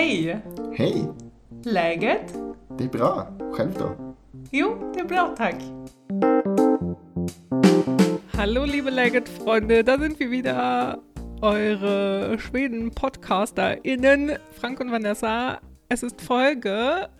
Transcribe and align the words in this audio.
Hej! 0.00 0.40
Hej! 0.76 1.08
Läget? 1.64 2.34
Det 2.78 2.84
är 2.84 2.88
bra. 2.88 3.26
Själv 3.52 3.72
då? 3.78 4.14
Jo, 4.50 4.92
det 4.94 5.00
är 5.00 5.04
bra 5.04 5.34
tack. 5.36 5.56
Hallo 8.32 8.64
liebe 8.64 8.90
Legend-Freunde, 8.90 9.82
da 9.82 9.98
sind 9.98 10.18
wir 10.18 10.30
wieder, 10.30 10.98
eure 11.42 12.38
Schweden-PodcasterInnen, 12.38 14.38
Frank 14.52 14.80
und 14.80 14.90
Vanessa. 14.90 15.60
Es 15.90 16.02
ist 16.02 16.22
Folge 16.22 17.10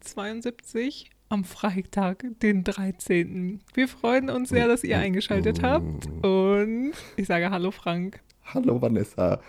72 0.00 1.10
am 1.28 1.44
Freitag, 1.44 2.24
den 2.42 2.64
13. 2.64 3.60
Wir 3.74 3.86
freuen 3.86 4.28
uns 4.28 4.48
sehr, 4.48 4.66
dass 4.66 4.82
ihr 4.82 4.98
eingeschaltet 4.98 5.62
habt 5.62 6.08
und 6.24 6.94
ich 7.16 7.28
sage 7.28 7.50
Hallo 7.50 7.70
Frank. 7.70 8.20
Hallo 8.44 8.82
Vanessa. 8.82 9.40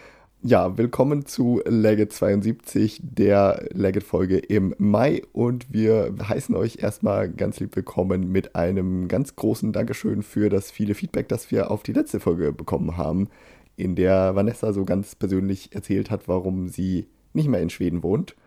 Ja, 0.42 0.78
willkommen 0.78 1.26
zu 1.26 1.62
Legit 1.66 2.14
72, 2.14 3.02
der 3.04 3.68
Legit-Folge 3.74 4.38
im 4.38 4.74
Mai. 4.78 5.22
Und 5.34 5.74
wir 5.74 6.16
heißen 6.18 6.56
euch 6.56 6.78
erstmal 6.82 7.28
ganz 7.28 7.60
lieb 7.60 7.76
willkommen 7.76 8.32
mit 8.32 8.56
einem 8.56 9.10
ganz 9.10 9.36
großen 9.36 9.74
Dankeschön 9.74 10.24
für 10.24 10.48
das 10.48 10.72
viele 10.72 10.96
Feedback, 10.96 11.28
das 11.28 11.52
wir 11.52 11.70
auf 11.70 11.84
die 11.84 11.92
letzte 11.92 12.22
Folge 12.22 12.54
bekommen 12.54 12.96
haben, 12.96 13.28
in 13.76 13.98
der 13.98 14.34
Vanessa 14.34 14.72
so 14.72 14.86
ganz 14.86 15.14
persönlich 15.14 15.76
erzählt 15.76 16.10
hat, 16.10 16.30
warum 16.30 16.70
sie 16.70 17.08
nicht 17.34 17.50
mehr 17.50 17.62
in 17.62 17.70
Schweden 17.70 18.02
wohnt 18.02 18.38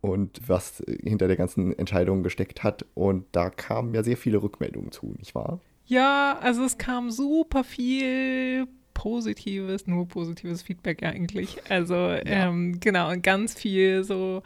und 0.00 0.40
was 0.46 0.82
hinter 1.02 1.28
der 1.28 1.36
ganzen 1.36 1.78
Entscheidung 1.78 2.22
gesteckt 2.22 2.64
hat. 2.64 2.86
Und 2.94 3.26
da 3.32 3.50
kamen 3.50 3.92
ja 3.92 4.02
sehr 4.02 4.16
viele 4.16 4.42
Rückmeldungen 4.42 4.90
zu, 4.90 5.14
nicht 5.18 5.34
wahr? 5.34 5.60
Ja, 5.84 6.38
also 6.40 6.64
es 6.64 6.78
kam 6.78 7.10
super 7.10 7.62
viel 7.62 8.66
positives, 8.96 9.86
nur 9.86 10.08
positives 10.08 10.62
Feedback 10.62 11.02
eigentlich. 11.02 11.58
Also 11.68 11.94
ja. 11.94 12.22
ähm, 12.24 12.80
genau, 12.80 13.10
und 13.10 13.22
ganz 13.22 13.54
viel 13.54 14.02
so 14.04 14.42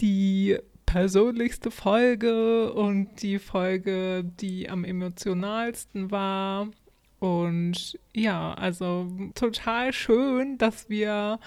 die 0.00 0.58
persönlichste 0.84 1.70
Folge 1.70 2.72
und 2.72 3.22
die 3.22 3.38
Folge, 3.38 4.24
die 4.40 4.68
am 4.68 4.84
emotionalsten 4.84 6.10
war. 6.10 6.68
Und 7.18 7.98
ja, 8.14 8.52
also 8.54 9.08
total 9.34 9.94
schön, 9.94 10.58
dass 10.58 10.90
wir 10.90 11.40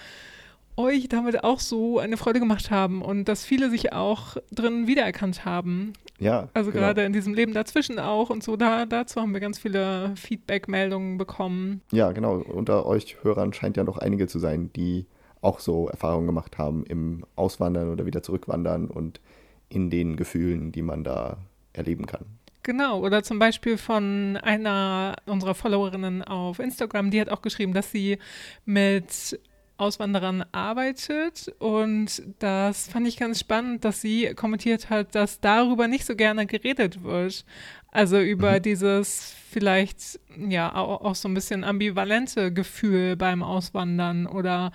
euch 0.75 1.07
damit 1.09 1.43
auch 1.43 1.59
so 1.59 1.99
eine 1.99 2.17
Freude 2.17 2.39
gemacht 2.39 2.71
haben 2.71 3.03
und 3.03 3.25
dass 3.25 3.45
viele 3.45 3.69
sich 3.69 3.93
auch 3.93 4.37
drin 4.51 4.87
wiedererkannt 4.87 5.45
haben. 5.45 5.93
Ja. 6.21 6.49
Also 6.53 6.71
genau. 6.71 6.85
gerade 6.85 7.03
in 7.03 7.13
diesem 7.13 7.33
Leben 7.33 7.53
dazwischen 7.53 7.97
auch 7.99 8.29
und 8.29 8.43
so, 8.43 8.55
da, 8.55 8.85
dazu 8.85 9.19
haben 9.19 9.33
wir 9.33 9.39
ganz 9.39 9.57
viele 9.57 10.13
Feedback-Meldungen 10.15 11.17
bekommen. 11.17 11.81
Ja, 11.91 12.11
genau. 12.11 12.35
Unter 12.35 12.85
euch 12.85 13.17
Hörern 13.23 13.53
scheint 13.53 13.75
ja 13.75 13.83
noch 13.83 13.97
einige 13.97 14.27
zu 14.27 14.37
sein, 14.37 14.71
die 14.73 15.07
auch 15.41 15.59
so 15.59 15.87
Erfahrungen 15.87 16.27
gemacht 16.27 16.59
haben 16.59 16.85
im 16.85 17.25
Auswandern 17.35 17.89
oder 17.89 18.05
wieder 18.05 18.21
zurückwandern 18.21 18.87
und 18.87 19.19
in 19.67 19.89
den 19.89 20.15
Gefühlen, 20.15 20.71
die 20.71 20.83
man 20.83 21.03
da 21.03 21.37
erleben 21.73 22.05
kann. 22.05 22.25
Genau, 22.63 22.99
oder 22.99 23.23
zum 23.23 23.39
Beispiel 23.39 23.77
von 23.77 24.37
einer 24.37 25.15
unserer 25.25 25.55
Followerinnen 25.55 26.21
auf 26.21 26.59
Instagram, 26.59 27.09
die 27.09 27.19
hat 27.19 27.29
auch 27.29 27.41
geschrieben, 27.41 27.73
dass 27.73 27.91
sie 27.91 28.19
mit 28.65 29.39
Auswanderern 29.81 30.45
arbeitet. 30.51 31.51
Und 31.59 32.21
das 32.39 32.87
fand 32.87 33.07
ich 33.07 33.17
ganz 33.17 33.39
spannend, 33.39 33.83
dass 33.83 33.99
sie 33.99 34.33
kommentiert 34.35 34.89
hat, 34.89 35.15
dass 35.15 35.39
darüber 35.39 35.87
nicht 35.87 36.05
so 36.05 36.15
gerne 36.15 36.45
geredet 36.45 37.03
wird. 37.03 37.43
Also 37.91 38.19
über 38.19 38.53
mhm. 38.53 38.61
dieses 38.61 39.35
vielleicht 39.49 40.19
ja 40.47 40.73
auch, 40.73 41.01
auch, 41.01 41.15
so 41.15 41.27
ein 41.27 41.33
bisschen 41.33 41.65
ambivalente 41.65 42.53
Gefühl 42.53 43.17
beim 43.17 43.43
Auswandern 43.43 44.27
oder 44.27 44.71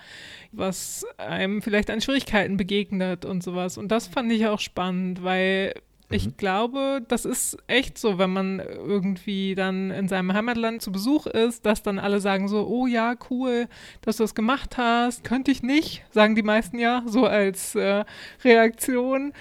was 0.51 1.03
einem 1.17 1.63
vielleicht 1.63 1.89
an 1.89 1.99
Schwierigkeiten 1.99 2.57
begegnet 2.57 3.25
und 3.25 3.41
sowas. 3.41 3.79
Und 3.79 3.87
das 3.87 4.07
fand 4.07 4.31
ich 4.31 4.45
auch 4.45 4.59
spannend, 4.59 5.23
weil 5.23 5.73
ich 6.09 6.27
mhm. 6.27 6.37
glaube, 6.37 7.01
das 7.07 7.25
ist 7.25 7.57
echt 7.67 7.97
so, 7.97 8.17
wenn 8.17 8.31
man 8.31 8.59
irgendwie 8.59 9.55
dann 9.55 9.91
in 9.91 10.07
seinem 10.07 10.33
Heimatland 10.33 10.81
zu 10.81 10.91
Besuch 10.91 11.27
ist, 11.27 11.65
dass 11.65 11.83
dann 11.83 11.99
alle 11.99 12.21
sagen 12.21 12.47
so, 12.47 12.65
oh 12.67 12.87
ja, 12.87 13.15
cool, 13.29 13.67
dass 14.01 14.17
du 14.17 14.23
das 14.23 14.35
gemacht 14.35 14.77
hast. 14.77 15.23
Könnte 15.23 15.51
ich 15.51 15.63
nicht, 15.63 16.05
sagen 16.11 16.35
die 16.35 16.43
meisten 16.43 16.79
ja, 16.79 17.03
so 17.05 17.25
als 17.25 17.75
äh, 17.75 18.05
Reaktion. 18.43 19.33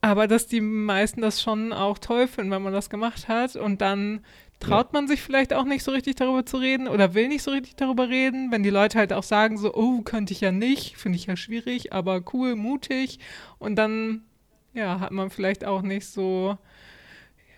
Aber 0.00 0.26
dass 0.26 0.46
die 0.46 0.60
meisten 0.60 1.20
das 1.20 1.42
schon 1.42 1.72
auch 1.72 1.98
toll 1.98 2.26
finden, 2.26 2.50
wenn 2.50 2.62
man 2.62 2.72
das 2.74 2.90
gemacht 2.90 3.28
hat. 3.28 3.56
Und 3.56 3.80
dann 3.80 4.20
traut 4.60 4.92
man 4.92 5.08
sich 5.08 5.20
vielleicht 5.20 5.52
auch 5.52 5.64
nicht 5.64 5.82
so 5.82 5.92
richtig 5.92 6.16
darüber 6.16 6.46
zu 6.46 6.56
reden 6.56 6.88
oder 6.88 7.12
will 7.14 7.28
nicht 7.28 7.42
so 7.42 7.50
richtig 7.50 7.76
darüber 7.76 8.08
reden, 8.08 8.50
wenn 8.50 8.62
die 8.62 8.70
Leute 8.70 8.98
halt 8.98 9.12
auch 9.12 9.22
sagen 9.22 9.58
so, 9.58 9.74
oh, 9.74 10.00
könnte 10.02 10.32
ich 10.32 10.40
ja 10.40 10.52
nicht, 10.52 10.96
finde 10.96 11.16
ich 11.16 11.26
ja 11.26 11.36
schwierig, 11.36 11.92
aber 11.92 12.22
cool, 12.32 12.54
mutig. 12.54 13.18
Und 13.58 13.76
dann 13.76 14.22
ja, 14.74 15.00
hat 15.00 15.12
man 15.12 15.30
vielleicht 15.30 15.64
auch 15.64 15.82
nicht 15.82 16.06
so 16.06 16.58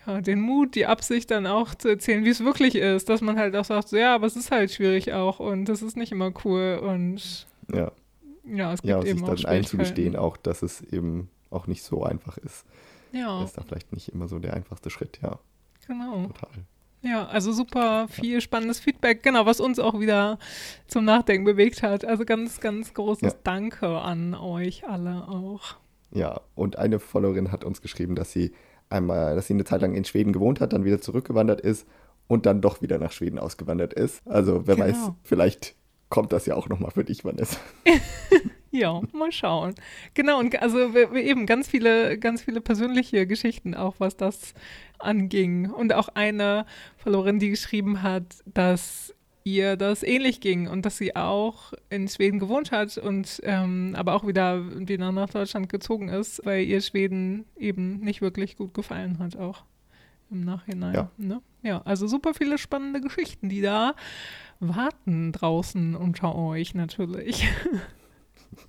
ja, 0.05 0.21
den 0.21 0.39
Mut, 0.39 0.75
die 0.75 0.85
Absicht 0.85 1.31
dann 1.31 1.45
auch 1.45 1.75
zu 1.75 1.89
erzählen, 1.89 2.23
wie 2.23 2.29
es 2.29 2.43
wirklich 2.43 2.75
ist, 2.75 3.09
dass 3.09 3.21
man 3.21 3.37
halt 3.37 3.55
auch 3.55 3.65
sagt, 3.65 3.89
so, 3.89 3.97
ja, 3.97 4.15
aber 4.15 4.27
es 4.27 4.35
ist 4.35 4.51
halt 4.51 4.71
schwierig 4.71 5.13
auch 5.13 5.39
und 5.39 5.65
das 5.65 5.81
ist 5.81 5.97
nicht 5.97 6.11
immer 6.11 6.31
cool 6.45 6.79
und 6.81 7.47
ja, 7.73 7.91
ja 8.45 8.73
es 8.73 8.81
gibt 8.81 8.89
ja, 8.89 9.03
eben 9.03 9.25
sich 9.25 9.43
dann 9.43 9.51
einzugestehen 9.51 10.15
auch, 10.15 10.37
dass 10.37 10.61
es 10.61 10.81
eben 10.81 11.29
auch 11.49 11.67
nicht 11.67 11.83
so 11.83 12.03
einfach 12.03 12.37
ist. 12.37 12.65
Ja. 13.11 13.43
Ist 13.43 13.57
da 13.57 13.61
vielleicht 13.61 13.93
nicht 13.93 14.09
immer 14.09 14.27
so 14.27 14.39
der 14.39 14.53
einfachste 14.53 14.89
Schritt, 14.89 15.19
ja. 15.21 15.39
Genau. 15.87 16.27
Total. 16.27 16.49
Ja, 17.01 17.27
also 17.27 17.51
super 17.51 18.07
viel 18.09 18.41
spannendes 18.41 18.79
Feedback, 18.79 19.23
genau, 19.23 19.45
was 19.45 19.59
uns 19.59 19.79
auch 19.79 19.99
wieder 19.99 20.39
zum 20.87 21.05
Nachdenken 21.05 21.45
bewegt 21.45 21.83
hat. 21.83 22.03
Also 22.03 22.25
ganz, 22.25 22.59
ganz 22.59 22.93
großes 22.93 23.33
ja. 23.33 23.39
Danke 23.43 23.87
an 23.87 24.33
euch 24.33 24.87
alle 24.87 25.27
auch. 25.27 25.75
Ja, 26.11 26.41
und 26.55 26.77
eine 26.77 26.99
Followerin 26.99 27.51
hat 27.51 27.63
uns 27.63 27.81
geschrieben, 27.81 28.15
dass 28.15 28.31
sie 28.31 28.53
einmal, 28.89 29.35
dass 29.35 29.47
sie 29.47 29.53
eine 29.53 29.65
Zeit 29.65 29.81
lang 29.81 29.93
in 29.93 30.05
Schweden 30.05 30.33
gewohnt 30.33 30.61
hat, 30.61 30.73
dann 30.73 30.85
wieder 30.85 31.01
zurückgewandert 31.01 31.61
ist 31.61 31.87
und 32.27 32.45
dann 32.45 32.61
doch 32.61 32.81
wieder 32.81 32.97
nach 32.97 33.11
Schweden 33.11 33.39
ausgewandert 33.39 33.93
ist. 33.93 34.25
Also 34.27 34.67
wer 34.67 34.75
genau. 34.75 34.87
weiß, 34.87 35.11
vielleicht 35.23 35.75
kommt 36.09 36.31
das 36.31 36.45
ja 36.45 36.55
auch 36.55 36.69
nochmal 36.69 36.91
für 36.91 37.03
dich, 37.03 37.25
Vanessa. 37.25 37.59
ja, 38.71 39.01
mal 39.11 39.31
schauen. 39.31 39.75
Genau, 40.13 40.39
und 40.39 40.61
also 40.61 40.95
eben 41.15 41.45
ganz 41.45 41.67
viele, 41.67 42.17
ganz 42.17 42.43
viele 42.43 42.61
persönliche 42.61 43.27
Geschichten 43.27 43.73
auch, 43.73 43.95
was 43.99 44.15
das 44.15 44.53
anging. 44.99 45.69
Und 45.69 45.93
auch 45.93 46.09
eine 46.09 46.65
Followerin, 46.97 47.39
die 47.39 47.49
geschrieben 47.49 48.03
hat, 48.03 48.37
dass 48.45 49.13
ihr 49.55 49.77
das 49.77 50.03
ähnlich 50.03 50.41
ging 50.41 50.67
und 50.67 50.85
dass 50.85 50.97
sie 50.97 51.15
auch 51.15 51.73
in 51.89 52.07
Schweden 52.07 52.39
gewohnt 52.39 52.71
hat 52.71 52.97
und 52.97 53.39
ähm, 53.43 53.95
aber 53.97 54.13
auch 54.13 54.25
wieder, 54.25 54.87
wieder 54.87 55.11
nach 55.11 55.29
Deutschland 55.29 55.69
gezogen 55.69 56.09
ist, 56.09 56.45
weil 56.45 56.65
ihr 56.65 56.81
Schweden 56.81 57.45
eben 57.57 57.99
nicht 57.99 58.21
wirklich 58.21 58.57
gut 58.57 58.73
gefallen 58.73 59.19
hat, 59.19 59.35
auch 59.35 59.63
im 60.29 60.41
Nachhinein. 60.41 60.93
Ja, 60.93 61.11
ne? 61.17 61.41
ja 61.63 61.81
also 61.83 62.07
super 62.07 62.33
viele 62.33 62.57
spannende 62.57 63.01
Geschichten, 63.01 63.49
die 63.49 63.61
da 63.61 63.95
warten 64.59 65.31
draußen 65.31 65.95
unter 65.95 66.35
euch 66.35 66.73
natürlich. 66.75 67.47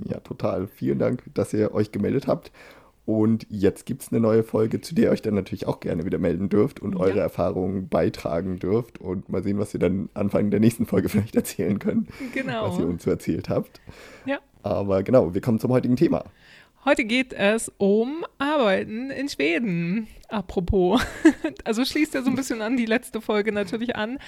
Ja, 0.05 0.19
total. 0.21 0.67
Vielen 0.67 0.99
Dank, 0.99 1.23
dass 1.35 1.53
ihr 1.53 1.73
euch 1.73 1.93
gemeldet 1.93 2.27
habt. 2.27 2.53
Und 3.09 3.47
jetzt 3.49 3.87
gibt 3.87 4.03
es 4.03 4.13
eine 4.13 4.21
neue 4.21 4.43
Folge, 4.43 4.83
zu 4.83 4.95
der 4.95 5.07
ihr 5.07 5.11
euch 5.13 5.23
dann 5.23 5.33
natürlich 5.33 5.67
auch 5.67 5.81
gerne 5.81 6.05
wieder 6.05 6.19
melden 6.19 6.51
dürft 6.51 6.79
und 6.79 6.93
ja. 6.93 7.01
eure 7.01 7.21
Erfahrungen 7.21 7.89
beitragen 7.89 8.59
dürft. 8.59 9.01
Und 9.01 9.31
mal 9.31 9.43
sehen, 9.43 9.59
was 9.59 9.73
ihr 9.73 9.81
dann 9.81 10.11
Anfang 10.13 10.51
der 10.51 10.61
nächsten 10.61 10.85
Folge 10.85 11.09
vielleicht 11.09 11.35
erzählen 11.35 11.79
könnt. 11.79 12.11
Genau. 12.35 12.69
Was 12.69 12.79
ihr 12.79 12.87
uns 12.87 13.05
so 13.05 13.11
erzählt 13.11 13.49
habt. 13.49 13.81
Ja. 14.27 14.41
Aber 14.63 15.03
genau, 15.03 15.33
wir 15.33 15.41
kommen 15.41 15.59
zum 15.59 15.73
heutigen 15.73 15.97
Thema. 15.97 16.23
Heute 16.85 17.07
geht 17.07 17.33
es 17.33 17.73
um 17.79 18.27
Arbeiten 18.37 19.11
in 19.11 19.31
Schweden. 19.31 20.07
Apropos. 20.29 21.01
Also 21.65 21.87
schließt 21.87 22.13
ja 22.13 22.21
so 22.21 22.29
ein 22.29 22.37
bisschen 22.37 22.61
an 22.61 22.77
die 22.77 22.85
letzte 22.85 23.23
Folge 23.23 23.53
natürlich 23.53 23.97
an. 23.97 24.19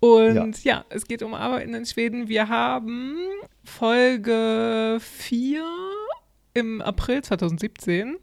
Und 0.00 0.62
ja, 0.64 0.74
ja 0.74 0.84
es 0.90 1.06
geht 1.06 1.22
um 1.22 1.32
Arbeiten 1.32 1.72
in 1.72 1.86
Schweden. 1.86 2.28
Wir 2.28 2.50
haben 2.50 3.16
Folge 3.64 4.98
4 5.00 5.64
im 6.58 6.82
April 6.82 7.22
2017. 7.22 8.16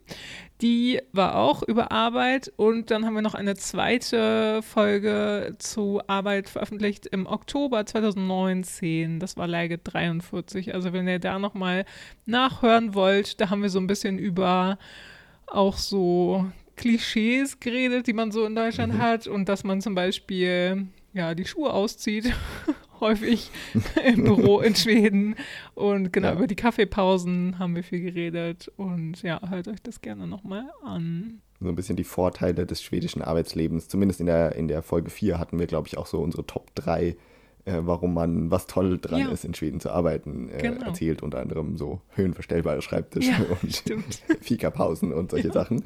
Die 0.62 1.00
war 1.12 1.36
auch 1.36 1.62
über 1.62 1.92
Arbeit 1.92 2.50
und 2.56 2.90
dann 2.90 3.04
haben 3.04 3.14
wir 3.14 3.22
noch 3.22 3.34
eine 3.34 3.56
zweite 3.56 4.62
Folge 4.62 5.54
zu 5.58 6.00
Arbeit 6.06 6.48
veröffentlicht 6.48 7.06
im 7.06 7.26
Oktober 7.26 7.84
2019. 7.84 9.20
Das 9.20 9.36
war 9.36 9.46
Lage 9.46 9.76
43. 9.76 10.74
Also 10.74 10.94
wenn 10.94 11.06
ihr 11.08 11.18
da 11.18 11.38
nochmal 11.38 11.84
nachhören 12.24 12.94
wollt, 12.94 13.40
da 13.40 13.50
haben 13.50 13.62
wir 13.62 13.68
so 13.68 13.78
ein 13.78 13.86
bisschen 13.86 14.18
über 14.18 14.78
auch 15.46 15.76
so 15.76 16.46
Klischees 16.76 17.60
geredet, 17.60 18.06
die 18.06 18.12
man 18.12 18.32
so 18.32 18.44
in 18.44 18.54
Deutschland 18.54 18.94
mhm. 18.94 18.98
hat 18.98 19.26
und 19.26 19.48
dass 19.48 19.64
man 19.64 19.80
zum 19.80 19.94
Beispiel 19.94 20.86
ja 21.16 21.34
die 21.34 21.44
Schuhe 21.44 21.72
auszieht 21.72 22.32
häufig 23.00 23.50
im 24.04 24.24
Büro 24.24 24.60
in 24.60 24.74
Schweden. 24.74 25.36
Und 25.74 26.12
genau, 26.12 26.28
ja. 26.28 26.34
über 26.34 26.46
die 26.46 26.56
Kaffeepausen 26.56 27.58
haben 27.58 27.74
wir 27.74 27.82
viel 27.82 28.00
geredet. 28.00 28.70
Und 28.76 29.22
ja, 29.22 29.40
hört 29.48 29.68
euch 29.68 29.82
das 29.82 30.00
gerne 30.00 30.26
nochmal 30.26 30.64
an. 30.82 31.42
So 31.60 31.68
ein 31.68 31.74
bisschen 31.74 31.96
die 31.96 32.04
Vorteile 32.04 32.66
des 32.66 32.82
schwedischen 32.82 33.22
Arbeitslebens. 33.22 33.88
Zumindest 33.88 34.20
in 34.20 34.26
der, 34.26 34.54
in 34.56 34.68
der 34.68 34.82
Folge 34.82 35.10
4 35.10 35.38
hatten 35.38 35.58
wir, 35.58 35.66
glaube 35.66 35.88
ich, 35.88 35.98
auch 35.98 36.06
so 36.06 36.20
unsere 36.20 36.46
Top 36.46 36.74
3 36.74 37.16
äh, 37.66 37.80
warum 37.82 38.14
man, 38.14 38.50
was 38.50 38.66
toll 38.66 38.98
dran 38.98 39.20
Ja. 39.20 39.28
ist, 39.30 39.44
in 39.44 39.52
Schweden 39.52 39.80
zu 39.80 39.90
arbeiten, 39.90 40.48
äh, 40.48 40.62
Genau. 40.62 40.86
erzählt. 40.86 41.22
Unter 41.22 41.40
anderem 41.40 41.76
so 41.76 42.00
höhenverstellbare 42.14 42.80
Schreibtische 42.80 43.30
Ja, 43.32 43.38
und. 43.60 43.82
Fika-Pausen 44.40 45.12
und 45.12 45.30
solche 45.32 45.52
Sachen. 45.52 45.84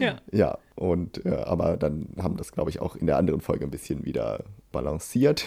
Ja. 0.00 0.16
Ja, 0.32 0.58
und 0.76 1.24
äh, 1.24 1.30
aber 1.30 1.76
dann 1.76 2.08
haben 2.20 2.36
das, 2.36 2.52
glaube 2.52 2.70
ich, 2.70 2.80
auch 2.80 2.96
in 2.96 3.06
der 3.06 3.16
anderen 3.16 3.40
Folge 3.40 3.64
ein 3.64 3.70
bisschen 3.70 4.04
wieder 4.04 4.44
balanciert. 4.72 5.46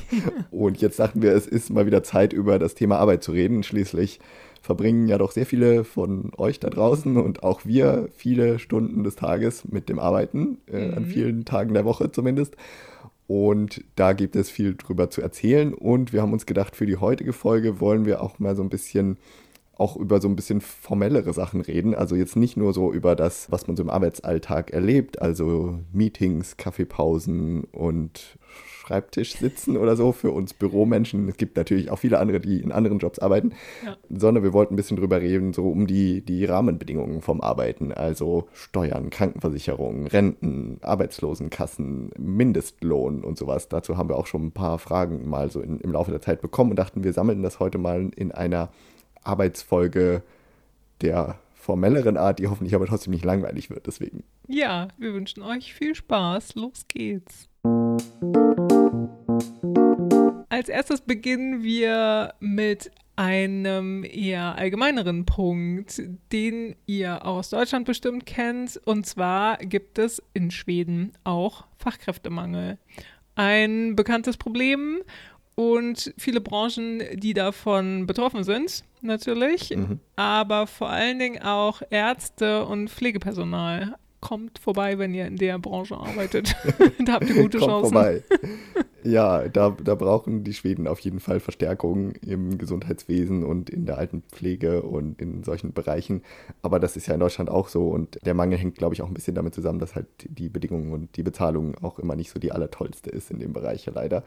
und 0.50 0.80
jetzt 0.80 0.98
dachten 0.98 1.20
wir, 1.22 1.32
es 1.32 1.46
ist 1.46 1.70
mal 1.70 1.86
wieder 1.86 2.02
Zeit, 2.02 2.32
über 2.32 2.58
das 2.58 2.74
Thema 2.74 2.98
Arbeit 2.98 3.22
zu 3.22 3.32
reden. 3.32 3.62
Schließlich 3.62 4.20
verbringen 4.62 5.08
ja 5.08 5.18
doch 5.18 5.32
sehr 5.32 5.44
viele 5.46 5.84
von 5.84 6.30
euch 6.38 6.58
da 6.58 6.70
draußen 6.70 7.16
und 7.18 7.42
auch 7.42 7.64
wir 7.66 8.08
viele 8.16 8.58
Stunden 8.58 9.04
des 9.04 9.14
Tages 9.16 9.64
mit 9.68 9.88
dem 9.90 9.98
Arbeiten, 9.98 10.58
äh, 10.66 10.92
an 10.92 11.02
Mhm. 11.02 11.06
vielen 11.06 11.44
Tagen 11.44 11.74
der 11.74 11.84
Woche 11.84 12.10
zumindest. 12.12 12.56
Und 13.26 13.82
da 13.96 14.12
gibt 14.12 14.36
es 14.36 14.50
viel 14.50 14.74
drüber 14.74 15.10
zu 15.10 15.22
erzählen. 15.22 15.72
Und 15.72 16.12
wir 16.12 16.22
haben 16.22 16.32
uns 16.32 16.46
gedacht, 16.46 16.76
für 16.76 16.86
die 16.86 16.98
heutige 16.98 17.32
Folge 17.32 17.80
wollen 17.80 18.04
wir 18.04 18.22
auch 18.22 18.38
mal 18.38 18.54
so 18.54 18.62
ein 18.62 18.70
bisschen 18.70 19.18
auch 19.76 19.96
über 19.96 20.20
so 20.20 20.28
ein 20.28 20.36
bisschen 20.36 20.60
formellere 20.60 21.32
Sachen 21.32 21.60
reden. 21.60 21.94
Also 21.94 22.14
jetzt 22.14 22.36
nicht 22.36 22.56
nur 22.56 22.72
so 22.72 22.92
über 22.92 23.16
das, 23.16 23.50
was 23.50 23.66
man 23.66 23.76
so 23.76 23.82
im 23.82 23.90
Arbeitsalltag 23.90 24.70
erlebt, 24.70 25.20
also 25.20 25.80
Meetings, 25.92 26.56
Kaffeepausen 26.56 27.64
und 27.64 28.38
Schreibtisch 28.86 29.36
sitzen 29.36 29.76
oder 29.76 29.96
so 29.96 30.12
für 30.12 30.30
uns 30.30 30.52
Büromenschen. 30.54 31.28
Es 31.28 31.36
gibt 31.36 31.56
natürlich 31.56 31.90
auch 31.90 31.98
viele 31.98 32.18
andere, 32.18 32.40
die 32.40 32.60
in 32.60 32.70
anderen 32.72 32.98
Jobs 32.98 33.18
arbeiten, 33.18 33.52
Ja. 33.84 33.96
sondern 34.10 34.42
wir 34.42 34.52
wollten 34.52 34.74
ein 34.74 34.76
bisschen 34.76 34.96
drüber 34.96 35.20
reden, 35.20 35.52
so 35.52 35.68
um 35.68 35.86
die, 35.86 36.20
die 36.20 36.44
Rahmenbedingungen 36.44 37.22
vom 37.22 37.40
Arbeiten, 37.40 37.92
also 37.92 38.48
Steuern, 38.52 39.10
Krankenversicherung, 39.10 40.06
Renten, 40.06 40.78
Arbeitslosenkassen, 40.82 42.10
Mindestlohn 42.18 43.24
und 43.24 43.38
sowas. 43.38 43.68
Dazu 43.68 43.96
haben 43.96 44.08
wir 44.08 44.16
auch 44.16 44.26
schon 44.26 44.46
ein 44.46 44.52
paar 44.52 44.78
Fragen 44.78 45.28
mal 45.28 45.50
so 45.50 45.60
in, 45.60 45.80
im 45.80 45.92
Laufe 45.92 46.10
der 46.10 46.20
Zeit 46.20 46.42
bekommen 46.42 46.70
und 46.70 46.76
dachten, 46.78 47.04
wir 47.04 47.12
sammeln 47.12 47.42
das 47.42 47.60
heute 47.60 47.78
mal 47.78 48.10
in 48.16 48.32
einer 48.32 48.68
Arbeitsfolge 49.22 50.22
der 51.00 51.38
formelleren 51.64 52.16
Art, 52.16 52.38
die 52.38 52.46
hoffentlich 52.46 52.74
aber 52.74 52.86
trotzdem 52.86 53.12
nicht 53.12 53.24
langweilig 53.24 53.70
wird. 53.70 53.86
Deswegen. 53.86 54.22
Ja, 54.46 54.88
wir 54.98 55.14
wünschen 55.14 55.42
euch 55.42 55.74
viel 55.74 55.94
Spaß. 55.94 56.54
Los 56.54 56.86
geht's. 56.86 57.48
Als 60.50 60.68
erstes 60.68 61.00
beginnen 61.00 61.62
wir 61.62 62.34
mit 62.38 62.90
einem 63.16 64.04
eher 64.04 64.56
allgemeineren 64.56 65.24
Punkt, 65.24 66.02
den 66.32 66.76
ihr 66.86 67.24
aus 67.24 67.50
Deutschland 67.50 67.86
bestimmt 67.86 68.26
kennt. 68.26 68.80
Und 68.84 69.06
zwar 69.06 69.56
gibt 69.58 69.98
es 69.98 70.22
in 70.34 70.50
Schweden 70.50 71.12
auch 71.24 71.66
Fachkräftemangel. 71.78 72.78
Ein 73.36 73.96
bekanntes 73.96 74.36
Problem 74.36 75.00
und 75.54 76.12
viele 76.16 76.40
Branchen, 76.40 77.02
die 77.14 77.34
davon 77.34 78.06
betroffen 78.06 78.44
sind, 78.44 78.84
natürlich. 79.02 79.70
Mhm. 79.70 80.00
Aber 80.16 80.66
vor 80.66 80.90
allen 80.90 81.18
Dingen 81.18 81.42
auch 81.42 81.82
Ärzte 81.90 82.64
und 82.66 82.90
Pflegepersonal. 82.90 83.94
Kommt 84.20 84.58
vorbei, 84.58 84.98
wenn 84.98 85.12
ihr 85.12 85.26
in 85.26 85.36
der 85.36 85.58
Branche 85.58 85.98
arbeitet. 85.98 86.56
da 87.04 87.12
habt 87.12 87.28
ihr 87.28 87.42
gute 87.42 87.58
Kommt 87.58 87.70
Chancen. 87.70 87.92
vorbei. 87.92 88.22
Ja, 89.04 89.48
da, 89.48 89.68
da 89.68 89.94
brauchen 89.94 90.44
die 90.44 90.54
Schweden 90.54 90.88
auf 90.88 90.98
jeden 91.00 91.20
Fall 91.20 91.38
Verstärkung 91.38 92.12
im 92.26 92.56
Gesundheitswesen 92.56 93.44
und 93.44 93.68
in 93.68 93.84
der 93.84 93.98
Altenpflege 93.98 94.80
und 94.80 95.20
in 95.20 95.44
solchen 95.44 95.74
Bereichen. 95.74 96.22
Aber 96.62 96.80
das 96.80 96.96
ist 96.96 97.06
ja 97.06 97.12
in 97.12 97.20
Deutschland 97.20 97.50
auch 97.50 97.68
so 97.68 97.90
und 97.90 98.18
der 98.24 98.32
Mangel 98.32 98.56
hängt, 98.56 98.76
glaube 98.76 98.94
ich, 98.94 99.02
auch 99.02 99.08
ein 99.08 99.14
bisschen 99.14 99.34
damit 99.34 99.54
zusammen, 99.54 99.78
dass 99.78 99.94
halt 99.94 100.06
die 100.26 100.48
Bedingungen 100.48 100.90
und 100.94 101.18
die 101.18 101.22
Bezahlung 101.22 101.74
auch 101.82 101.98
immer 101.98 102.16
nicht 102.16 102.30
so 102.30 102.40
die 102.40 102.50
allertollste 102.50 103.10
ist 103.10 103.30
in 103.30 103.40
dem 103.40 103.52
Bereich 103.52 103.84
ja 103.84 103.92
leider. 103.94 104.24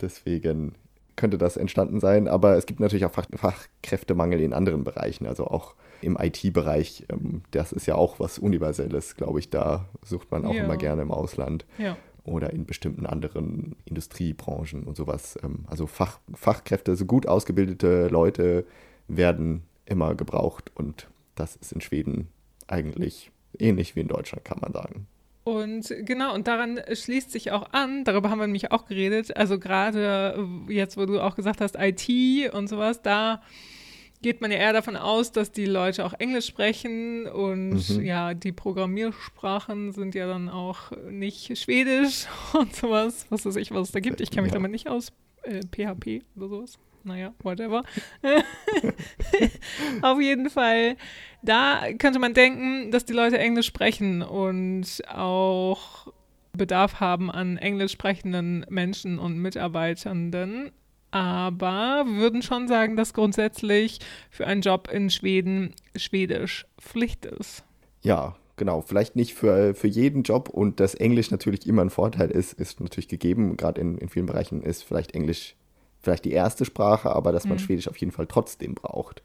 Deswegen 0.00 0.74
könnte 1.16 1.38
das 1.38 1.56
entstanden 1.56 1.98
sein, 1.98 2.28
aber 2.28 2.56
es 2.56 2.66
gibt 2.66 2.78
natürlich 2.80 3.06
auch 3.06 3.12
Fach 3.12 3.26
Fachkräftemangel 3.34 4.40
in 4.40 4.52
anderen 4.52 4.84
Bereichen, 4.84 5.26
also 5.26 5.46
auch 5.46 5.74
im 6.02 6.18
IT-Bereich. 6.20 7.06
Ähm, 7.08 7.42
das 7.52 7.72
ist 7.72 7.86
ja 7.86 7.94
auch 7.94 8.20
was 8.20 8.38
Universelles, 8.38 9.16
glaube 9.16 9.38
ich. 9.38 9.48
Da 9.48 9.88
sucht 10.04 10.30
man 10.30 10.44
auch 10.44 10.54
Ja. 10.54 10.64
immer 10.64 10.76
gerne 10.76 11.00
im 11.02 11.10
Ausland 11.10 11.64
Ja. 11.78 11.96
oder 12.24 12.52
in 12.52 12.66
bestimmten 12.66 13.06
anderen 13.06 13.76
Industriebranchen 13.86 14.84
und 14.84 14.96
sowas. 14.96 15.38
Ähm, 15.42 15.64
Also 15.68 15.86
Fach, 15.86 16.18
Fachkräfte, 16.34 16.94
so 16.96 17.06
gut 17.06 17.26
ausgebildete 17.26 18.08
Leute 18.08 18.66
werden 19.08 19.62
immer 19.86 20.14
gebraucht 20.14 20.70
und 20.74 21.08
das 21.34 21.56
ist 21.56 21.72
in 21.72 21.80
Schweden 21.80 22.28
eigentlich 22.66 23.30
ähnlich 23.58 23.96
wie 23.96 24.00
in 24.00 24.08
Deutschland, 24.08 24.44
kann 24.44 24.58
man 24.60 24.72
sagen. 24.72 25.06
Und 25.46 25.94
genau, 26.00 26.34
und 26.34 26.48
daran 26.48 26.80
schließt 26.92 27.30
sich 27.30 27.52
auch 27.52 27.72
an, 27.72 28.02
darüber 28.02 28.30
haben 28.30 28.40
wir 28.40 28.48
nämlich 28.48 28.72
auch 28.72 28.86
geredet, 28.86 29.36
also 29.36 29.60
gerade 29.60 30.44
jetzt, 30.68 30.96
wo 30.96 31.06
du 31.06 31.20
auch 31.20 31.36
gesagt 31.36 31.60
hast, 31.60 31.76
IT 31.78 32.52
und 32.52 32.66
sowas, 32.66 33.00
da 33.00 33.40
geht 34.22 34.40
man 34.40 34.50
ja 34.50 34.56
eher 34.58 34.72
davon 34.72 34.96
aus, 34.96 35.30
dass 35.30 35.52
die 35.52 35.66
Leute 35.66 36.04
auch 36.04 36.14
Englisch 36.18 36.46
sprechen 36.46 37.28
und 37.28 37.88
Mhm. 37.90 38.04
ja, 38.04 38.34
die 38.34 38.50
Programmiersprachen 38.50 39.92
sind 39.92 40.16
ja 40.16 40.26
dann 40.26 40.48
auch 40.48 40.90
nicht 41.08 41.56
Schwedisch 41.56 42.26
und 42.52 42.74
sowas, 42.74 43.26
was 43.30 43.46
weiß 43.46 43.54
ich, 43.54 43.70
was 43.70 43.88
es 43.88 43.92
da 43.92 44.00
gibt. 44.00 44.20
Ich 44.20 44.32
kenne 44.32 44.42
mich 44.42 44.50
Ja. 44.52 44.54
damit 44.58 44.72
nicht 44.72 44.88
aus. 44.88 45.12
Äh, 45.44 45.60
PHP 45.70 46.24
oder 46.34 46.48
sowas. 46.48 46.76
Naja, 47.06 47.32
whatever. 47.44 47.84
Auf 50.02 50.20
jeden 50.20 50.50
Fall, 50.50 50.96
da 51.40 51.82
könnte 51.98 52.18
man 52.18 52.34
denken, 52.34 52.90
dass 52.90 53.04
die 53.04 53.12
Leute 53.12 53.38
Englisch 53.38 53.66
sprechen 53.66 54.22
und 54.22 55.02
auch 55.08 56.12
Bedarf 56.52 56.98
haben 56.98 57.30
an 57.30 57.58
englisch 57.58 57.92
sprechenden 57.92 58.66
Menschen 58.68 59.20
und 59.20 59.38
Mitarbeitenden. 59.38 60.72
Aber 61.12 62.04
wir 62.06 62.16
würden 62.16 62.42
schon 62.42 62.66
sagen, 62.66 62.96
dass 62.96 63.14
grundsätzlich 63.14 64.00
für 64.28 64.48
einen 64.48 64.62
Job 64.62 64.88
in 64.92 65.08
Schweden 65.08 65.74
Schwedisch 65.94 66.66
Pflicht 66.80 67.24
ist. 67.24 67.62
Ja, 68.02 68.34
genau. 68.56 68.80
Vielleicht 68.80 69.14
nicht 69.14 69.34
für, 69.34 69.76
für 69.76 69.86
jeden 69.86 70.24
Job 70.24 70.48
und 70.48 70.80
dass 70.80 70.96
Englisch 70.96 71.30
natürlich 71.30 71.68
immer 71.68 71.82
ein 71.82 71.90
Vorteil 71.90 72.32
ist, 72.32 72.54
ist 72.54 72.80
natürlich 72.80 73.06
gegeben. 73.06 73.56
Gerade 73.56 73.80
in, 73.80 73.96
in 73.96 74.08
vielen 74.08 74.26
Bereichen 74.26 74.62
ist 74.62 74.82
vielleicht 74.82 75.14
Englisch 75.14 75.54
vielleicht 76.06 76.24
die 76.24 76.32
erste 76.32 76.64
Sprache, 76.64 77.10
aber 77.10 77.32
dass 77.32 77.44
man 77.44 77.54
Mhm. 77.54 77.60
Schwedisch 77.60 77.88
auf 77.88 77.96
jeden 77.98 78.12
Fall 78.12 78.26
trotzdem 78.26 78.74
braucht. 78.74 79.22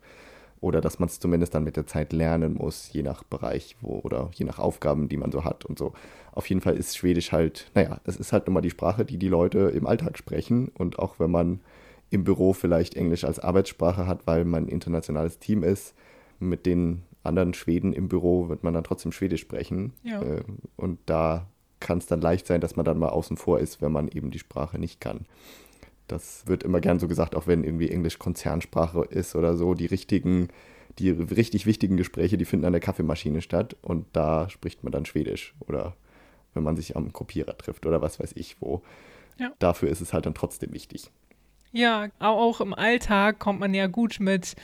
Oder 0.60 0.82
dass 0.82 1.00
man 1.00 1.10
es 1.10 1.20
zumindest 1.20 1.56
dann 1.56 1.64
mit 1.64 1.76
der 1.76 1.88
Zeit 1.88 2.14
lernen 2.14 2.54
muss, 2.54 2.92
je 2.94 3.02
nach 3.04 3.24
Bereich 3.24 3.76
wo, 3.82 4.00
oder 4.04 4.30
je 4.34 4.46
nach 4.46 4.60
Aufgaben, 4.60 5.10
die 5.10 5.18
man 5.18 5.32
so 5.32 5.44
hat 5.44 5.66
und 5.66 5.80
so. 5.80 5.94
Auf 6.34 6.48
jeden 6.50 6.62
Fall 6.62 6.76
ist 6.76 6.98
Schwedisch 6.98 7.32
halt, 7.32 7.72
naja, 7.74 8.00
es 8.06 8.18
ist 8.18 8.32
halt 8.32 8.46
nun 8.48 8.54
mal 8.56 8.62
die 8.62 8.70
Sprache, 8.70 9.06
die 9.06 9.18
die 9.18 9.28
Leute 9.28 9.60
im 9.60 9.88
Alltag 9.88 10.18
sprechen. 10.18 10.70
Und 10.70 11.00
auch 11.00 11.20
wenn 11.20 11.32
man 11.32 11.62
im 12.12 12.24
Büro 12.24 12.54
vielleicht 12.54 12.96
Englisch 12.96 13.24
als 13.24 13.40
Arbeitssprache 13.40 14.06
hat, 14.06 14.28
weil 14.28 14.44
man 14.46 14.66
ein 14.66 14.70
internationales 14.70 15.40
Team 15.40 15.64
ist, 15.64 15.96
mit 16.40 16.66
den 16.66 17.04
anderen 17.24 17.54
Schweden 17.54 17.94
im 17.94 18.08
Büro 18.08 18.50
wird 18.50 18.64
man 18.64 18.74
dann 18.74 18.84
trotzdem 18.84 19.12
Schwedisch 19.12 19.42
sprechen. 19.42 19.94
Ja. 20.04 20.22
Äh, 20.22 20.44
Und 20.76 21.00
da 21.06 21.48
kann 21.80 21.98
es 21.98 22.06
dann 22.06 22.22
leicht 22.22 22.46
sein, 22.46 22.62
dass 22.62 22.76
man 22.76 22.86
dann 22.86 23.00
mal 23.00 23.10
außen 23.10 23.36
vor 23.38 23.60
ist, 23.60 23.82
wenn 23.82 23.92
man 23.92 24.08
eben 24.08 24.30
die 24.30 24.40
Sprache 24.40 24.78
nicht 24.78 25.02
kann. 25.02 25.26
Das 26.12 26.46
wird 26.46 26.64
immer 26.64 26.82
gern 26.82 27.00
so 27.00 27.08
gesagt, 27.08 27.36
auch 27.36 27.48
wenn 27.48 27.64
irgendwie 27.64 27.90
Englisch 27.90 28.20
Konzernsprache 28.20 29.06
ist 29.10 29.36
oder 29.36 29.56
so. 29.56 29.74
Die 29.74 29.86
richtigen, 29.86 30.50
die 31.00 31.10
richtig 31.10 31.66
wichtigen 31.66 31.96
Gespräche, 31.96 32.38
die 32.38 32.44
finden 32.44 32.66
an 32.66 32.74
der 32.74 32.82
Kaffeemaschine 32.82 33.42
statt 33.42 33.78
und 33.82 34.06
da 34.12 34.50
spricht 34.50 34.84
man 34.84 34.92
dann 34.92 35.06
Schwedisch 35.06 35.56
oder 35.62 35.96
wenn 36.54 36.64
man 36.64 36.76
sich 36.76 36.98
am 36.98 37.14
Kopierer 37.14 37.58
trifft 37.58 37.86
oder 37.86 38.02
was 38.02 38.20
weiß 38.20 38.34
ich 38.36 38.58
wo. 38.60 38.82
Ja. 39.40 39.54
Dafür 39.60 39.90
ist 39.90 40.02
es 40.02 40.12
halt 40.12 40.26
dann 40.26 40.34
trotzdem 40.34 40.74
wichtig. 40.74 41.10
Ja, 41.74 42.10
auch 42.20 42.60
im 42.62 42.74
Alltag 42.74 43.40
kommt 43.40 43.60
man 43.60 43.74
ja 43.74 43.88
gut 43.88 44.18
mit 44.20 44.56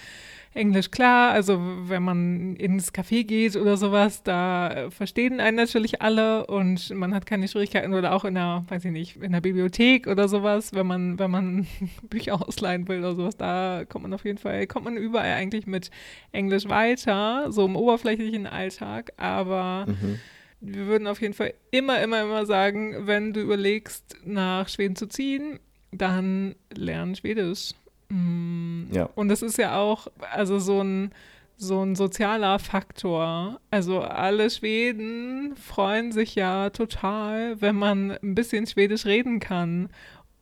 Englisch 0.53 0.91
klar. 0.91 1.31
Also 1.31 1.57
wenn 1.87 2.03
man 2.03 2.55
ins 2.57 2.93
Café 2.93 3.23
geht 3.23 3.55
oder 3.55 3.77
sowas, 3.77 4.23
da 4.23 4.89
verstehen 4.89 5.39
einen 5.39 5.55
natürlich 5.55 6.01
alle 6.01 6.47
und 6.47 6.89
man 6.93 7.13
hat 7.13 7.25
keine 7.25 7.47
Schwierigkeiten 7.47 7.93
oder 7.93 8.13
auch 8.13 8.25
in 8.25 8.35
der, 8.35 8.65
weiß 8.67 8.83
ich 8.85 8.91
nicht, 8.91 9.17
in 9.17 9.31
der 9.31 9.41
Bibliothek 9.41 10.07
oder 10.07 10.27
sowas, 10.27 10.73
wenn 10.73 10.87
man, 10.87 11.17
wenn 11.19 11.31
man 11.31 11.67
Bücher 12.09 12.45
ausleihen 12.45 12.87
will 12.87 12.99
oder 12.99 13.15
sowas, 13.15 13.37
da 13.37 13.83
kommt 13.87 14.03
man 14.03 14.13
auf 14.13 14.25
jeden 14.25 14.39
Fall, 14.39 14.67
kommt 14.67 14.85
man 14.85 14.97
überall 14.97 15.33
eigentlich 15.33 15.67
mit 15.67 15.91
Englisch 16.33 16.67
weiter, 16.67 17.51
so 17.51 17.65
im 17.65 17.75
oberflächlichen 17.75 18.47
Alltag, 18.47 19.13
aber 19.17 19.85
Mhm. 19.87 20.19
wir 20.59 20.87
würden 20.87 21.07
auf 21.07 21.21
jeden 21.21 21.35
Fall 21.35 21.53
immer, 21.71 22.01
immer, 22.01 22.23
immer 22.23 22.45
sagen, 22.47 23.05
wenn 23.07 23.31
du 23.31 23.41
überlegst, 23.41 24.15
nach 24.25 24.67
Schweden 24.67 24.95
zu 24.95 25.05
ziehen, 25.07 25.59
dann 25.91 26.55
lern 26.73 27.15
Schwedisch. 27.15 27.71
Mm, 28.09 28.85
Ja. 28.91 29.09
Und 29.15 29.29
das 29.29 29.41
ist 29.41 29.57
ja 29.57 29.77
auch, 29.77 30.07
also 30.31 30.59
so 30.59 30.81
ein, 30.81 31.11
so 31.57 31.81
ein 31.83 31.95
sozialer 31.95 32.59
Faktor. 32.59 33.59
Also 33.71 34.01
alle 34.01 34.49
Schweden 34.49 35.55
freuen 35.55 36.11
sich 36.11 36.35
ja 36.35 36.69
total, 36.69 37.59
wenn 37.61 37.75
man 37.75 38.11
ein 38.11 38.35
bisschen 38.35 38.67
Schwedisch 38.67 39.05
reden 39.05 39.39
kann. 39.39 39.89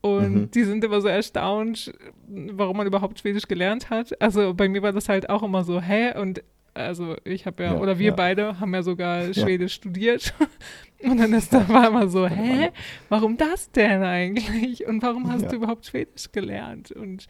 Und 0.01 0.33
Mhm. 0.35 0.51
die 0.51 0.63
sind 0.63 0.83
immer 0.83 1.01
so 1.01 1.07
erstaunt, 1.07 1.91
warum 2.27 2.77
man 2.77 2.85
überhaupt 2.85 3.17
Schwedisch 3.19 3.47
gelernt 3.47 3.89
hat. 3.89 4.21
Also 4.21 4.53
bei 4.53 4.69
mir 4.69 4.83
war 4.83 4.91
das 4.91 5.09
halt 5.09 5.29
auch 5.29 5.41
immer 5.41 5.63
so, 5.63 5.81
hä? 5.81 6.15
Und 6.19 6.43
Also 6.75 7.15
ich 7.23 7.45
habe 7.45 7.63
ja, 7.63 7.73
Ja, 7.73 7.79
oder 7.79 7.97
wir 7.99 8.07
ja. 8.09 8.13
beide 8.15 8.59
haben 8.59 8.73
ja 8.73 8.83
sogar 8.83 9.33
Schwedisch 9.33 9.73
studiert. 9.75 10.33
Und 11.03 11.17
dann 11.19 11.31
ist 11.33 11.53
da 11.53 11.67
war 11.69 11.87
immer 11.87 12.07
so, 12.09 12.27
hä, 12.27 12.69
warum 13.09 13.37
das 13.37 13.71
denn 13.71 14.01
eigentlich? 14.03 14.85
Und 14.85 15.01
warum 15.01 15.31
hast 15.31 15.43
Ja. 15.43 15.49
du 15.49 15.55
überhaupt 15.57 15.85
Schwedisch 15.85 16.31
gelernt? 16.33 16.91
Und 16.91 17.27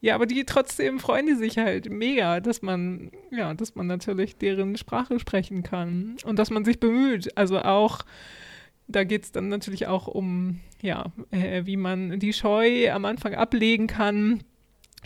ja, 0.00 0.14
aber 0.14 0.24
die 0.26 0.44
trotzdem 0.44 0.98
freuen 0.98 1.26
die 1.26 1.34
sich 1.34 1.58
halt 1.58 1.90
mega, 1.90 2.40
dass 2.40 2.62
man, 2.62 3.10
ja, 3.30 3.52
dass 3.52 3.74
man 3.74 3.86
natürlich 3.86 4.36
deren 4.38 4.76
Sprache 4.76 5.18
sprechen 5.18 5.62
kann 5.62 6.16
und 6.24 6.38
dass 6.38 6.50
man 6.50 6.64
sich 6.64 6.80
bemüht. 6.80 7.36
Also 7.36 7.58
auch, 7.60 8.00
da 8.88 9.04
geht 9.04 9.24
es 9.24 9.32
dann 9.32 9.48
natürlich 9.48 9.88
auch 9.88 10.06
um, 10.06 10.60
ja, 10.80 11.12
äh, 11.32 11.66
wie 11.66 11.76
man 11.76 12.18
die 12.18 12.32
Scheu 12.32 12.90
am 12.92 13.04
Anfang 13.04 13.34
ablegen 13.34 13.88
kann, 13.88 14.42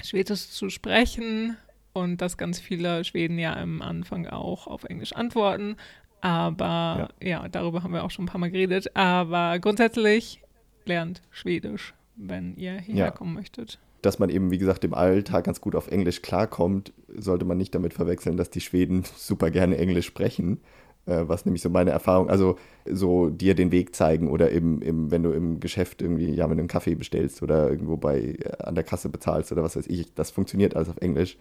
Schwedisch 0.02 0.48
zu 0.48 0.68
sprechen 0.68 1.56
und 1.92 2.20
dass 2.20 2.36
ganz 2.36 2.60
viele 2.60 3.04
Schweden 3.04 3.38
ja 3.38 3.56
am 3.56 3.82
Anfang 3.82 4.26
auch 4.26 4.66
auf 4.66 4.84
Englisch 4.84 5.12
antworten. 5.12 5.76
Aber 6.20 7.08
ja. 7.22 7.48
darüber 7.48 7.82
haben 7.82 7.92
wir 7.92 8.04
auch 8.04 8.10
schon 8.10 8.26
ein 8.26 8.28
paar 8.28 8.40
Mal 8.40 8.50
geredet. 8.50 8.94
Aber 8.94 9.58
grundsätzlich 9.58 10.42
lernt 10.84 11.22
Schwedisch, 11.30 11.94
wenn 12.16 12.54
ihr 12.56 12.74
hierher 12.74 13.06
Ja. 13.06 13.10
kommen 13.10 13.34
möchtet. 13.34 13.78
Dass 14.02 14.18
man 14.18 14.30
eben, 14.30 14.50
wie 14.50 14.58
gesagt, 14.58 14.84
im 14.84 14.94
Alltag 14.94 15.44
ganz 15.44 15.60
gut 15.60 15.74
auf 15.74 15.88
Englisch 15.88 16.22
klarkommt, 16.22 16.92
sollte 17.08 17.44
man 17.44 17.58
nicht 17.58 17.74
damit 17.74 17.92
verwechseln, 17.94 18.36
dass 18.36 18.50
die 18.50 18.60
Schweden 18.60 19.04
super 19.16 19.50
gerne 19.50 19.76
Englisch 19.76 20.06
sprechen. 20.06 20.60
Äh, 21.06 21.28
was 21.28 21.46
nämlich 21.46 21.62
so 21.62 21.70
meine 21.70 21.90
Erfahrung, 21.90 22.28
also 22.28 22.58
so 22.86 23.30
dir 23.30 23.54
den 23.54 23.72
Weg 23.72 23.94
zeigen 23.96 24.28
oder 24.28 24.52
eben, 24.52 24.82
im, 24.82 25.10
wenn 25.10 25.22
du 25.22 25.32
im 25.32 25.58
Geschäft 25.58 26.02
irgendwie, 26.02 26.30
ja, 26.34 26.48
wenn 26.50 26.58
du 26.58 26.62
einen 26.62 26.68
Kaffee 26.68 26.94
bestellst 26.94 27.42
oder 27.42 27.70
irgendwo 27.70 27.96
bei 27.96 28.20
äh, 28.20 28.62
an 28.62 28.74
der 28.74 28.84
Kasse 28.84 29.08
bezahlst 29.08 29.50
oder 29.52 29.62
was 29.62 29.76
weiß 29.76 29.86
ich, 29.86 30.12
das 30.14 30.30
funktioniert 30.30 30.76
alles 30.76 30.90
auf 30.90 30.98
Englisch. 30.98 31.38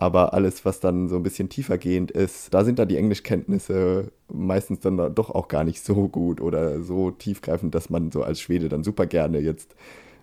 Aber 0.00 0.32
alles, 0.32 0.64
was 0.64 0.78
dann 0.78 1.08
so 1.08 1.16
ein 1.16 1.24
bisschen 1.24 1.48
tiefergehend 1.48 2.12
ist, 2.12 2.54
da 2.54 2.64
sind 2.64 2.78
da 2.78 2.84
die 2.84 2.96
Englischkenntnisse 2.96 4.12
meistens 4.32 4.78
dann 4.80 5.14
doch 5.14 5.30
auch 5.30 5.48
gar 5.48 5.64
nicht 5.64 5.82
so 5.84 6.08
gut 6.08 6.40
oder 6.40 6.82
so 6.82 7.10
tiefgreifend, 7.10 7.74
dass 7.74 7.90
man 7.90 8.12
so 8.12 8.22
als 8.22 8.40
Schwede 8.40 8.68
dann 8.68 8.84
super 8.84 9.06
gerne 9.06 9.40
jetzt 9.40 9.74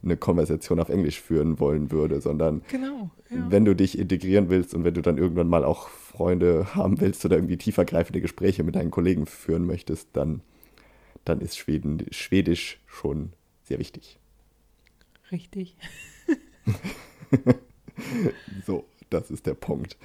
eine 0.02 0.16
Konversation 0.16 0.80
auf 0.80 0.90
Englisch 0.90 1.20
führen 1.20 1.60
wollen 1.60 1.92
würde, 1.92 2.22
sondern 2.22 2.62
Genau. 2.70 3.10
Ja. 3.30 3.52
wenn 3.52 3.66
du 3.66 3.76
dich 3.76 3.98
integrieren 3.98 4.50
willst 4.50 4.74
und 4.76 4.84
wenn 4.86 4.94
du 4.94 5.02
dann 5.02 5.18
irgendwann 5.18 5.48
mal 5.48 5.66
auch 5.66 5.90
Freunde 5.90 6.76
haben 6.76 7.02
willst 7.02 7.26
oder 7.26 7.36
irgendwie 7.36 7.58
tiefergreifende 7.58 8.22
Gespräche 8.22 8.64
mit 8.64 8.76
deinen 8.76 8.92
Kollegen 8.92 9.26
führen 9.26 9.66
möchtest, 9.66 10.10
dann, 10.14 10.42
dann 11.26 11.42
ist 11.42 11.58
Schweden, 11.58 12.06
Schwedisch 12.12 12.80
schon 12.86 13.34
sehr 13.64 13.80
wichtig. 13.80 14.20
Richtig. 15.32 15.76
So, 18.66 18.84
das 19.10 19.32
ist 19.32 19.46
der 19.46 19.54
Punkt. 19.54 19.98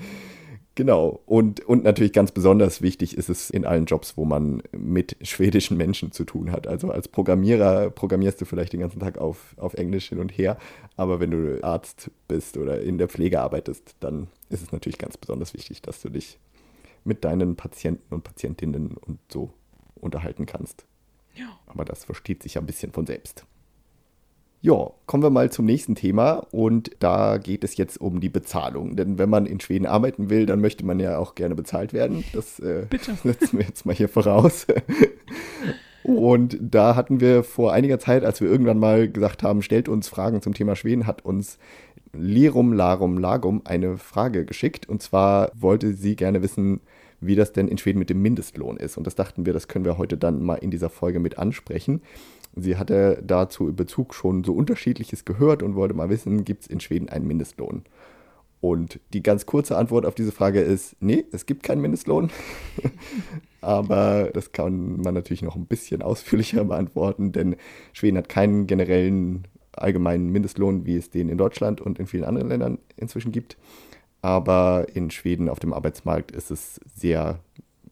Genau. 0.76 1.20
Und, 1.26 1.60
und 1.60 1.84
natürlich 1.84 2.12
ganz 2.12 2.32
besonders 2.32 2.80
wichtig 2.80 3.16
ist 3.16 3.28
es 3.28 3.50
in 3.50 3.66
allen 3.66 3.84
Jobs, 3.84 4.16
wo 4.16 4.24
man 4.24 4.62
mit 4.72 5.16
schwedischen 5.20 5.76
Menschen 5.76 6.12
zu 6.12 6.24
tun 6.24 6.52
hat. 6.52 6.66
Also 6.66 6.90
als 6.90 7.08
Programmierer 7.08 7.90
programmierst 7.90 8.40
du 8.40 8.44
vielleicht 8.44 8.72
den 8.72 8.80
ganzen 8.80 9.00
Tag 9.00 9.18
auf, 9.18 9.54
auf 9.58 9.74
Englisch 9.74 10.08
hin 10.08 10.20
und 10.20 10.30
her, 10.30 10.56
aber 10.96 11.20
wenn 11.20 11.32
du 11.32 11.62
Arzt 11.62 12.10
bist 12.28 12.56
oder 12.56 12.80
in 12.80 12.98
der 12.98 13.08
Pflege 13.08 13.40
arbeitest, 13.40 13.96
dann 14.00 14.28
ist 14.48 14.62
es 14.62 14.72
natürlich 14.72 14.98
ganz 14.98 15.16
besonders 15.16 15.54
wichtig, 15.54 15.82
dass 15.82 16.00
du 16.00 16.08
dich 16.08 16.38
mit 17.04 17.24
deinen 17.24 17.56
Patienten 17.56 18.14
und 18.14 18.24
Patientinnen 18.24 18.96
und 18.96 19.18
so 19.30 19.52
unterhalten 19.96 20.46
kannst. 20.46 20.86
Ja. 21.34 21.58
Aber 21.66 21.84
das 21.84 22.04
versteht 22.04 22.42
sich 22.42 22.54
ja 22.54 22.60
ein 22.60 22.66
bisschen 22.66 22.92
von 22.92 23.06
selbst. 23.06 23.44
Ja, 24.62 24.90
kommen 25.06 25.22
wir 25.22 25.30
mal 25.30 25.50
zum 25.50 25.64
nächsten 25.64 25.94
Thema 25.94 26.46
und 26.50 26.90
da 26.98 27.38
geht 27.38 27.64
es 27.64 27.78
jetzt 27.78 27.98
um 27.98 28.20
die 28.20 28.28
Bezahlung. 28.28 28.94
Denn 28.94 29.18
wenn 29.18 29.30
man 29.30 29.46
in 29.46 29.58
Schweden 29.58 29.86
arbeiten 29.86 30.28
will, 30.28 30.44
dann 30.44 30.60
möchte 30.60 30.84
man 30.84 31.00
ja 31.00 31.16
auch 31.16 31.34
gerne 31.34 31.54
bezahlt 31.54 31.94
werden. 31.94 32.24
Das 32.34 32.60
äh, 32.60 32.84
setzen 33.24 33.58
wir 33.58 33.64
jetzt 33.64 33.86
mal 33.86 33.94
hier 33.94 34.10
voraus. 34.10 34.66
Und 36.02 36.58
da 36.60 36.94
hatten 36.94 37.20
wir 37.20 37.42
vor 37.42 37.72
einiger 37.72 37.98
Zeit, 37.98 38.22
als 38.22 38.42
wir 38.42 38.50
irgendwann 38.50 38.78
mal 38.78 39.10
gesagt 39.10 39.42
haben, 39.42 39.62
stellt 39.62 39.88
uns 39.88 40.08
Fragen 40.08 40.42
zum 40.42 40.52
Thema 40.52 40.76
Schweden, 40.76 41.06
hat 41.06 41.24
uns 41.24 41.58
Lirum 42.12 42.74
Larum 42.74 43.16
Lagum 43.16 43.62
eine 43.64 43.96
Frage 43.96 44.44
geschickt. 44.44 44.86
Und 44.86 45.02
zwar 45.02 45.52
wollte 45.54 45.94
sie 45.94 46.16
gerne 46.16 46.42
wissen, 46.42 46.80
wie 47.20 47.34
das 47.34 47.52
denn 47.52 47.68
in 47.68 47.78
Schweden 47.78 47.98
mit 47.98 48.10
dem 48.10 48.20
Mindestlohn 48.20 48.76
ist. 48.76 48.98
Und 48.98 49.06
das 49.06 49.14
dachten 49.14 49.46
wir, 49.46 49.54
das 49.54 49.68
können 49.68 49.86
wir 49.86 49.96
heute 49.96 50.18
dann 50.18 50.42
mal 50.42 50.56
in 50.56 50.70
dieser 50.70 50.90
Folge 50.90 51.18
mit 51.18 51.38
ansprechen. 51.38 52.02
Sie 52.54 52.76
hatte 52.76 53.22
dazu 53.24 53.68
in 53.68 53.76
Bezug 53.76 54.14
schon 54.14 54.44
so 54.44 54.54
unterschiedliches 54.54 55.24
gehört 55.24 55.62
und 55.62 55.74
wollte 55.74 55.94
mal 55.94 56.10
wissen, 56.10 56.44
gibt 56.44 56.62
es 56.62 56.66
in 56.68 56.80
Schweden 56.80 57.08
einen 57.08 57.26
Mindestlohn? 57.26 57.84
Und 58.60 59.00
die 59.14 59.22
ganz 59.22 59.46
kurze 59.46 59.78
Antwort 59.78 60.04
auf 60.04 60.14
diese 60.14 60.32
Frage 60.32 60.60
ist, 60.60 60.94
nee, 61.00 61.24
es 61.32 61.46
gibt 61.46 61.62
keinen 61.62 61.80
Mindestlohn. 61.80 62.30
Aber 63.62 64.30
das 64.34 64.52
kann 64.52 65.00
man 65.00 65.14
natürlich 65.14 65.42
noch 65.42 65.56
ein 65.56 65.66
bisschen 65.66 66.02
ausführlicher 66.02 66.64
beantworten, 66.64 67.32
denn 67.32 67.56
Schweden 67.92 68.18
hat 68.18 68.28
keinen 68.28 68.66
generellen 68.66 69.46
allgemeinen 69.72 70.30
Mindestlohn, 70.30 70.84
wie 70.84 70.96
es 70.96 71.10
den 71.10 71.28
in 71.28 71.38
Deutschland 71.38 71.80
und 71.80 71.98
in 71.98 72.06
vielen 72.06 72.24
anderen 72.24 72.48
Ländern 72.48 72.78
inzwischen 72.96 73.32
gibt. 73.32 73.56
Aber 74.20 74.86
in 74.92 75.10
Schweden 75.10 75.48
auf 75.48 75.60
dem 75.60 75.72
Arbeitsmarkt 75.72 76.30
ist 76.32 76.50
es 76.50 76.80
sehr 76.94 77.40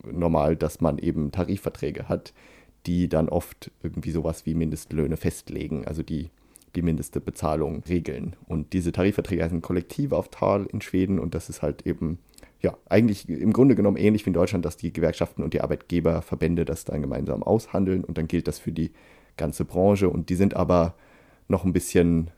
normal, 0.04 0.56
dass 0.56 0.80
man 0.80 0.98
eben 0.98 1.32
Tarifverträge 1.32 2.08
hat, 2.08 2.34
die 2.86 3.08
dann 3.08 3.28
oft 3.28 3.70
irgendwie 3.82 4.10
sowas 4.10 4.46
wie 4.46 4.54
Mindestlöhne 4.54 5.16
festlegen, 5.16 5.86
also 5.86 6.02
die 6.02 6.30
die 6.74 6.82
mindeste 6.82 7.20
Bezahlung 7.20 7.82
regeln. 7.88 8.36
Und 8.46 8.72
diese 8.72 8.92
Tarifverträge 8.92 9.42
heißen 9.42 9.62
Kollektivavtal 9.62 10.66
in 10.66 10.80
Schweden 10.80 11.18
und 11.18 11.34
das 11.34 11.48
ist 11.48 11.62
halt 11.62 11.86
eben, 11.86 12.18
ja, 12.60 12.76
eigentlich 12.88 13.28
im 13.28 13.52
Grunde 13.52 13.74
genommen 13.74 13.96
ähnlich 13.96 14.26
wie 14.26 14.30
in 14.30 14.34
Deutschland, 14.34 14.64
dass 14.64 14.76
die 14.76 14.92
Gewerkschaften 14.92 15.42
und 15.42 15.54
die 15.54 15.60
Arbeitgeberverbände 15.60 16.64
das 16.64 16.84
dann 16.84 17.02
gemeinsam 17.02 17.42
aushandeln 17.42 18.04
und 18.04 18.18
dann 18.18 18.28
gilt 18.28 18.48
das 18.48 18.58
für 18.58 18.72
die 18.72 18.90
ganze 19.36 19.64
Branche 19.64 20.08
und 20.08 20.30
die 20.30 20.34
sind 20.34 20.54
aber 20.54 20.94
noch 21.48 21.64
ein 21.64 21.72
bisschen 21.72 22.30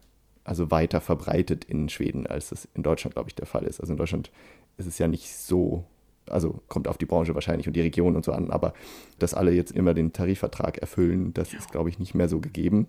also 0.45 0.71
weiter 0.71 1.01
verbreitet 1.01 1.65
in 1.65 1.89
Schweden, 1.89 2.27
als 2.27 2.51
es 2.53 2.69
in 2.75 2.83
Deutschland, 2.83 3.15
glaube 3.15 3.29
ich, 3.29 3.35
der 3.35 3.47
Fall 3.47 3.65
ist. 3.65 3.81
Also 3.81 3.93
in 3.93 3.99
Deutschland 3.99 4.31
ist 4.79 4.87
es 4.87 4.99
ja 4.99 5.07
nicht 5.07 5.31
so, 5.31 5.85
also 6.31 6.61
kommt 6.69 6.89
auf 6.89 6.99
die 6.99 7.07
Branche 7.07 7.35
wahrscheinlich 7.35 7.67
und 7.67 7.75
die 7.75 7.81
Region 7.81 8.17
und 8.17 8.25
so 8.25 8.33
an, 8.33 8.51
aber 8.51 8.75
dass 9.19 9.35
alle 9.35 9.53
jetzt 9.53 9.73
immer 9.73 9.95
den 9.95 10.13
Tarifvertrag 10.13 10.79
erfüllen, 10.79 11.35
das 11.35 11.53
ist, 11.53 11.71
glaube 11.71 11.89
ich, 11.89 11.99
nicht 11.99 12.15
mehr 12.15 12.29
so 12.29 12.41
gegeben. 12.41 12.87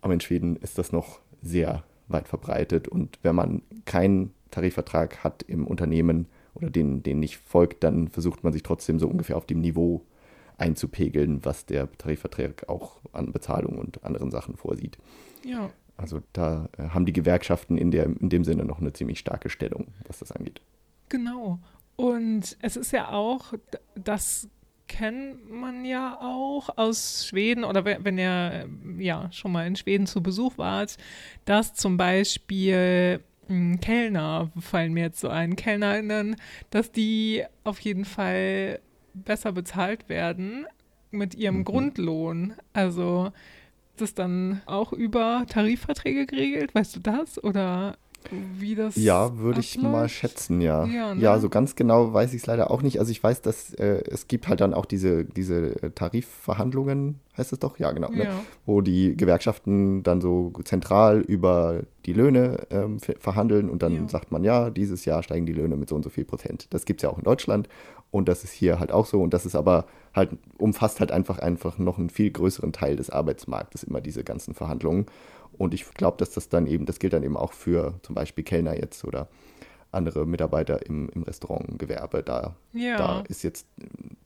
Aber 0.00 0.14
in 0.14 0.20
Schweden 0.20 0.56
ist 0.56 0.78
das 0.78 0.92
noch 0.92 1.20
sehr 1.42 1.84
weit 2.08 2.28
verbreitet 2.28 2.88
und 2.88 3.18
wenn 3.22 3.34
man 3.34 3.62
keinen 3.84 4.32
Tarifvertrag 4.50 5.24
hat 5.24 5.42
im 5.42 5.66
Unternehmen 5.66 6.26
oder 6.54 6.70
den, 6.70 7.02
den 7.02 7.20
nicht 7.20 7.38
folgt, 7.38 7.82
dann 7.84 8.08
versucht 8.08 8.44
man 8.44 8.52
sich 8.52 8.62
trotzdem 8.62 8.98
so 8.98 9.08
ungefähr 9.08 9.36
auf 9.36 9.46
dem 9.46 9.60
Niveau 9.60 10.02
einzupegeln, 10.58 11.44
was 11.44 11.66
der 11.66 11.90
Tarifvertrag 11.98 12.68
auch 12.68 13.00
an 13.12 13.32
Bezahlung 13.32 13.78
und 13.78 14.04
anderen 14.04 14.30
Sachen 14.30 14.56
vorsieht. 14.56 14.98
Ja. 15.44 15.70
Also 15.96 16.22
da 16.32 16.68
äh, 16.78 16.88
haben 16.88 17.06
die 17.06 17.12
Gewerkschaften 17.12 17.78
in, 17.78 17.90
der, 17.90 18.04
in 18.04 18.28
dem 18.28 18.44
Sinne 18.44 18.64
noch 18.64 18.80
eine 18.80 18.92
ziemlich 18.92 19.18
starke 19.18 19.48
Stellung, 19.48 19.88
was 20.06 20.18
das 20.18 20.32
angeht. 20.32 20.60
Genau. 21.08 21.58
Und 22.02 22.56
es 22.60 22.76
ist 22.76 22.90
ja 22.92 23.10
auch, 23.12 23.54
das 23.94 24.48
kennt 24.88 25.48
man 25.48 25.84
ja 25.84 26.18
auch 26.20 26.68
aus 26.76 27.26
Schweden 27.28 27.62
oder 27.62 27.84
we- 27.84 27.98
wenn 28.02 28.18
ihr 28.18 28.64
ähm, 28.64 29.00
ja 29.00 29.30
schon 29.30 29.52
mal 29.52 29.66
in 29.68 29.76
Schweden 29.76 30.06
zu 30.08 30.20
Besuch 30.20 30.58
wart, 30.58 30.96
dass 31.44 31.74
zum 31.74 31.96
Beispiel 31.96 33.20
mh, 33.46 33.76
Kellner 33.76 34.50
fallen 34.58 34.92
mir 34.94 35.04
jetzt 35.04 35.20
so 35.20 35.28
ein, 35.28 35.54
KellnerInnen, 35.54 36.34
dass 36.70 36.90
die 36.90 37.44
auf 37.62 37.78
jeden 37.80 38.04
Fall 38.04 38.80
besser 39.14 39.52
bezahlt 39.52 40.08
werden 40.08 40.66
mit 41.12 41.36
ihrem 41.36 41.58
Mhm. 41.58 41.64
Grundlohn. 41.64 42.54
Also 42.72 43.30
ist 43.94 44.00
das 44.00 44.14
dann 44.14 44.60
auch 44.66 44.92
über 44.92 45.44
Tarifverträge 45.48 46.26
geregelt? 46.26 46.74
Weißt 46.74 46.96
du 46.96 47.00
das? 47.00 47.42
Oder 47.44 47.96
wie 48.30 48.74
das 48.74 48.96
Ja, 48.96 49.36
würde 49.38 49.60
ich 49.60 49.80
mal 49.80 50.08
schätzen, 50.08 50.60
ja. 50.60 50.84
Ja, 50.86 51.12
Ja, 51.14 51.34
ne? 51.34 51.40
so 51.40 51.48
ganz 51.48 51.74
genau 51.76 52.12
weiß 52.12 52.32
ich 52.34 52.42
es 52.42 52.46
leider 52.46 52.70
auch 52.70 52.82
nicht. 52.82 52.98
Also 52.98 53.10
ich 53.10 53.22
weiß, 53.22 53.42
dass 53.42 53.74
äh, 53.74 54.02
es 54.08 54.28
gibt 54.28 54.48
halt 54.48 54.60
dann 54.60 54.74
auch 54.74 54.86
diese, 54.86 55.24
diese 55.24 55.82
äh, 55.82 55.90
Tarifverhandlungen, 55.90 57.20
heißt 57.36 57.52
es 57.52 57.58
doch? 57.58 57.78
Ja, 57.78 57.92
genau. 57.92 58.10
Ne? 58.10 58.24
Ja. 58.24 58.30
Wo 58.66 58.80
die 58.80 59.16
Gewerkschaften 59.16 60.02
dann 60.02 60.20
so 60.20 60.52
zentral 60.64 61.20
über 61.20 61.82
die 62.06 62.12
Löhne 62.12 62.66
ähm, 62.70 63.00
ver- 63.00 63.16
verhandeln 63.18 63.68
und 63.70 63.82
dann 63.82 63.92
Ja. 63.94 64.08
sagt 64.08 64.32
man, 64.32 64.44
ja, 64.44 64.70
dieses 64.70 65.04
Jahr 65.04 65.22
steigen 65.22 65.46
die 65.46 65.52
Löhne 65.52 65.76
mit 65.76 65.88
so 65.88 65.94
und 65.96 66.02
so 66.02 66.10
viel 66.10 66.24
Prozent. 66.24 66.66
Das 66.70 66.84
gibt 66.84 67.00
es 67.00 67.02
ja 67.04 67.10
auch 67.10 67.18
in 67.18 67.24
Deutschland 67.24 67.68
und 68.10 68.28
das 68.28 68.44
ist 68.44 68.52
hier 68.52 68.78
halt 68.78 68.92
auch 68.92 69.06
so 69.06 69.22
und 69.22 69.32
das 69.34 69.46
ist 69.46 69.54
aber 69.54 69.86
halt, 70.14 70.30
umfasst 70.58 71.00
halt 71.00 71.12
einfach 71.12 71.38
einfach 71.38 71.78
noch 71.78 71.98
einen 71.98 72.10
viel 72.10 72.30
größeren 72.30 72.72
Teil 72.72 72.96
des 72.96 73.10
Arbeitsmarktes, 73.10 73.82
immer 73.84 74.00
diese 74.00 74.24
ganzen 74.24 74.54
Verhandlungen. 74.54 75.06
Und 75.62 75.74
ich 75.74 75.84
glaube, 75.94 76.16
dass 76.16 76.30
das 76.30 76.48
dann 76.48 76.66
eben, 76.66 76.86
das 76.86 76.98
gilt 76.98 77.12
dann 77.12 77.22
eben 77.22 77.36
auch 77.36 77.52
für 77.52 77.94
zum 78.02 78.16
Beispiel 78.16 78.42
Kellner 78.42 78.76
jetzt 78.76 79.04
oder 79.04 79.28
andere 79.92 80.26
Mitarbeiter 80.26 80.84
im, 80.86 81.08
im 81.10 81.22
Restaurantgewerbe. 81.22 82.24
Da, 82.24 82.56
Ja. 82.72 82.96
da 82.96 83.20
ist 83.28 83.44
jetzt 83.44 83.68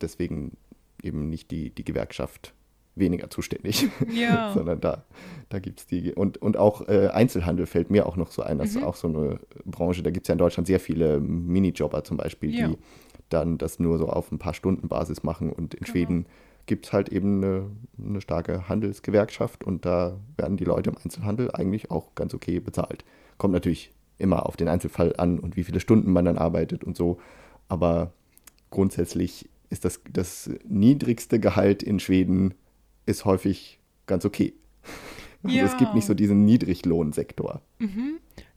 deswegen 0.00 0.56
eben 1.02 1.28
nicht 1.28 1.50
die, 1.50 1.68
die 1.74 1.84
Gewerkschaft 1.84 2.54
weniger 2.94 3.28
zuständig, 3.28 3.86
Ja. 4.14 4.50
sondern 4.54 4.80
da, 4.80 5.04
da 5.50 5.58
gibt 5.58 5.80
es 5.80 5.86
die. 5.86 6.14
Und, 6.14 6.38
und 6.40 6.56
auch 6.56 6.88
äh, 6.88 7.08
Einzelhandel 7.08 7.66
fällt 7.66 7.90
mir 7.90 8.06
auch 8.06 8.16
noch 8.16 8.30
so 8.30 8.40
ein. 8.42 8.56
Das 8.56 8.70
ist 8.70 8.76
Mhm. 8.76 8.84
auch 8.84 8.96
so 8.96 9.08
eine 9.08 9.38
Branche. 9.66 10.02
Da 10.02 10.10
gibt 10.10 10.24
es 10.24 10.28
ja 10.28 10.32
in 10.32 10.38
Deutschland 10.38 10.66
sehr 10.66 10.80
viele 10.80 11.20
Minijobber 11.20 12.02
zum 12.02 12.16
Beispiel, 12.16 12.54
Ja. 12.54 12.68
die 12.68 12.78
dann 13.28 13.58
das 13.58 13.78
nur 13.78 13.98
so 13.98 14.08
auf 14.08 14.32
ein 14.32 14.38
paar 14.38 14.54
Stunden 14.54 14.88
Basis 14.88 15.22
machen. 15.22 15.52
Und 15.52 15.74
in 15.74 15.80
Genau. 15.80 15.90
Schweden 15.92 16.26
gibt 16.66 16.86
es 16.86 16.92
halt 16.92 17.08
eben 17.10 17.42
eine, 17.42 17.70
eine 17.98 18.20
starke 18.20 18.68
Handelsgewerkschaft 18.68 19.64
und 19.64 19.84
da 19.86 20.18
werden 20.36 20.56
die 20.56 20.64
Leute 20.64 20.90
im 20.90 20.96
Einzelhandel 21.02 21.50
eigentlich 21.52 21.90
auch 21.90 22.14
ganz 22.14 22.34
okay 22.34 22.60
bezahlt. 22.60 23.04
Kommt 23.38 23.54
natürlich 23.54 23.92
immer 24.18 24.46
auf 24.46 24.56
den 24.56 24.68
Einzelfall 24.68 25.14
an 25.16 25.38
und 25.38 25.56
wie 25.56 25.64
viele 25.64 25.80
Stunden 25.80 26.12
man 26.12 26.24
dann 26.24 26.38
arbeitet 26.38 26.84
und 26.84 26.96
so. 26.96 27.20
Aber 27.68 28.12
grundsätzlich 28.70 29.48
ist 29.70 29.84
das, 29.84 30.00
das 30.12 30.50
niedrigste 30.68 31.38
Gehalt 31.40 31.82
in 31.82 32.00
Schweden 32.00 32.54
ist 33.04 33.24
häufig 33.24 33.78
ganz 34.06 34.24
okay. 34.24 34.54
Also 35.42 35.58
es 35.58 35.76
gibt 35.76 35.90
Ja. 35.90 35.94
nicht 35.94 36.06
so 36.06 36.14
diesen 36.14 36.44
Niedriglohnsektor, 36.44 37.60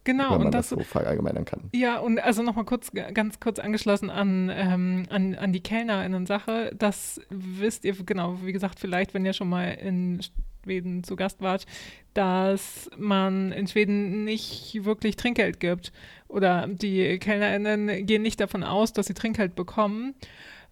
Genau, 0.03 0.31
wenn 0.31 0.37
man 0.37 0.45
und 0.47 0.53
das, 0.53 0.69
das, 0.69 0.79
so 0.79 0.83
verallgemeinern 0.83 1.45
kann. 1.45 1.69
Ja, 1.73 1.99
und 1.99 2.19
also 2.19 2.41
nochmal 2.41 2.65
kurz, 2.65 2.91
ganz 2.91 3.39
kurz 3.39 3.59
angeschlossen 3.59 4.09
an, 4.09 4.49
ähm, 4.53 5.05
an, 5.09 5.35
an 5.35 5.53
die 5.53 5.61
KellnerInnen-Sache. 5.61 6.71
Das 6.77 7.21
wisst 7.29 7.85
ihr, 7.85 7.93
genau, 8.05 8.37
wie 8.43 8.51
gesagt, 8.51 8.79
vielleicht, 8.79 9.13
wenn 9.13 9.25
ihr 9.25 9.33
schon 9.33 9.49
mal 9.49 9.71
in 9.71 10.21
Schweden 10.63 11.03
zu 11.03 11.15
Gast 11.15 11.41
wart, 11.41 11.65
dass 12.13 12.89
man 12.97 13.51
in 13.51 13.67
Schweden 13.67 14.23
nicht 14.23 14.83
wirklich 14.83 15.15
Trinkgeld 15.15 15.59
gibt. 15.59 15.91
Oder 16.27 16.67
die 16.67 17.17
KellnerInnen 17.17 18.05
gehen 18.05 18.21
nicht 18.21 18.39
davon 18.39 18.63
aus, 18.63 18.93
dass 18.93 19.07
sie 19.07 19.13
Trinkgeld 19.13 19.55
bekommen, 19.55 20.15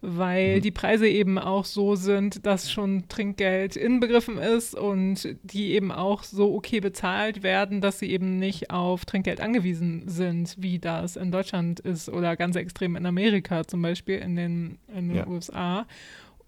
weil 0.00 0.60
die 0.60 0.70
Preise 0.70 1.08
eben 1.08 1.38
auch 1.38 1.64
so 1.64 1.96
sind, 1.96 2.46
dass 2.46 2.70
schon 2.70 3.08
Trinkgeld 3.08 3.76
inbegriffen 3.76 4.38
ist 4.38 4.74
und 4.76 5.36
die 5.42 5.72
eben 5.72 5.90
auch 5.90 6.22
so 6.22 6.54
okay 6.54 6.78
bezahlt 6.80 7.42
werden, 7.42 7.80
dass 7.80 7.98
sie 7.98 8.10
eben 8.10 8.38
nicht 8.38 8.70
auf 8.70 9.04
Trinkgeld 9.04 9.40
angewiesen 9.40 10.04
sind, 10.06 10.54
wie 10.58 10.78
das 10.78 11.16
in 11.16 11.32
Deutschland 11.32 11.80
ist 11.80 12.08
oder 12.08 12.36
ganz 12.36 12.54
extrem 12.56 12.94
in 12.94 13.06
Amerika 13.06 13.66
zum 13.66 13.82
Beispiel, 13.82 14.18
in 14.18 14.36
den, 14.36 14.78
in 14.94 15.08
den 15.08 15.16
Ja. 15.16 15.26
USA. 15.26 15.86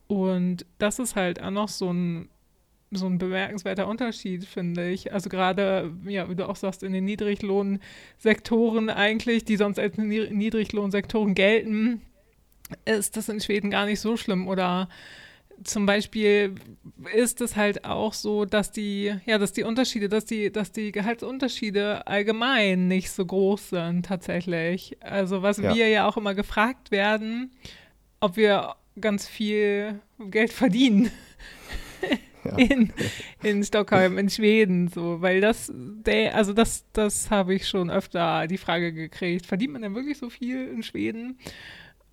Und 0.06 0.64
das 0.78 0.98
ist 0.98 1.16
halt 1.16 1.42
auch 1.42 1.50
noch 1.50 1.68
so 1.68 1.92
ein 1.92 2.28
so 2.92 3.06
ein 3.06 3.18
bemerkenswerter 3.18 3.86
Unterschied, 3.86 4.44
finde 4.44 4.90
ich. 4.90 5.12
Also 5.12 5.28
gerade, 5.30 5.92
ja, 6.08 6.28
wie 6.28 6.34
du 6.34 6.48
auch 6.48 6.56
sagst, 6.56 6.82
in 6.82 6.92
den 6.92 7.04
Niedriglohnsektoren 7.04 8.90
eigentlich, 8.90 9.44
die 9.44 9.56
sonst 9.56 9.78
als 9.78 9.96
Ni- 9.96 10.28
Niedriglohnsektoren 10.30 11.34
gelten, 11.34 12.00
ist 12.84 13.16
das 13.16 13.28
in 13.28 13.40
Schweden 13.40 13.70
gar 13.70 13.86
nicht 13.86 14.00
so 14.00 14.16
schlimm. 14.16 14.48
Oder 14.48 14.88
zum 15.62 15.84
Beispiel 15.86 16.54
ist 17.14 17.40
es 17.40 17.56
halt 17.56 17.84
auch 17.84 18.14
so, 18.14 18.44
dass 18.46 18.72
die, 18.72 19.14
ja, 19.26 19.38
dass 19.38 19.52
die 19.52 19.62
Unterschiede, 19.62 20.08
dass 20.08 20.24
die, 20.24 20.50
dass 20.50 20.72
die 20.72 20.90
Gehaltsunterschiede 20.92 22.06
allgemein 22.06 22.88
nicht 22.88 23.10
so 23.10 23.26
groß 23.26 23.70
sind 23.70 24.06
tatsächlich. 24.06 24.96
Also 25.00 25.42
was 25.42 25.58
Ja. 25.58 25.74
wir 25.74 25.88
ja 25.88 26.08
auch 26.08 26.16
immer 26.16 26.34
gefragt 26.34 26.90
werden, 26.90 27.50
ob 28.20 28.36
wir 28.36 28.74
ganz 29.00 29.26
viel 29.26 30.00
Geld 30.18 30.52
verdienen 30.52 31.10
Ja. 32.42 32.56
in, 32.56 32.90
in 33.42 33.62
Stockholm, 33.62 34.16
in 34.16 34.30
Schweden, 34.30 34.88
so, 34.88 35.20
weil 35.20 35.42
das, 35.42 35.70
also 36.32 36.54
das, 36.54 36.86
das 36.94 37.30
habe 37.30 37.54
ich 37.54 37.68
schon 37.68 37.90
öfter 37.90 38.46
die 38.46 38.56
Frage 38.56 38.94
gekriegt. 38.94 39.44
Verdient 39.44 39.74
man 39.74 39.82
denn 39.82 39.94
wirklich 39.94 40.16
so 40.16 40.30
viel 40.30 40.66
in 40.68 40.82
Schweden? 40.82 41.38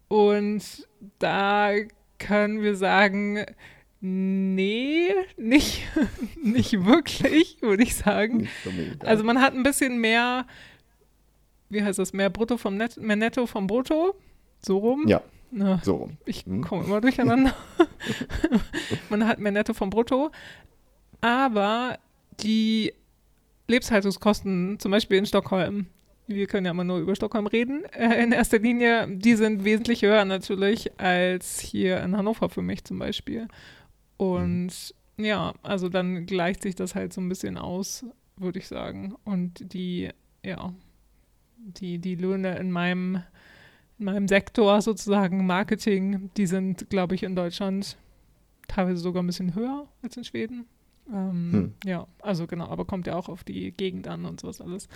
Und 0.07 0.87
da 1.19 1.71
können 2.19 2.61
wir 2.61 2.75
sagen, 2.75 3.45
nee, 3.99 5.09
nicht, 5.37 5.83
nicht 6.43 6.85
wirklich, 6.85 7.57
würde 7.61 7.83
ich 7.83 7.95
sagen. 7.95 8.47
Also 8.99 9.23
man 9.23 9.41
hat 9.41 9.53
ein 9.53 9.63
bisschen 9.63 9.99
mehr, 9.99 10.45
wie 11.69 11.83
heißt 11.83 11.99
das, 11.99 12.13
mehr 12.13 12.29
Brutto 12.29 12.57
vom 12.57 12.77
Net, 12.77 12.97
mehr 12.97 13.15
Netto 13.15 13.45
vom 13.47 13.67
Brutto, 13.67 14.15
so 14.59 14.77
rum. 14.77 15.07
ja, 15.07 15.21
Na, 15.51 15.79
so 15.83 15.95
rum. 15.95 16.17
ich 16.25 16.45
Hm. 16.45 16.63
komme 16.63 16.85
immer 16.85 17.01
durcheinander. 17.01 17.53
Man 19.09 19.27
hat 19.27 19.39
mehr 19.39 19.51
Netto 19.51 19.73
vom 19.73 19.89
Brutto. 19.89 20.31
Aber 21.21 21.97
die 22.39 22.93
Lebenshaltungskosten, 23.67 24.79
zum 24.79 24.91
Beispiel 24.91 25.17
in 25.17 25.25
Stockholm, 25.25 25.87
wir 26.27 26.47
können 26.47 26.65
ja 26.65 26.71
immer 26.71 26.83
nur 26.83 26.99
über 26.99 27.15
Stockholm 27.15 27.47
reden, 27.47 27.83
äh, 27.93 28.21
in 28.21 28.31
erster 28.31 28.59
Linie, 28.59 29.07
die 29.09 29.35
sind 29.35 29.63
wesentlich 29.63 30.01
höher 30.01 30.25
natürlich 30.25 30.99
als 30.99 31.59
hier 31.59 32.01
in 32.01 32.15
Hannover 32.15 32.49
für 32.49 32.61
mich 32.61 32.83
zum 32.83 32.99
Beispiel. 32.99 33.47
Und 34.17 34.93
ja, 35.17 35.53
also 35.63 35.89
dann 35.89 36.25
gleicht 36.25 36.61
sich 36.63 36.75
das 36.75 36.95
halt 36.95 37.13
so 37.13 37.21
ein 37.21 37.29
bisschen 37.29 37.57
aus, 37.57 38.05
würde 38.35 38.59
ich 38.59 38.67
sagen. 38.67 39.15
Und 39.23 39.73
die, 39.73 40.09
ja, 40.43 40.73
die, 41.57 41.99
die 41.99 42.15
Löhne 42.15 42.57
in 42.57 42.71
meinem 42.71 43.23
in 43.99 44.05
meinem 44.05 44.27
Sektor 44.27 44.79
sozusagen 44.81 45.45
Marketing, 45.47 46.29
die 46.37 46.45
sind, 46.45 46.89
glaube 46.89 47.15
ich, 47.15 47.23
in 47.23 47.35
Deutschland 47.35 47.97
teilweise 48.67 48.97
sogar 48.97 49.23
ein 49.23 49.27
bisschen 49.27 49.55
höher 49.55 49.87
als 50.03 50.17
in 50.17 50.23
Schweden. 50.23 50.65
Ähm, 51.11 51.51
Hm. 51.51 51.73
Ja, 51.85 52.07
also 52.21 52.47
genau, 52.47 52.67
aber 52.67 52.85
kommt 52.85 53.07
ja 53.07 53.15
auch 53.15 53.29
auf 53.29 53.43
die 53.43 53.71
Gegend 53.71 54.07
an 54.07 54.25
und 54.25 54.39
sowas 54.39 54.61
alles. 54.61 54.87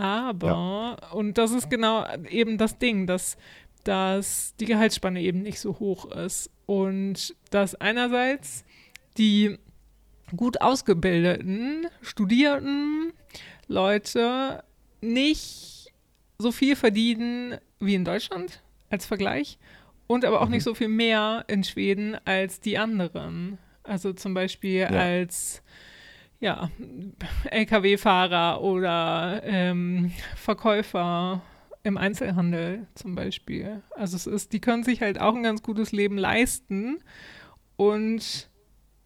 Aber, 0.00 0.96
und 1.12 1.38
das 1.38 1.52
ist 1.52 1.70
genau 1.70 2.06
eben 2.28 2.58
das 2.58 2.78
Ding, 2.78 3.06
dass, 3.06 3.36
dass 3.84 4.54
die 4.60 4.64
Gehaltsspanne 4.66 5.20
eben 5.20 5.42
nicht 5.42 5.60
so 5.60 5.78
hoch 5.78 6.10
ist. 6.10 6.50
Und 6.66 7.34
dass 7.50 7.74
einerseits 7.74 8.64
die 9.18 9.58
gut 10.36 10.60
ausgebildeten, 10.60 11.86
studierten 12.02 13.12
Leute 13.66 14.62
nicht 15.00 15.92
so 16.38 16.52
viel 16.52 16.76
verdienen 16.76 17.58
wie 17.80 17.94
in 17.94 18.04
Deutschland 18.04 18.62
als 18.90 19.06
Vergleich 19.06 19.58
und 20.06 20.24
aber 20.24 20.40
auch 20.40 20.46
Mhm. 20.46 20.52
nicht 20.52 20.62
so 20.64 20.74
viel 20.74 20.88
mehr 20.88 21.44
in 21.48 21.64
Schweden 21.64 22.16
als 22.24 22.60
die 22.60 22.78
anderen. 22.78 23.58
Also 23.82 24.12
zum 24.12 24.34
Beispiel 24.34 24.84
als 24.84 25.62
ja, 26.40 26.70
Lkw-Fahrer 27.50 28.60
oder 28.62 29.42
ähm, 29.44 30.12
Verkäufer 30.36 31.42
im 31.82 31.96
Einzelhandel 31.96 32.86
zum 32.94 33.14
Beispiel. 33.14 33.82
Also 33.96 34.16
es 34.16 34.26
ist, 34.26 34.52
die 34.52 34.60
können 34.60 34.82
sich 34.84 35.00
halt 35.02 35.20
auch 35.20 35.34
ein 35.34 35.42
ganz 35.42 35.62
gutes 35.62 35.92
Leben 35.92 36.18
leisten 36.18 37.02
und 37.76 38.48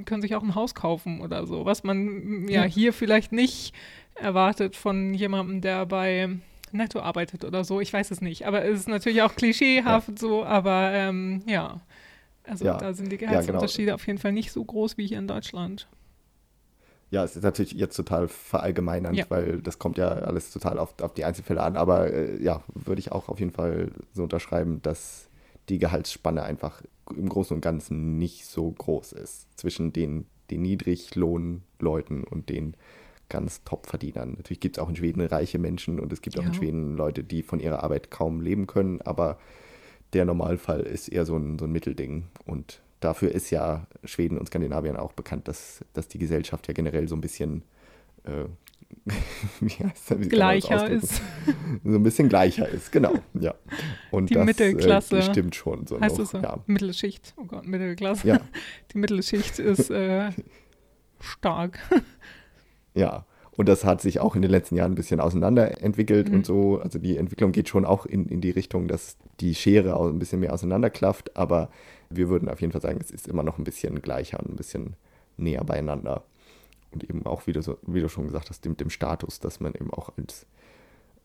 können 0.05 0.23
sich 0.23 0.35
auch 0.35 0.43
ein 0.43 0.55
Haus 0.57 0.75
kaufen 0.75 1.21
oder 1.21 1.47
so, 1.47 1.65
was 1.65 1.85
man 1.85 2.49
ja, 2.49 2.63
Ja. 2.65 2.69
hier 2.69 2.93
vielleicht 2.93 3.33
nicht 3.33 3.75
erwartet 4.17 4.75
von 4.77 5.15
jemandem, 5.15 5.61
der 5.61 5.87
bei 5.87 6.29
Netto 6.73 6.99
arbeitet 7.01 7.45
oder 7.45 7.63
so. 7.65 7.81
Ich 7.81 7.93
weiß 7.93 8.11
es 8.11 8.21
nicht, 8.21 8.47
aber 8.47 8.65
es 8.65 8.81
ist 8.81 8.89
natürlich 8.89 9.23
auch 9.23 9.37
klischeehaft 9.37 10.19
so, 10.19 10.45
aber 10.45 10.91
ähm, 10.93 11.43
ja. 11.47 11.81
Also 12.47 12.65
Ja. 12.65 12.77
da 12.79 12.93
sind 12.93 13.11
die 13.11 13.17
Ja, 13.17 13.19
genau. 13.21 13.31
Gehaltsunterschiede 13.33 13.95
auf 13.95 14.07
jeden 14.07 14.19
Fall 14.19 14.33
nicht 14.33 14.51
so 14.53 14.65
groß 14.65 14.99
wie 14.99 15.07
hier 15.07 15.19
in 15.19 15.29
Deutschland. 15.29 15.87
Ja, 17.11 17.23
es 17.25 17.37
ist 17.37 17.43
natürlich 17.43 17.73
jetzt 17.73 17.95
total 17.97 18.27
verallgemeinernd, 18.29 19.17
Ja. 19.17 19.25
weil 19.29 19.61
das 19.63 19.79
kommt 19.79 19.99
ja 19.99 20.09
alles 20.09 20.51
total 20.53 20.79
auf, 20.79 20.95
auf 21.01 21.15
die 21.15 21.25
Einzelfälle 21.25 21.63
an. 21.63 21.77
Aber 21.77 22.13
äh, 22.13 22.43
ja, 22.43 22.63
würde 22.75 22.99
ich 22.99 23.13
auch 23.13 23.29
auf 23.29 23.39
jeden 23.41 23.53
Fall 23.53 23.91
so 24.13 24.23
unterschreiben, 24.25 24.81
dass 24.83 25.29
die 25.69 25.79
Gehaltsspanne 25.79 26.43
einfach 26.43 26.83
im 27.17 27.29
Großen 27.29 27.55
und 27.55 27.61
Ganzen 27.61 28.19
nicht 28.19 28.47
so 28.47 28.71
groß 28.71 29.13
ist 29.13 29.47
zwischen 29.59 29.93
den, 29.93 30.27
den 30.51 30.63
Niedriglohnleuten 30.63 32.25
und 32.25 32.49
den 32.49 32.75
ganz 33.29 33.65
Top-Verdienern. 33.65 34.35
Natürlich 34.37 34.61
gibt 34.61 34.77
es 34.77 34.83
auch 34.83 34.89
in 34.89 34.97
Schweden 34.97 35.21
reiche 35.23 35.59
Menschen 35.59 35.99
und 35.99 36.13
es 36.13 36.21
gibt 36.21 36.39
auch 36.39 36.43
in 36.43 36.49
Ja. 36.53 36.55
Schweden 36.55 36.97
Leute, 36.97 37.25
die 37.25 37.43
von 37.43 37.61
ihrer 37.61 37.83
Arbeit 37.83 38.11
kaum 38.11 38.41
leben 38.41 38.67
können, 38.67 39.01
aber 39.03 39.39
der 40.13 40.25
Normalfall 40.25 40.81
ist 40.81 41.09
eher 41.09 41.25
so 41.25 41.37
ein, 41.37 41.59
so 41.59 41.65
ein 41.65 41.73
Mittelding. 41.73 42.25
Und 42.47 42.81
dafür 43.05 43.31
ist 43.33 43.51
ja 43.51 43.87
Schweden 44.05 44.39
und 44.39 44.47
Skandinavien 44.47 44.97
auch 44.97 45.13
bekannt, 45.13 45.47
dass, 45.49 45.85
dass 45.93 46.09
die 46.09 46.19
Gesellschaft 46.19 46.67
ja 46.69 46.75
generell 46.75 47.07
so 47.09 47.15
ein 47.15 47.21
bisschen 47.21 47.63
äh, 48.25 48.45
wie 49.61 49.71
heißt 49.85 50.11
das, 50.11 50.21
wie 50.21 50.29
Gleicher 50.29 50.89
ist, 50.89 51.21
So 51.85 51.97
ein 51.97 52.03
bisschen 52.03 52.29
gleicher 52.29 52.69
ist, 52.69 52.93
genau. 52.93 53.15
Ja. 53.35 53.55
Und 54.11 54.31
Die 54.31 54.35
das 54.35 54.45
Mittelklasse. 54.47 55.19
Äh, 55.19 55.23
stimmt 55.23 55.55
schon 55.57 55.87
so 55.87 56.01
heißt 56.01 56.19
noch. 56.19 56.27
so? 56.27 56.39
Ja. 56.39 56.59
Mittelschicht. 56.67 57.35
Oh 57.37 57.45
Gott, 57.45 57.67
Mittelklasse. 57.67 58.27
Ja, 58.29 58.41
Die 58.93 58.99
Mittelschicht 58.99 59.59
ist 59.59 59.91
äh, 59.91 60.31
stark. 61.21 61.79
ja. 62.95 63.27
Und 63.57 63.69
das 63.69 63.85
hat 63.85 64.01
sich 64.01 64.19
auch 64.19 64.35
in 64.35 64.43
den 64.43 64.51
letzten 64.51 64.75
Jahren 64.77 64.93
ein 64.93 64.97
bisschen 64.97 65.21
auseinanderentwickelt 65.21 66.29
Mhm. 66.29 66.35
und 66.37 66.47
so. 66.47 66.81
Also 66.81 66.99
die 66.99 67.17
Entwicklung 67.17 67.53
geht 67.53 67.69
schon 67.69 67.85
auch 67.85 68.05
in, 68.07 68.27
in 68.27 68.41
die 68.41 68.51
Richtung, 68.51 68.89
dass 68.89 69.17
die 69.41 69.55
Schere 69.55 69.97
auch 69.97 70.09
ein 70.09 70.19
bisschen 70.19 70.41
mehr 70.41 70.53
auseinanderklafft. 70.53 71.37
Aber 71.37 71.71
wir 72.17 72.29
würden 72.29 72.49
auf 72.49 72.61
jeden 72.61 72.73
Fall 72.73 72.81
sagen, 72.81 72.99
es 73.01 73.11
ist 73.11 73.29
immer 73.29 73.43
noch 73.43 73.59
ein 73.59 73.65
bisschen 73.65 74.01
gleicher 74.03 74.41
und 74.41 74.51
ein 74.51 74.57
bisschen 74.57 74.97
näher 75.37 75.65
beieinander. 75.65 76.25
Und 76.91 77.05
eben 77.05 77.27
auch, 77.27 77.47
wie 77.47 77.53
du, 77.53 77.63
so, 77.63 77.79
wie 77.83 78.01
du 78.01 78.09
schon 78.09 78.27
gesagt 78.27 78.51
hast, 78.51 78.65
mit 78.65 78.81
dem 78.81 78.91
Status, 78.91 79.41
dass 79.41 79.61
man 79.61 79.75
eben 79.75 79.93
auch 79.93 80.11
als, 80.17 80.47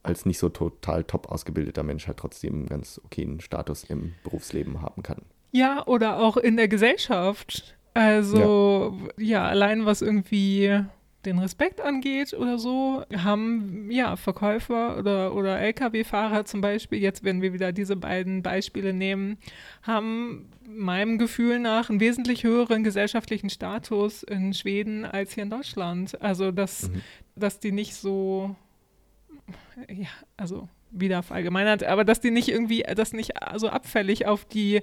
als 0.01 0.25
nicht 0.25 0.39
so 0.39 0.49
total 0.49 1.03
top 1.03 1.31
ausgebildeter 1.31 1.83
Mensch 1.83 2.07
halt 2.07 2.17
trotzdem 2.17 2.53
einen 2.53 2.65
ganz 2.65 2.99
okayen 3.03 3.39
Status 3.39 3.83
im 3.83 4.13
Berufsleben 4.23 4.81
haben 4.81 5.03
kann. 5.03 5.21
Ja, 5.51 5.85
oder 5.85 6.19
auch 6.19 6.37
in 6.37 6.57
der 6.57 6.67
Gesellschaft. 6.67 7.75
Also, 7.93 8.97
ja, 9.17 9.47
allein 9.47 9.85
was 9.85 10.01
irgendwie 10.01 10.83
den 11.25 11.39
Respekt 11.39 11.81
angeht 11.81 12.33
oder 12.33 12.57
so, 12.57 13.03
haben 13.13 13.91
ja 13.91 14.15
Verkäufer 14.15 14.97
oder, 14.97 15.35
oder 15.35 15.59
Lkw-Fahrer 15.59 16.45
zum 16.45 16.61
Beispiel, 16.61 16.99
jetzt 16.99 17.23
wenn 17.23 17.41
wir 17.41 17.51
wieder 17.51 17.73
diese 17.73 17.97
beiden 17.97 18.41
Beispiele 18.41 18.93
nehmen, 18.93 19.37
haben 19.83 20.49
meinem 20.65 21.17
Gefühl 21.17 21.59
nach 21.59 21.89
einen 21.89 21.99
wesentlich 21.99 22.43
höheren 22.43 22.83
gesellschaftlichen 22.83 23.49
Status 23.49 24.23
in 24.23 24.53
Schweden 24.53 25.03
als 25.03 25.33
hier 25.33 25.43
in 25.43 25.49
Deutschland. 25.49 26.21
Also 26.21 26.51
dass, 26.51 26.89
mhm. 26.89 27.01
dass 27.35 27.59
die 27.59 27.73
nicht 27.73 27.95
so, 27.95 28.55
ja, 29.89 30.07
also 30.37 30.69
wieder 30.91 31.21
verallgemeinert, 31.21 31.83
aber 31.83 32.05
dass 32.05 32.21
die 32.21 32.31
nicht 32.31 32.49
irgendwie, 32.49 32.83
dass 32.95 33.13
nicht 33.13 33.33
so 33.57 33.69
abfällig 33.69 34.25
auf 34.25 34.45
die 34.45 34.81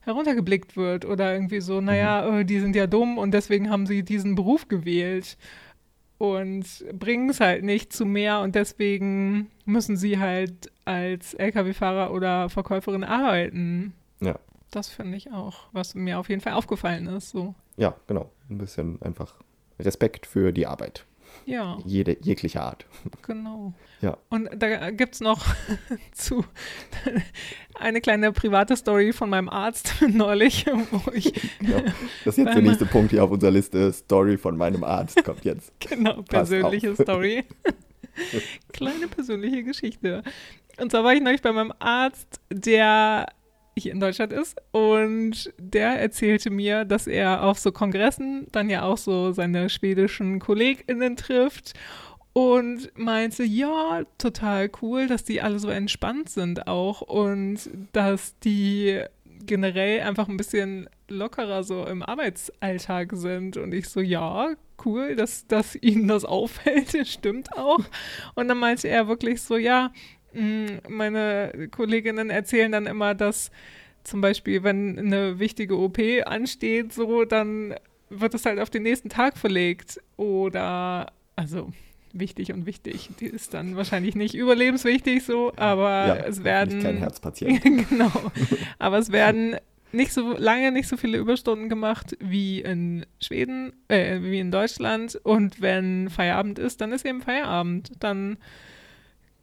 heruntergeblickt 0.00 0.76
wird 0.76 1.04
oder 1.04 1.32
irgendwie 1.34 1.60
so, 1.60 1.80
naja, 1.80 2.28
mhm. 2.28 2.38
Äh, 2.38 2.44
die 2.44 2.60
sind 2.60 2.76
ja 2.76 2.86
dumm 2.86 3.18
und 3.18 3.32
deswegen 3.32 3.70
haben 3.70 3.86
sie 3.86 4.02
diesen 4.02 4.34
Beruf 4.34 4.68
gewählt 4.68 5.36
und 6.18 6.64
bringen 6.92 7.30
es 7.30 7.40
halt 7.40 7.62
nicht 7.64 7.92
zu 7.92 8.06
mehr 8.06 8.40
und 8.40 8.54
deswegen 8.54 9.50
müssen 9.64 9.96
sie 9.96 10.18
halt 10.18 10.72
als 10.84 11.34
Lkw-Fahrer 11.34 12.12
oder 12.12 12.48
Verkäuferin 12.48 13.04
arbeiten. 13.04 13.94
Ja. 14.20 14.38
Das 14.70 14.88
finde 14.88 15.16
ich 15.16 15.32
auch, 15.32 15.68
was 15.72 15.94
mir 15.94 16.18
auf 16.18 16.28
jeden 16.28 16.40
Fall 16.40 16.54
aufgefallen 16.54 17.06
ist. 17.06 17.30
So. 17.30 17.54
Ja, 17.76 17.94
genau. 18.06 18.30
Ein 18.50 18.58
bisschen 18.58 19.00
einfach 19.02 19.34
Respekt 19.78 20.26
für 20.26 20.52
die 20.52 20.66
Arbeit. 20.66 21.04
Ja. 21.46 21.78
Jede, 21.84 22.16
jegliche 22.20 22.60
Art. 22.60 22.86
Genau. 23.22 23.72
Ja. 24.00 24.18
Und 24.28 24.50
da 24.56 24.90
gibt 24.90 25.14
es 25.14 25.20
noch 25.20 25.46
zu 26.12 26.44
eine 27.74 28.00
kleine 28.00 28.32
private 28.32 28.76
Story 28.76 29.12
von 29.12 29.30
meinem 29.30 29.48
Arzt 29.48 29.94
neulich, 30.08 30.66
wo 30.66 31.10
ich. 31.12 31.32
Genau. 31.60 31.82
Das 32.24 32.36
ist 32.36 32.44
jetzt 32.44 32.54
der 32.54 32.62
nächste 32.62 32.84
Punkt 32.86 33.12
hier 33.12 33.22
auf 33.22 33.30
unserer 33.30 33.52
Liste. 33.52 33.92
Story 33.92 34.36
von 34.36 34.56
meinem 34.56 34.82
Arzt 34.84 35.24
kommt 35.24 35.44
jetzt. 35.44 35.72
Genau, 35.88 36.22
persönliche 36.22 36.94
Story. 36.94 37.44
Kleine 38.72 39.06
persönliche 39.06 39.62
Geschichte. 39.62 40.24
Und 40.78 40.90
zwar 40.90 41.04
war 41.04 41.14
ich 41.14 41.22
neulich 41.22 41.42
bei 41.42 41.52
meinem 41.52 41.72
Arzt, 41.78 42.40
der 42.50 43.26
hier 43.78 43.92
in 43.92 44.00
Deutschland 44.00 44.32
ist. 44.32 44.56
Und 44.72 45.52
der 45.58 46.00
erzählte 46.00 46.50
mir, 46.50 46.84
dass 46.84 47.06
er 47.06 47.42
auf 47.42 47.58
so 47.58 47.72
Kongressen 47.72 48.46
dann 48.52 48.70
ja 48.70 48.82
auch 48.82 48.98
so 48.98 49.32
seine 49.32 49.68
schwedischen 49.68 50.38
KollegInnen 50.38 51.16
trifft 51.16 51.74
und 52.32 52.90
meinte, 52.98 53.44
ja, 53.44 54.02
total 54.18 54.70
cool, 54.82 55.06
dass 55.06 55.24
die 55.24 55.40
alle 55.40 55.58
so 55.58 55.68
entspannt 55.68 56.28
sind 56.28 56.66
auch 56.66 57.00
und 57.00 57.70
dass 57.92 58.38
die 58.40 59.02
generell 59.46 60.02
einfach 60.02 60.28
ein 60.28 60.36
bisschen 60.36 60.88
lockerer 61.08 61.62
so 61.62 61.86
im 61.86 62.02
Arbeitsalltag 62.02 63.12
sind. 63.14 63.56
Und 63.56 63.72
ich 63.72 63.88
so, 63.88 64.00
ja, 64.00 64.54
cool, 64.84 65.16
dass, 65.16 65.46
dass 65.46 65.76
ihnen 65.76 66.08
das 66.08 66.24
auffällt, 66.26 67.06
stimmt 67.06 67.56
auch. 67.56 67.80
Und 68.34 68.48
dann 68.48 68.58
meinte 68.58 68.88
er 68.88 69.08
wirklich 69.08 69.42
so, 69.42 69.56
ja, 69.56 69.92
meine 70.88 71.68
Kolleginnen 71.70 72.30
erzählen 72.30 72.72
dann 72.72 72.86
immer, 72.86 73.14
dass 73.14 73.50
zum 74.04 74.20
Beispiel, 74.20 74.62
wenn 74.62 74.98
eine 74.98 75.38
wichtige 75.38 75.78
OP 75.78 75.98
ansteht, 76.24 76.92
so, 76.92 77.24
dann 77.24 77.74
wird 78.08 78.34
es 78.34 78.46
halt 78.46 78.60
auf 78.60 78.70
den 78.70 78.84
nächsten 78.84 79.08
Tag 79.08 79.36
verlegt. 79.36 80.00
Oder, 80.16 81.12
also 81.34 81.72
wichtig 82.12 82.52
und 82.52 82.66
wichtig. 82.66 83.10
Die 83.20 83.26
ist 83.26 83.54
dann 83.54 83.76
wahrscheinlich 83.76 84.14
nicht 84.14 84.34
überlebenswichtig 84.34 85.24
so, 85.24 85.52
aber 85.56 86.06
ja, 86.06 86.16
es 86.16 86.44
werden. 86.44 86.82
Kein 86.82 86.98
Herzpatient. 86.98 87.62
genau. 87.88 88.12
Aber 88.78 88.98
es 88.98 89.12
werden 89.12 89.56
nicht 89.92 90.12
so 90.12 90.36
lange, 90.36 90.72
nicht 90.72 90.88
so 90.88 90.96
viele 90.96 91.18
Überstunden 91.18 91.68
gemacht 91.68 92.16
wie 92.20 92.60
in 92.60 93.06
Schweden, 93.20 93.72
äh, 93.88 94.20
wie 94.20 94.40
in 94.40 94.50
Deutschland. 94.50 95.18
Und 95.22 95.60
wenn 95.60 96.10
Feierabend 96.10 96.58
ist, 96.58 96.80
dann 96.80 96.92
ist 96.92 97.06
eben 97.06 97.22
Feierabend. 97.22 97.92
Dann 98.00 98.36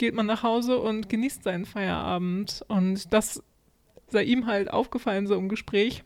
geht 0.04 0.16
man 0.16 0.26
nach 0.26 0.44
Hause 0.44 0.80
und 0.80 1.08
genießt 1.08 1.44
seinen 1.44 1.64
Feierabend. 1.64 2.66
Und 2.68 3.14
das 3.14 3.42
sei 4.10 4.24
ihm 4.24 4.48
halt 4.48 4.70
aufgefallen 4.70 5.28
so 5.28 5.36
im 5.36 5.48
Gespräch. 5.48 6.04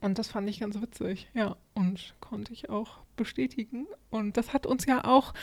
Und 0.00 0.18
das 0.18 0.28
fand 0.28 0.48
ich 0.48 0.60
ganz 0.60 0.80
witzig, 0.80 1.28
ja. 1.34 1.56
Und 1.74 2.14
konnte 2.20 2.54
ich 2.54 2.70
auch 2.70 3.00
bestätigen. 3.14 3.86
Und 4.08 4.38
das 4.38 4.54
hat 4.54 4.64
uns 4.64 4.86
ja 4.86 5.04
auch 5.04 5.34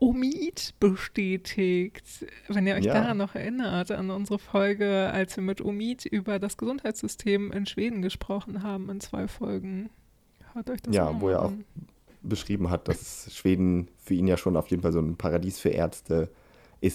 Omid 0.00 0.74
bestätigt. 0.80 2.26
Wenn 2.48 2.66
ihr 2.66 2.74
euch 2.74 2.86
ja. 2.86 2.94
daran 2.94 3.18
noch 3.18 3.36
erinnert, 3.36 3.92
an 3.92 4.10
unsere 4.10 4.40
Folge, 4.40 5.08
als 5.12 5.36
wir 5.36 5.44
mit 5.44 5.60
Omid 5.60 6.06
über 6.06 6.40
das 6.40 6.56
Gesundheitssystem 6.56 7.52
in 7.52 7.66
Schweden 7.66 8.02
gesprochen 8.02 8.64
haben, 8.64 8.90
in 8.90 8.98
zwei 8.98 9.28
Folgen. 9.28 9.90
Hört 10.54 10.70
euch 10.70 10.82
das 10.82 10.92
ja, 10.92 11.06
an. 11.06 11.14
Ja, 11.14 11.20
wo 11.20 11.28
er 11.28 11.44
auch 11.44 11.52
beschrieben 12.22 12.68
hat, 12.68 12.88
dass 12.88 13.32
Schweden 13.32 13.86
für 13.96 14.14
ihn 14.14 14.26
ja 14.26 14.36
schon 14.36 14.56
auf 14.56 14.66
jeden 14.70 14.82
Fall 14.82 14.92
so 14.92 14.98
ein 14.98 15.14
Paradies 15.14 15.60
für 15.60 15.68
Ärzte 15.68 16.14
ist. 16.14 16.45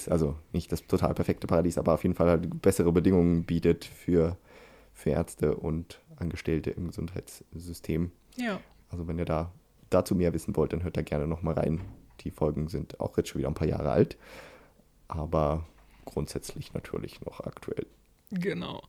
Also 0.09 0.35
nicht 0.53 0.71
das 0.71 0.85
total 0.87 1.13
perfekte 1.13 1.47
Paradies, 1.47 1.77
aber 1.77 1.93
auf 1.93 2.03
jeden 2.03 2.15
Fall 2.15 2.29
halt 2.29 2.61
bessere 2.61 2.91
Bedingungen 2.91 3.43
bietet 3.43 3.85
für, 3.85 4.37
für 4.93 5.09
Ärzte 5.09 5.55
und 5.55 5.99
Angestellte 6.17 6.69
im 6.69 6.87
Gesundheitssystem. 6.87 8.11
Ja. 8.37 8.59
Also 8.89 9.07
wenn 9.07 9.17
ihr 9.17 9.25
da 9.25 9.51
dazu 9.89 10.15
mehr 10.15 10.33
wissen 10.33 10.55
wollt, 10.55 10.73
dann 10.73 10.83
hört 10.83 10.97
da 10.97 11.01
gerne 11.01 11.27
nochmal 11.27 11.55
rein. 11.55 11.81
Die 12.21 12.31
Folgen 12.31 12.67
sind 12.67 12.99
auch 12.99 13.17
jetzt 13.17 13.29
schon 13.29 13.39
wieder 13.39 13.49
ein 13.49 13.55
paar 13.55 13.67
Jahre 13.67 13.91
alt, 13.91 14.17
aber 15.07 15.65
grundsätzlich 16.05 16.73
natürlich 16.73 17.21
noch 17.21 17.41
aktuell. 17.41 17.87
Genau. 18.31 18.81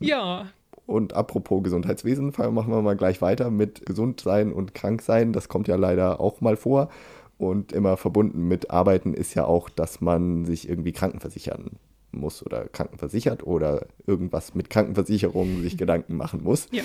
Ja. 0.00 0.48
Und 0.86 1.14
apropos 1.14 1.62
Gesundheitswesen, 1.62 2.32
machen 2.36 2.72
wir 2.72 2.82
mal 2.82 2.96
gleich 2.96 3.22
weiter 3.22 3.50
mit 3.50 3.86
Gesundsein 3.86 4.52
und 4.52 4.74
Kranksein. 4.74 5.32
Das 5.32 5.48
kommt 5.48 5.66
ja 5.66 5.76
leider 5.76 6.20
auch 6.20 6.40
mal 6.40 6.56
vor. 6.56 6.90
Und 7.36 7.72
immer 7.72 7.96
verbunden 7.96 8.46
mit 8.46 8.70
Arbeiten 8.70 9.12
ist 9.14 9.34
ja 9.34 9.44
auch, 9.44 9.68
dass 9.68 10.00
man 10.00 10.44
sich 10.44 10.68
irgendwie 10.68 10.92
krankenversichern 10.92 11.72
muss 12.16 12.44
oder 12.44 12.68
krankenversichert 12.68 13.46
oder 13.46 13.86
irgendwas 14.06 14.54
mit 14.54 14.70
Krankenversicherung 14.70 15.62
sich 15.62 15.76
Gedanken 15.76 16.16
machen 16.16 16.42
muss. 16.42 16.68
Ja. 16.70 16.82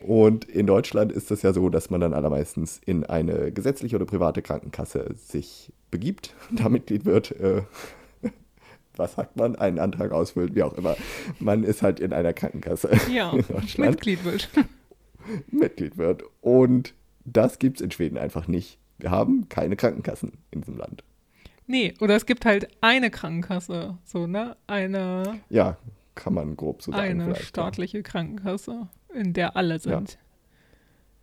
Und 0.00 0.44
in 0.44 0.66
Deutschland 0.66 1.12
ist 1.12 1.30
es 1.30 1.42
ja 1.42 1.52
so, 1.52 1.68
dass 1.68 1.90
man 1.90 2.00
dann 2.00 2.14
allermeistens 2.14 2.80
in 2.84 3.04
eine 3.04 3.52
gesetzliche 3.52 3.96
oder 3.96 4.06
private 4.06 4.42
Krankenkasse 4.42 5.14
sich 5.16 5.72
begibt, 5.90 6.34
da 6.50 6.68
Mitglied 6.68 7.04
wird. 7.04 7.32
Äh, 7.32 7.62
was 8.96 9.14
sagt 9.14 9.36
man, 9.36 9.56
einen 9.56 9.78
Antrag 9.78 10.12
ausfüllt, 10.12 10.54
wie 10.54 10.62
auch 10.62 10.74
immer. 10.74 10.96
Man 11.38 11.64
ist 11.64 11.82
halt 11.82 12.00
in 12.00 12.12
einer 12.12 12.32
Krankenkasse. 12.32 12.90
Ja, 13.12 13.32
in 13.32 13.44
Mitglied 13.78 14.24
wird. 14.24 14.48
Mitglied 15.50 15.96
wird. 15.96 16.22
Und 16.42 16.94
das 17.24 17.58
gibt 17.58 17.78
es 17.78 17.84
in 17.84 17.90
Schweden 17.90 18.18
einfach 18.18 18.46
nicht. 18.48 18.78
Wir 18.98 19.10
haben 19.10 19.48
keine 19.48 19.76
Krankenkassen 19.76 20.32
in 20.50 20.60
diesem 20.60 20.76
Land. 20.76 21.04
Nee, 21.66 21.94
oder 22.00 22.14
es 22.16 22.26
gibt 22.26 22.44
halt 22.44 22.68
eine 22.80 23.10
Krankenkasse, 23.10 23.96
so, 24.04 24.26
ne? 24.26 24.56
Eine. 24.66 25.40
Ja, 25.48 25.78
kann 26.14 26.34
man 26.34 26.56
grob 26.56 26.82
so 26.82 26.92
sagen. 26.92 27.20
Eine 27.20 27.36
staatliche 27.36 27.98
ja. 27.98 28.02
Krankenkasse, 28.02 28.88
in 29.14 29.32
der 29.32 29.56
alle 29.56 29.78
sind. 29.78 30.12
Ja. 30.12 30.18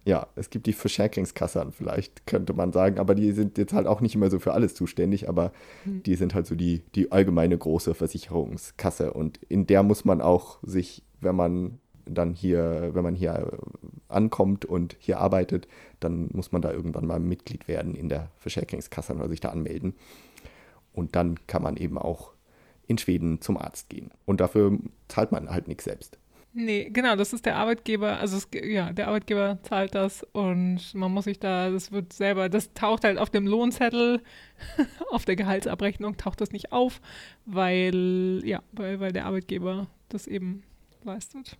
Ja, 0.04 0.28
es 0.36 0.50
gibt 0.50 0.66
die 0.66 0.74
Verscherkingskassen 0.74 1.72
vielleicht, 1.72 2.26
könnte 2.26 2.54
man 2.54 2.74
sagen, 2.74 2.98
aber 2.98 3.14
die 3.14 3.34
sind 3.34 3.60
jetzt 3.60 3.72
halt 3.72 3.86
auch 3.86 4.02
nicht 4.02 4.16
immer 4.16 4.32
so 4.32 4.40
für 4.40 4.54
alles 4.54 4.74
zuständig, 4.74 5.30
aber 5.30 5.52
hm. 5.84 6.02
die 6.02 6.16
sind 6.16 6.34
halt 6.34 6.48
so 6.48 6.56
die, 6.56 6.82
die 6.96 7.12
allgemeine 7.12 7.56
große 7.56 7.94
Versicherungskasse 7.94 9.14
und 9.14 9.38
in 9.44 9.68
der 9.68 9.84
muss 9.84 10.04
man 10.04 10.20
auch 10.20 10.58
sich, 10.64 11.04
wenn 11.20 11.36
man 11.36 11.80
dann 12.14 12.34
hier, 12.34 12.92
wenn 12.94 13.04
man 13.04 13.16
hier 13.16 13.58
ankommt 14.08 14.66
und 14.66 14.96
hier 15.00 15.20
arbeitet, 15.20 15.68
dann 16.00 16.30
muss 16.34 16.52
man 16.52 16.62
da 16.62 16.72
irgendwann 16.72 17.08
mal 17.08 17.20
Mitglied 17.20 17.68
werden 17.68 17.96
in 17.96 18.10
der 18.10 18.30
Verscherkingskasse 18.38 19.14
oder 19.14 19.30
sich 19.30 19.40
da 19.40 19.50
anmelden. 19.50 19.96
Und 20.94 21.16
dann 21.16 21.40
kann 21.48 21.64
man 21.64 21.78
eben 21.78 21.98
auch 21.98 22.32
in 22.88 22.98
Schweden 22.98 23.42
zum 23.42 23.58
Arzt 23.58 23.90
gehen. 23.90 24.12
Und 24.26 24.42
dafür 24.42 24.78
zahlt 25.08 25.32
man 25.32 25.50
halt 25.50 25.68
nichts 25.68 25.86
selbst. 25.86 26.18
Nee, 26.54 26.90
genau, 26.92 27.16
das 27.16 27.32
ist 27.32 27.46
der 27.46 27.56
Arbeitgeber, 27.56 28.20
also 28.20 28.36
es, 28.36 28.50
ja, 28.52 28.92
der 28.92 29.08
Arbeitgeber 29.08 29.60
zahlt 29.64 29.96
das 29.96 30.24
und 30.34 30.94
man 30.94 31.10
muss 31.10 31.24
sich 31.24 31.40
da, 31.40 31.70
das 31.70 31.94
wird 31.94 32.12
selber, 32.12 32.50
das 32.50 32.74
taucht 32.74 33.06
halt 33.06 33.18
auf 33.20 33.30
dem 33.30 33.48
Lohnzettel, 33.48 34.22
auf 35.12 35.24
der 35.24 35.38
Gehaltsabrechnung 35.38 36.18
taucht 36.18 36.42
das 36.42 36.52
nicht 36.52 36.74
auf, 36.74 37.00
weil, 37.46 38.42
ja, 38.44 38.62
weil, 38.74 39.00
weil 39.00 39.14
der 39.14 39.28
Arbeitgeber 39.28 39.88
das 40.10 40.28
eben 40.28 40.64
leistet. 41.06 41.58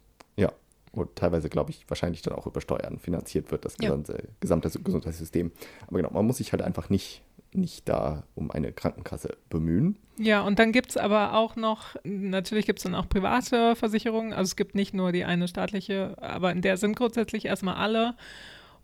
Und 0.92 1.16
teilweise, 1.16 1.50
glaube 1.50 1.72
ich, 1.72 1.90
wahrscheinlich 1.90 2.22
dann 2.22 2.34
auch 2.34 2.48
über 2.48 2.60
Steuern 2.60 3.00
finanziert 3.00 3.52
wird, 3.52 3.64
das 3.64 3.78
gesamte, 3.78 4.14
ja. 4.14 4.30
gesamte 4.42 4.70
Gesundheitssystem. 4.70 5.52
Aber 5.88 5.98
genau, 5.98 6.12
man 6.12 6.26
muss 6.26 6.38
sich 6.38 6.52
halt 6.52 6.62
einfach 6.62 6.90
nicht 6.90 7.24
nicht 7.54 7.88
da 7.90 8.24
um 8.36 8.52
eine 8.52 8.72
Krankenkasse 8.72 9.38
bemühen. 9.50 9.98
Ja, 10.18 10.42
und 10.42 10.60
dann 10.60 10.72
gibt 10.72 10.92
es 10.92 10.98
aber 10.98 11.34
auch 11.34 11.56
noch, 11.56 11.96
natürlich 12.04 12.66
gibt 12.66 12.80
es 12.80 12.84
dann 12.84 12.96
auch 12.96 13.10
private 13.10 13.76
Versicherungen. 13.76 14.34
Also 14.34 14.50
es 14.50 14.56
gibt 14.56 14.76
nicht 14.76 14.94
nur 14.94 15.12
die 15.12 15.26
eine 15.26 15.48
staatliche, 15.48 16.16
aber 16.22 16.52
in 16.52 16.62
der 16.62 16.78
sind 16.78 16.96
grundsätzlich 16.96 17.46
erstmal 17.46 17.76
alle. 17.76 18.16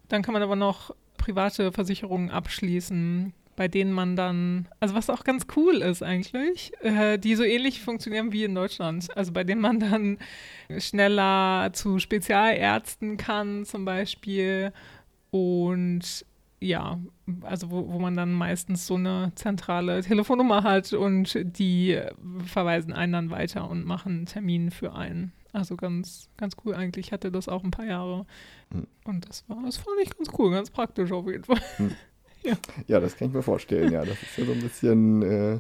Dann 0.10 0.22
kann 0.22 0.34
man 0.34 0.44
aber 0.44 0.56
noch 0.56 0.96
private 1.18 1.72
Versicherungen 1.72 2.30
abschließen, 2.32 3.34
bei 3.58 3.68
denen 3.68 3.92
man 3.92 4.16
dann, 4.16 4.70
also 4.80 4.96
was 4.96 5.10
auch 5.10 5.26
ganz 5.26 5.48
cool 5.58 5.78
ist 5.78 6.04
eigentlich, 6.04 6.72
äh, 6.82 7.18
die 7.18 7.36
so 7.36 7.44
ähnlich 7.44 7.82
funktionieren 7.82 8.32
wie 8.32 8.46
in 8.46 8.56
Deutschland. 8.56 9.08
Also 9.18 9.34
bei 9.34 9.44
denen 9.44 9.60
man 9.60 9.80
dann 9.80 10.20
schneller 10.78 11.72
zu 11.74 12.00
Spezialärzten 12.00 13.18
kann 13.18 13.66
zum 13.66 13.84
Beispiel 13.84 14.72
und 15.32 16.26
ja, 16.60 17.00
also 17.42 17.72
wo, 17.72 17.92
wo 17.92 18.00
man 18.00 18.16
dann 18.16 18.32
meistens 18.32 18.88
so 18.88 18.96
eine 18.96 19.32
zentrale 19.36 20.02
Telefonnummer 20.02 20.64
hat 20.64 20.94
und 20.94 21.38
die 21.44 22.00
verweisen 22.46 22.94
einen 22.94 23.14
dann 23.14 23.30
weiter 23.32 23.70
und 23.70 23.86
machen 23.86 24.14
einen 24.14 24.26
Termin 24.28 24.72
für 24.72 24.94
einen. 24.94 25.34
Also 25.52 25.76
ganz, 25.76 26.30
ganz 26.38 26.56
cool 26.64 26.76
eigentlich. 26.76 27.08
Ich 27.08 27.12
hatte 27.12 27.32
das 27.32 27.50
auch 27.50 27.64
ein 27.64 27.72
paar 27.72 27.86
Jahre. 27.86 28.28
Hm. 28.72 28.86
Und 29.06 29.28
das 29.28 29.48
war, 29.50 29.64
das 29.64 29.78
fand 29.78 29.98
ich 30.04 30.16
ganz 30.16 30.30
cool, 30.38 30.52
ganz 30.52 30.70
praktisch 30.70 31.12
auf 31.12 31.28
jeden 31.28 31.44
Fall. 31.44 31.62
Hm. 31.78 31.96
Ja. 32.48 32.58
ja, 32.88 33.00
das 33.00 33.16
kann 33.18 33.28
ich 33.30 33.34
mir 33.34 33.42
vorstellen. 33.44 33.92
Ja, 33.92 34.06
das 34.06 34.22
ist 34.22 34.38
ja 34.38 34.46
so 34.46 34.52
ein 34.54 34.62
bisschen, 34.62 35.22
äh, 35.22 35.60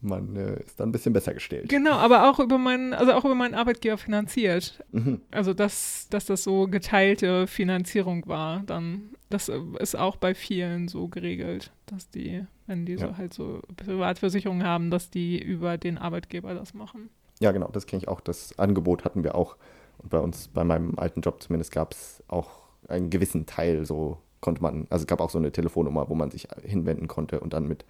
man 0.00 0.34
äh, 0.36 0.60
ist 0.62 0.78
dann 0.80 0.88
ein 0.88 0.92
bisschen 0.92 1.12
besser 1.12 1.32
gestellt. 1.34 1.68
Genau, 1.68 1.92
aber 1.92 2.28
auch 2.28 2.40
über 2.40 2.58
meinen, 2.58 2.92
also 2.92 3.12
auch 3.12 3.24
über 3.24 3.34
meinen 3.34 3.54
Arbeitgeber 3.54 3.96
finanziert. 3.98 4.82
Mhm. 4.90 5.20
Also 5.30 5.54
dass, 5.54 6.08
dass 6.10 6.26
das 6.26 6.42
so 6.42 6.66
geteilte 6.66 7.46
Finanzierung 7.46 8.26
war, 8.26 8.62
dann, 8.66 9.10
das 9.30 9.48
äh, 9.48 9.60
ist 9.78 9.96
auch 9.96 10.16
bei 10.16 10.34
vielen 10.34 10.88
so 10.88 11.08
geregelt, 11.08 11.72
dass 11.86 12.10
die, 12.10 12.44
wenn 12.66 12.84
die 12.84 12.96
so 12.96 13.06
Ja. 13.06 13.16
halt 13.16 13.32
so 13.32 13.62
Privatversicherungen 13.76 14.66
haben, 14.66 14.90
dass 14.90 15.10
die 15.10 15.40
über 15.40 15.78
den 15.78 15.98
Arbeitgeber 15.98 16.54
das 16.54 16.74
machen. 16.74 17.08
Ja, 17.40 17.52
genau, 17.52 17.68
das 17.72 17.86
kenne 17.86 18.02
ich 18.02 18.08
auch. 18.08 18.20
Das 18.20 18.58
Angebot 18.58 19.04
hatten 19.04 19.24
wir 19.24 19.34
auch. 19.34 19.56
Und 19.98 20.10
bei 20.10 20.18
uns, 20.18 20.48
bei 20.48 20.64
meinem 20.64 20.98
alten 20.98 21.20
Job 21.20 21.42
zumindest, 21.42 21.72
gab 21.72 21.92
es 21.92 22.22
auch 22.28 22.50
einen 22.88 23.10
gewissen 23.10 23.46
Teil, 23.46 23.84
so 23.86 24.18
konnte 24.42 24.60
man, 24.60 24.86
also 24.90 25.04
es 25.04 25.06
gab 25.06 25.20
auch 25.20 25.30
so 25.30 25.38
eine 25.38 25.52
Telefonnummer, 25.52 26.10
wo 26.10 26.14
man 26.14 26.30
sich 26.30 26.48
hinwenden 26.62 27.08
konnte 27.08 27.40
und 27.40 27.54
dann 27.54 27.66
mit, 27.66 27.86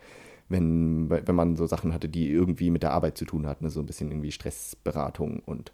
wenn, 0.48 1.10
wenn 1.10 1.34
man 1.34 1.56
so 1.56 1.66
Sachen 1.66 1.92
hatte, 1.92 2.08
die 2.08 2.30
irgendwie 2.30 2.70
mit 2.70 2.84
der 2.84 2.92
Arbeit 2.92 3.18
zu 3.18 3.24
tun 3.24 3.46
hatten, 3.48 3.68
so 3.70 3.80
ein 3.80 3.86
bisschen 3.86 4.10
irgendwie 4.10 4.30
Stressberatung 4.30 5.40
und 5.44 5.72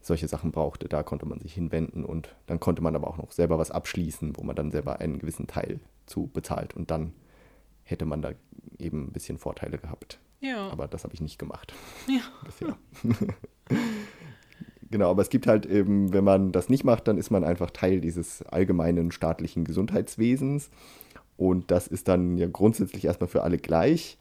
solche 0.00 0.26
Sachen 0.26 0.50
brauchte, 0.50 0.88
da 0.88 1.02
konnte 1.02 1.26
man 1.26 1.40
sich 1.40 1.54
hinwenden 1.54 2.04
und 2.04 2.34
dann 2.46 2.58
konnte 2.58 2.82
man 2.82 2.96
aber 2.96 3.06
auch 3.06 3.18
noch 3.18 3.32
selber 3.32 3.58
was 3.58 3.70
abschließen, 3.70 4.36
wo 4.36 4.42
man 4.42 4.56
dann 4.56 4.70
selber 4.70 4.98
einen 4.98 5.18
gewissen 5.18 5.46
Teil 5.46 5.78
zu 6.06 6.26
bezahlt 6.26 6.74
und 6.74 6.90
dann 6.90 7.12
hätte 7.84 8.06
man 8.06 8.22
da 8.22 8.32
eben 8.78 9.04
ein 9.04 9.12
bisschen 9.12 9.38
Vorteile 9.38 9.78
gehabt. 9.78 10.18
Ja. 10.40 10.68
Aber 10.70 10.88
das 10.88 11.04
habe 11.04 11.14
ich 11.14 11.20
nicht 11.20 11.38
gemacht 11.38 11.72
ja. 12.08 12.20
bisher. 12.44 12.76
genau, 14.90 15.10
aber 15.10 15.22
es 15.22 15.30
gibt 15.30 15.46
halt 15.46 15.66
eben, 15.66 16.12
wenn 16.12 16.24
man 16.24 16.52
das 16.52 16.68
nicht 16.68 16.84
macht, 16.84 17.08
dann 17.08 17.18
ist 17.18 17.30
man 17.30 17.44
einfach 17.44 17.70
Teil 17.70 18.00
dieses 18.00 18.42
allgemeinen 18.42 19.12
staatlichen 19.12 19.64
Gesundheitswesens. 19.64 20.70
Und 21.36 21.70
das 21.70 21.86
ist 21.86 22.08
dann 22.08 22.38
ja 22.38 22.46
grundsätzlich 22.46 23.04
erstmal 23.04 23.28
für 23.28 23.42
alle 23.42 23.58
gleich 23.58 24.18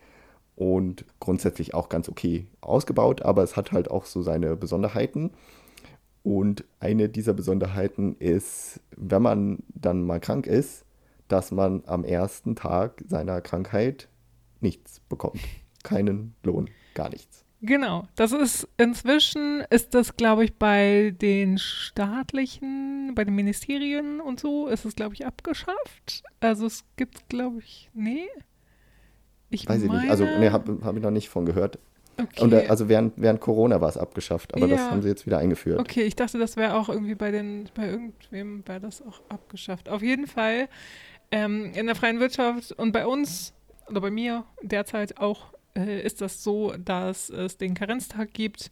und 0.55 1.05
grundsätzlich 1.19 1.73
auch 1.73 1.89
ganz 1.89 2.09
okay 2.09 2.47
ausgebaut, 2.61 3.21
aber 3.21 3.43
es 3.43 3.55
hat 3.55 3.71
halt 3.71 3.89
auch 3.89 4.05
so 4.05 4.21
seine 4.21 4.55
Besonderheiten. 4.55 5.31
Und 6.23 6.63
eine 6.79 7.09
dieser 7.09 7.33
Besonderheiten 7.33 8.15
ist, 8.17 8.79
wenn 8.95 9.21
man 9.21 9.59
dann 9.75 10.03
mal 10.03 10.19
krank 10.19 10.47
ist, 10.47 10.85
dass 11.27 11.51
man 11.51 11.83
am 11.85 12.03
ersten 12.03 12.55
Tag 12.55 13.03
seiner 13.07 13.41
Krankheit 13.41 14.07
nichts 14.61 15.01
bekommt. 15.09 15.39
Keinen 15.83 16.35
Lohn, 16.43 16.69
gar 16.93 17.09
nichts. 17.09 17.42
Genau, 17.65 18.05
das 18.15 18.33
ist 18.33 18.67
inzwischen 18.75 19.61
ist 19.69 19.93
das, 19.95 20.17
glaube 20.17 20.43
ich, 20.43 20.53
bei 20.55 21.15
den 21.21 21.57
staatlichen, 21.57 23.13
bei 23.15 23.23
den 23.23 23.35
Ministerien 23.35 24.19
und 24.19 24.41
so, 24.41 24.67
ist 24.67 24.83
es, 24.83 24.95
glaube 24.95 25.13
ich, 25.13 25.25
abgeschafft. 25.25 26.23
Also 26.41 26.65
es 26.65 26.83
gibt, 26.97 27.29
glaube 27.29 27.59
ich, 27.59 27.89
nee. 27.93 28.27
Ich 29.49 29.69
Weiß 29.69 29.81
ich 29.81 29.87
meine, 29.87 30.01
nicht. 30.01 30.11
Also, 30.11 30.25
nee, 30.25 30.49
habe 30.49 30.79
hab 30.83 30.97
ich 30.97 31.01
noch 31.01 31.11
nicht 31.11 31.29
von 31.29 31.45
gehört. 31.45 31.79
okay. 32.19 32.41
Und 32.41 32.51
äh, 32.51 32.65
also 32.67 32.89
während, 32.89 33.13
während 33.15 33.39
Corona 33.39 33.79
war 33.79 33.87
es 33.87 33.97
abgeschafft, 33.97 34.53
aber 34.55 34.67
das 34.67 34.81
Ja. 34.81 34.91
haben 34.91 35.01
sie 35.01 35.07
jetzt 35.07 35.25
wieder 35.25 35.37
eingeführt. 35.37 35.79
Okay, 35.79 36.01
ich 36.03 36.17
dachte, 36.17 36.37
das 36.39 36.57
wäre 36.57 36.75
auch 36.75 36.89
irgendwie 36.89 37.15
bei 37.15 37.31
den, 37.31 37.69
bei 37.75 37.87
irgendwem 37.87 38.67
wäre 38.67 38.81
das 38.81 39.01
auch 39.01 39.21
abgeschafft. 39.29 39.87
Auf 39.87 40.01
jeden 40.01 40.27
Fall 40.27 40.67
ähm, 41.31 41.71
in 41.75 41.85
der 41.85 41.95
freien 41.95 42.19
Wirtschaft 42.19 42.73
und 42.73 42.91
bei 42.91 43.07
uns 43.07 43.53
oder 43.87 44.01
bei 44.01 44.11
mir 44.11 44.43
derzeit 44.61 45.17
auch 45.17 45.53
äh, 45.77 46.01
ist 46.01 46.21
das 46.21 46.43
so, 46.43 46.73
dass 46.77 47.29
es 47.29 47.57
den 47.57 47.73
Karenztag 47.73 48.33
gibt 48.33 48.71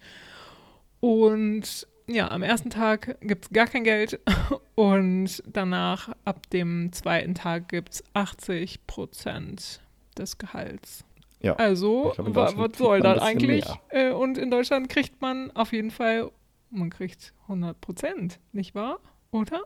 und 0.99 1.87
ja, 2.07 2.29
am 2.29 2.43
ersten 2.43 2.69
Tag 2.69 3.17
gibt 3.21 3.45
es 3.45 3.51
gar 3.51 3.67
kein 3.67 3.83
Geld 3.83 4.19
und 4.75 5.43
danach 5.47 6.09
ab 6.25 6.49
dem 6.49 6.91
zweiten 6.91 7.35
Tag 7.35 7.69
gibt 7.69 7.93
es 7.93 8.03
80 8.13 8.85
Prozent 8.87 9.81
des 10.17 10.37
Gehalts. 10.37 11.05
Ja. 11.41 11.55
Also, 11.55 12.13
glaub, 12.15 12.57
was 12.57 12.77
soll 12.77 12.99
das 12.99 13.19
eigentlich? 13.19 13.65
Äh, 13.89 14.11
und 14.11 14.37
in 14.37 14.51
Deutschland 14.51 14.89
kriegt 14.89 15.21
man 15.21 15.51
auf 15.51 15.73
jeden 15.73 15.89
Fall, 15.89 16.29
man 16.69 16.89
kriegt 16.89 17.33
100 17.43 17.79
Prozent, 17.81 18.39
nicht 18.51 18.75
wahr? 18.75 18.99
Oder? 19.31 19.63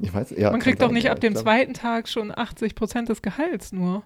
Ich 0.00 0.12
weiß, 0.12 0.34
ja, 0.36 0.50
man 0.50 0.60
kriegt 0.60 0.82
doch 0.82 0.90
nicht 0.90 1.10
ab 1.10 1.20
dem 1.20 1.34
zweiten 1.34 1.72
Tag 1.72 2.06
schon 2.06 2.36
80 2.36 2.74
Prozent 2.74 3.08
des 3.08 3.22
Gehalts 3.22 3.72
nur. 3.72 4.04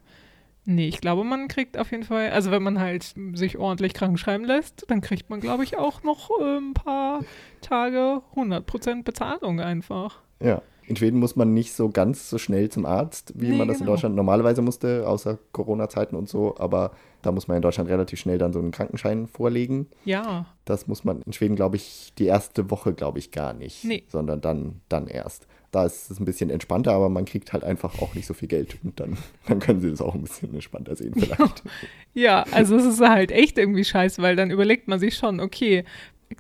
Nee, 0.74 0.87
ich 0.88 1.00
glaube, 1.00 1.24
man 1.24 1.48
kriegt 1.48 1.76
auf 1.76 1.90
jeden 1.90 2.04
Fall, 2.04 2.30
also 2.30 2.50
wenn 2.52 2.62
man 2.62 2.78
halt 2.80 3.14
sich 3.35 3.59
ordentlich 3.59 3.92
krank 3.92 4.18
schreiben 4.18 4.44
lässt, 4.44 4.85
dann 4.88 5.00
kriegt 5.00 5.28
man, 5.28 5.40
glaube 5.40 5.64
ich, 5.64 5.76
auch 5.76 6.02
noch 6.04 6.30
äh, 6.40 6.59
ein 6.59 6.74
paar 6.74 7.20
Tage 7.61 8.22
100 8.30 8.64
Prozent 8.64 9.04
Bezahlung 9.04 9.61
einfach. 9.61 10.20
Ja. 10.40 10.62
In 10.87 10.96
Schweden 10.96 11.20
muss 11.20 11.37
man 11.37 11.54
nicht 11.54 11.72
so 11.72 11.88
ganz 11.90 12.28
so 12.30 12.38
schnell 12.38 12.68
zum 12.68 12.85
Arzt, 12.85 13.33
wie 13.37 13.50
Nee, 13.50 13.59
man 13.59 13.68
das 13.68 13.76
in 13.76 13.83
genau. 13.85 13.92
Deutschland 13.92 14.16
normalerweise 14.16 14.61
musste, 14.61 15.06
außer 15.06 15.38
Corona-Zeiten 15.52 16.16
und 16.16 16.28
so. 16.28 16.56
Aber 16.59 16.90
da 17.22 17.30
muss 17.30 17.46
man 17.46 17.56
in 17.59 17.62
Deutschland 17.62 17.88
relativ 17.88 18.18
schnell 18.18 18.38
dann 18.38 18.52
so 18.52 18.59
einen 18.59 18.72
Krankenschein 18.72 19.28
vorlegen. 19.28 19.87
Ja, 20.04 20.46
Das 20.64 20.88
muss 20.88 21.04
man 21.04 21.22
in 21.22 21.33
Schweden, 21.33 21.54
glaube 21.54 21.76
ich, 21.76 22.12
die 22.18 22.26
erste 22.26 22.70
Woche, 22.72 22.92
glaube 22.92 23.20
ich, 23.20 23.30
gar 23.30 23.52
nicht. 23.52 23.85
Nee. 23.85 24.02
Sondern 24.09 24.40
dann, 24.40 24.80
dann 24.88 25.06
erst. 25.06 25.46
Da 25.72 25.85
ist 25.87 26.11
es 26.11 26.18
ein 26.18 26.24
bisschen 26.24 26.50
entspannter, 26.50 26.92
aber 26.92 27.09
man 27.09 27.24
kriegt 27.24 27.52
halt 27.52 27.62
einfach 27.62 28.00
auch 28.02 28.14
nicht 28.14 28.26
so 28.26 28.35
viel 28.35 28.48
Geld. 28.48 28.76
Und 28.83 28.98
dann, 28.98 29.16
dann 29.46 29.61
können 29.61 29.80
sie 29.80 29.90
das 29.90 30.00
auch 30.00 30.14
ein 30.14 30.22
bisschen 30.22 30.52
entspannter 30.54 30.96
sehen 30.96 31.14
vielleicht. 31.16 31.62
Ja, 32.14 32.44
also 32.50 32.74
es 32.76 32.85
ist 32.85 33.00
halt 33.00 33.30
echt 33.30 33.56
irgendwie 33.56 33.85
scheiße, 33.85 34.20
weil 34.20 34.35
dann 34.35 34.50
überlegt 34.50 34.88
man 34.88 34.98
sich 34.98 35.14
schon, 35.14 35.38
okay, 35.38 35.85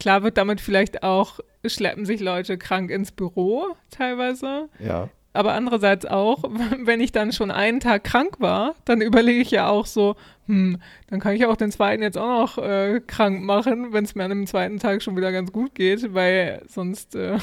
klar 0.00 0.24
wird 0.24 0.36
damit 0.36 0.60
vielleicht 0.60 1.04
auch, 1.04 1.38
schleppen 1.64 2.04
sich 2.06 2.20
Leute 2.20 2.58
krank 2.58 2.90
ins 2.90 3.12
Büro 3.12 3.66
teilweise, 3.92 4.68
Ja. 4.80 5.08
aber 5.32 5.52
andererseits 5.52 6.06
auch, 6.06 6.42
wenn 6.84 7.00
ich 7.00 7.12
dann 7.12 7.32
schon 7.32 7.52
einen 7.52 7.78
Tag 7.78 8.02
krank 8.02 8.40
war, 8.40 8.74
dann 8.84 9.00
überlege 9.00 9.40
ich 9.40 9.52
ja 9.52 9.68
auch 9.68 9.86
so, 9.86 10.16
hm, 10.46 10.80
dann 11.08 11.20
kann 11.20 11.36
ich 11.36 11.46
auch 11.46 11.56
den 11.56 11.70
zweiten 11.70 12.02
jetzt 12.02 12.18
auch 12.18 12.56
noch 12.56 12.58
äh, 12.64 13.00
krank 13.06 13.40
machen, 13.44 13.92
wenn 13.92 14.04
es 14.04 14.16
mir 14.16 14.24
an 14.24 14.30
dem 14.30 14.46
zweiten 14.48 14.80
Tag 14.80 15.02
schon 15.04 15.16
wieder 15.16 15.30
ganz 15.30 15.52
gut 15.52 15.76
geht, 15.76 16.14
weil 16.14 16.62
sonst 16.66 17.14
äh, 17.14 17.38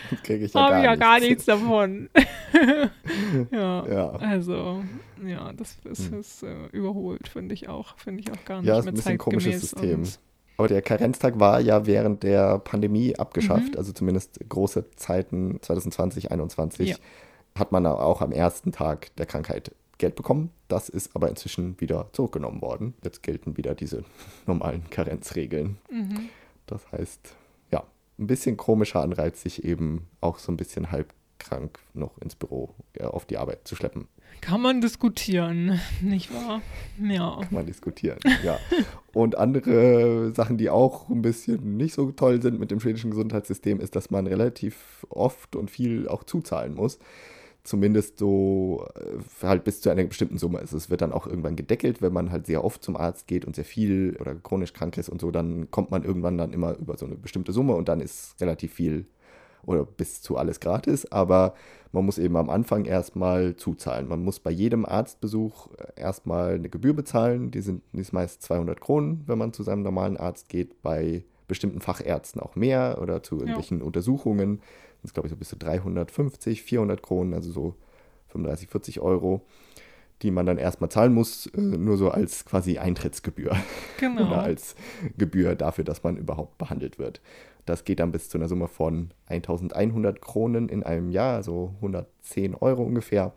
kriege 0.22 0.44
ich 0.46 0.52
ja 0.54 0.60
habe 0.60 0.72
gar 0.72 0.82
ja 0.84 0.90
nichts. 0.90 1.00
gar 1.00 1.20
nichts 1.20 1.44
davon. 1.44 2.08
ja. 3.50 3.86
Ja. 3.88 4.10
Also, 4.12 4.82
ja, 5.24 5.52
das 5.52 5.76
ist, 5.84 6.12
ist 6.12 6.42
äh, 6.42 6.66
überholt, 6.72 7.28
finde 7.28 7.54
ich 7.54 7.68
auch. 7.68 7.96
Finde 7.98 8.20
ich 8.20 8.30
auch 8.30 8.44
gar 8.44 8.60
nicht 8.60 8.68
Ja, 8.68 8.78
ist 8.78 8.84
mehr 8.84 8.92
ein 8.92 8.96
bisschen 8.96 9.12
ein 9.12 9.18
komisches 9.18 9.60
System. 9.60 10.04
Aber 10.56 10.68
der 10.68 10.82
Karenztag 10.82 11.38
war 11.38 11.60
ja 11.60 11.86
während 11.86 12.22
der 12.24 12.58
Pandemie 12.58 13.16
abgeschafft, 13.16 13.72
Mhm. 13.72 13.78
also 13.78 13.92
zumindest 13.92 14.40
große 14.48 14.90
Zeiten 14.96 15.58
2020, 15.62 16.24
2021 16.24 16.88
Ja. 16.90 16.96
hat 17.56 17.70
man 17.70 17.86
auch 17.86 18.20
am 18.22 18.32
ersten 18.32 18.72
Tag 18.72 19.14
der 19.16 19.26
Krankheit 19.26 19.72
Geld 19.98 20.14
bekommen. 20.16 20.50
Das 20.68 20.88
ist 20.88 21.14
aber 21.16 21.28
inzwischen 21.28 21.80
wieder 21.80 22.08
zurückgenommen 22.12 22.60
worden. 22.62 22.94
Jetzt 23.02 23.22
gelten 23.22 23.56
wieder 23.56 23.74
diese 23.74 24.04
normalen 24.46 24.88
Karenzregeln. 24.90 25.78
Mhm. 25.90 26.28
Das 26.66 26.90
heißt, 26.92 27.34
ein 28.18 28.26
bisschen 28.26 28.56
komischer 28.56 29.00
Anreiz, 29.00 29.42
sich 29.42 29.64
eben 29.64 30.08
auch 30.20 30.38
so 30.38 30.52
ein 30.52 30.56
bisschen 30.56 30.90
halb 30.90 31.12
krank 31.38 31.78
noch 31.94 32.18
ins 32.18 32.34
Büro 32.34 32.74
äh, 32.94 33.04
auf 33.04 33.24
die 33.24 33.38
Arbeit 33.38 33.66
zu 33.66 33.76
schleppen. 33.76 34.08
Kann 34.40 34.60
man 34.60 34.80
diskutieren, 34.80 35.80
nicht 36.00 36.32
wahr? 36.32 36.60
Ja. 37.00 37.38
Kann 37.40 37.54
man 37.54 37.66
diskutieren, 37.66 38.18
ja. 38.44 38.58
Und 39.12 39.36
andere 39.36 40.32
Sachen, 40.34 40.58
die 40.58 40.70
auch 40.70 41.08
ein 41.08 41.22
bisschen 41.22 41.76
nicht 41.76 41.94
so 41.94 42.10
toll 42.12 42.42
sind 42.42 42.60
mit 42.60 42.70
dem 42.70 42.80
schwedischen 42.80 43.10
Gesundheitssystem, 43.10 43.80
ist, 43.80 43.96
dass 43.96 44.10
man 44.10 44.26
relativ 44.26 45.06
oft 45.08 45.56
und 45.56 45.70
viel 45.70 46.08
auch 46.08 46.24
zuzahlen 46.24 46.74
muss. 46.74 46.98
Zumindest 47.64 48.18
so 48.18 48.86
äh, 48.94 49.46
halt 49.46 49.64
bis 49.64 49.80
zu 49.80 49.90
einer 49.90 50.04
bestimmten 50.04 50.38
Summe. 50.38 50.58
Also 50.58 50.76
es 50.76 50.90
wird 50.90 51.02
dann 51.02 51.12
auch 51.12 51.26
irgendwann 51.26 51.56
gedeckelt, 51.56 52.00
wenn 52.00 52.12
man 52.12 52.30
halt 52.30 52.46
sehr 52.46 52.64
oft 52.64 52.82
zum 52.82 52.96
Arzt 52.96 53.26
geht 53.26 53.44
und 53.44 53.56
sehr 53.56 53.64
viel 53.64 54.16
oder 54.20 54.34
chronisch 54.34 54.72
krank 54.72 54.96
ist 54.96 55.08
und 55.08 55.20
so, 55.20 55.30
dann 55.30 55.70
kommt 55.70 55.90
man 55.90 56.04
irgendwann 56.04 56.38
dann 56.38 56.52
immer 56.52 56.76
über 56.76 56.96
so 56.96 57.06
eine 57.06 57.16
bestimmte 57.16 57.52
Summe 57.52 57.74
und 57.74 57.88
dann 57.88 58.00
ist 58.00 58.40
relativ 58.40 58.72
viel 58.72 59.06
oder 59.66 59.84
bis 59.84 60.22
zu 60.22 60.36
alles 60.36 60.60
gratis, 60.60 61.10
aber 61.12 61.54
man 61.92 62.04
muss 62.04 62.18
eben 62.18 62.36
am 62.36 62.50
Anfang 62.50 62.84
erstmal 62.84 63.56
zuzahlen. 63.56 64.08
Man 64.08 64.22
muss 64.22 64.40
bei 64.40 64.50
jedem 64.50 64.86
Arztbesuch 64.86 65.68
äh, 65.76 66.00
erstmal 66.00 66.54
eine 66.54 66.68
Gebühr 66.68 66.94
bezahlen. 66.94 67.50
Die 67.50 67.60
sind 67.60 67.82
die 67.92 68.00
ist 68.00 68.12
meist 68.12 68.42
200 68.42 68.80
Kronen, 68.80 69.24
wenn 69.26 69.38
man 69.38 69.52
zu 69.52 69.62
seinem 69.62 69.82
normalen 69.82 70.16
Arzt 70.16 70.48
geht. 70.48 70.82
Bei 70.82 71.24
bestimmten 71.46 71.80
Fachärzten 71.80 72.40
auch 72.40 72.56
mehr 72.56 72.98
oder 73.00 73.22
zu 73.22 73.36
irgendwelchen 73.36 73.80
Untersuchungen 73.82 74.60
sind 75.00 75.04
es, 75.04 75.14
glaube 75.14 75.26
ich, 75.26 75.30
so 75.30 75.36
bis 75.36 75.48
zu 75.48 75.56
350, 75.56 76.62
400 76.62 77.02
Kronen, 77.02 77.34
also 77.34 77.50
so 77.50 77.74
35, 78.28 78.68
40 78.68 79.00
Euro, 79.00 79.42
die 80.22 80.30
man 80.30 80.46
dann 80.46 80.58
erstmal 80.58 80.90
zahlen 80.90 81.14
muss, 81.14 81.46
äh, 81.46 81.60
nur 81.60 81.96
so 81.96 82.10
als 82.10 82.44
quasi 82.44 82.78
Eintrittsgebühr 82.78 83.56
Genau. 83.98 84.22
oder 84.26 84.42
als 84.42 84.74
Gebühr 85.16 85.54
dafür, 85.54 85.84
dass 85.84 86.02
man 86.02 86.16
überhaupt 86.16 86.58
behandelt 86.58 86.98
wird. 86.98 87.20
Das 87.66 87.84
geht 87.84 88.00
dann 88.00 88.12
bis 88.12 88.28
zu 88.28 88.38
einer 88.38 88.48
Summe 88.48 88.66
von 88.66 89.10
1100 89.26 90.20
Kronen 90.20 90.68
in 90.68 90.82
einem 90.82 91.10
Jahr, 91.10 91.36
also 91.36 91.74
110 91.76 92.54
Euro 92.54 92.82
ungefähr. 92.82 93.32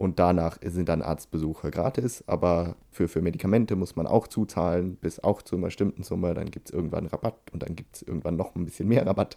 Und 0.00 0.18
danach 0.18 0.56
sind 0.64 0.88
dann 0.88 1.02
Arztbesuche 1.02 1.70
gratis, 1.70 2.24
aber 2.26 2.76
für, 2.90 3.06
für 3.06 3.20
Medikamente 3.20 3.76
muss 3.76 3.96
man 3.96 4.06
auch 4.06 4.28
zuzahlen, 4.28 4.96
bis 4.96 5.20
auch 5.20 5.42
zu 5.42 5.56
einer 5.56 5.66
bestimmten 5.66 6.04
Summe. 6.04 6.32
Dann 6.32 6.50
gibt 6.50 6.70
es 6.70 6.74
irgendwann 6.74 7.04
Rabatt 7.04 7.36
und 7.52 7.62
dann 7.62 7.76
gibt 7.76 7.96
es 7.96 8.02
irgendwann 8.02 8.34
noch 8.34 8.54
ein 8.54 8.64
bisschen 8.64 8.88
mehr 8.88 9.06
Rabatt. 9.06 9.36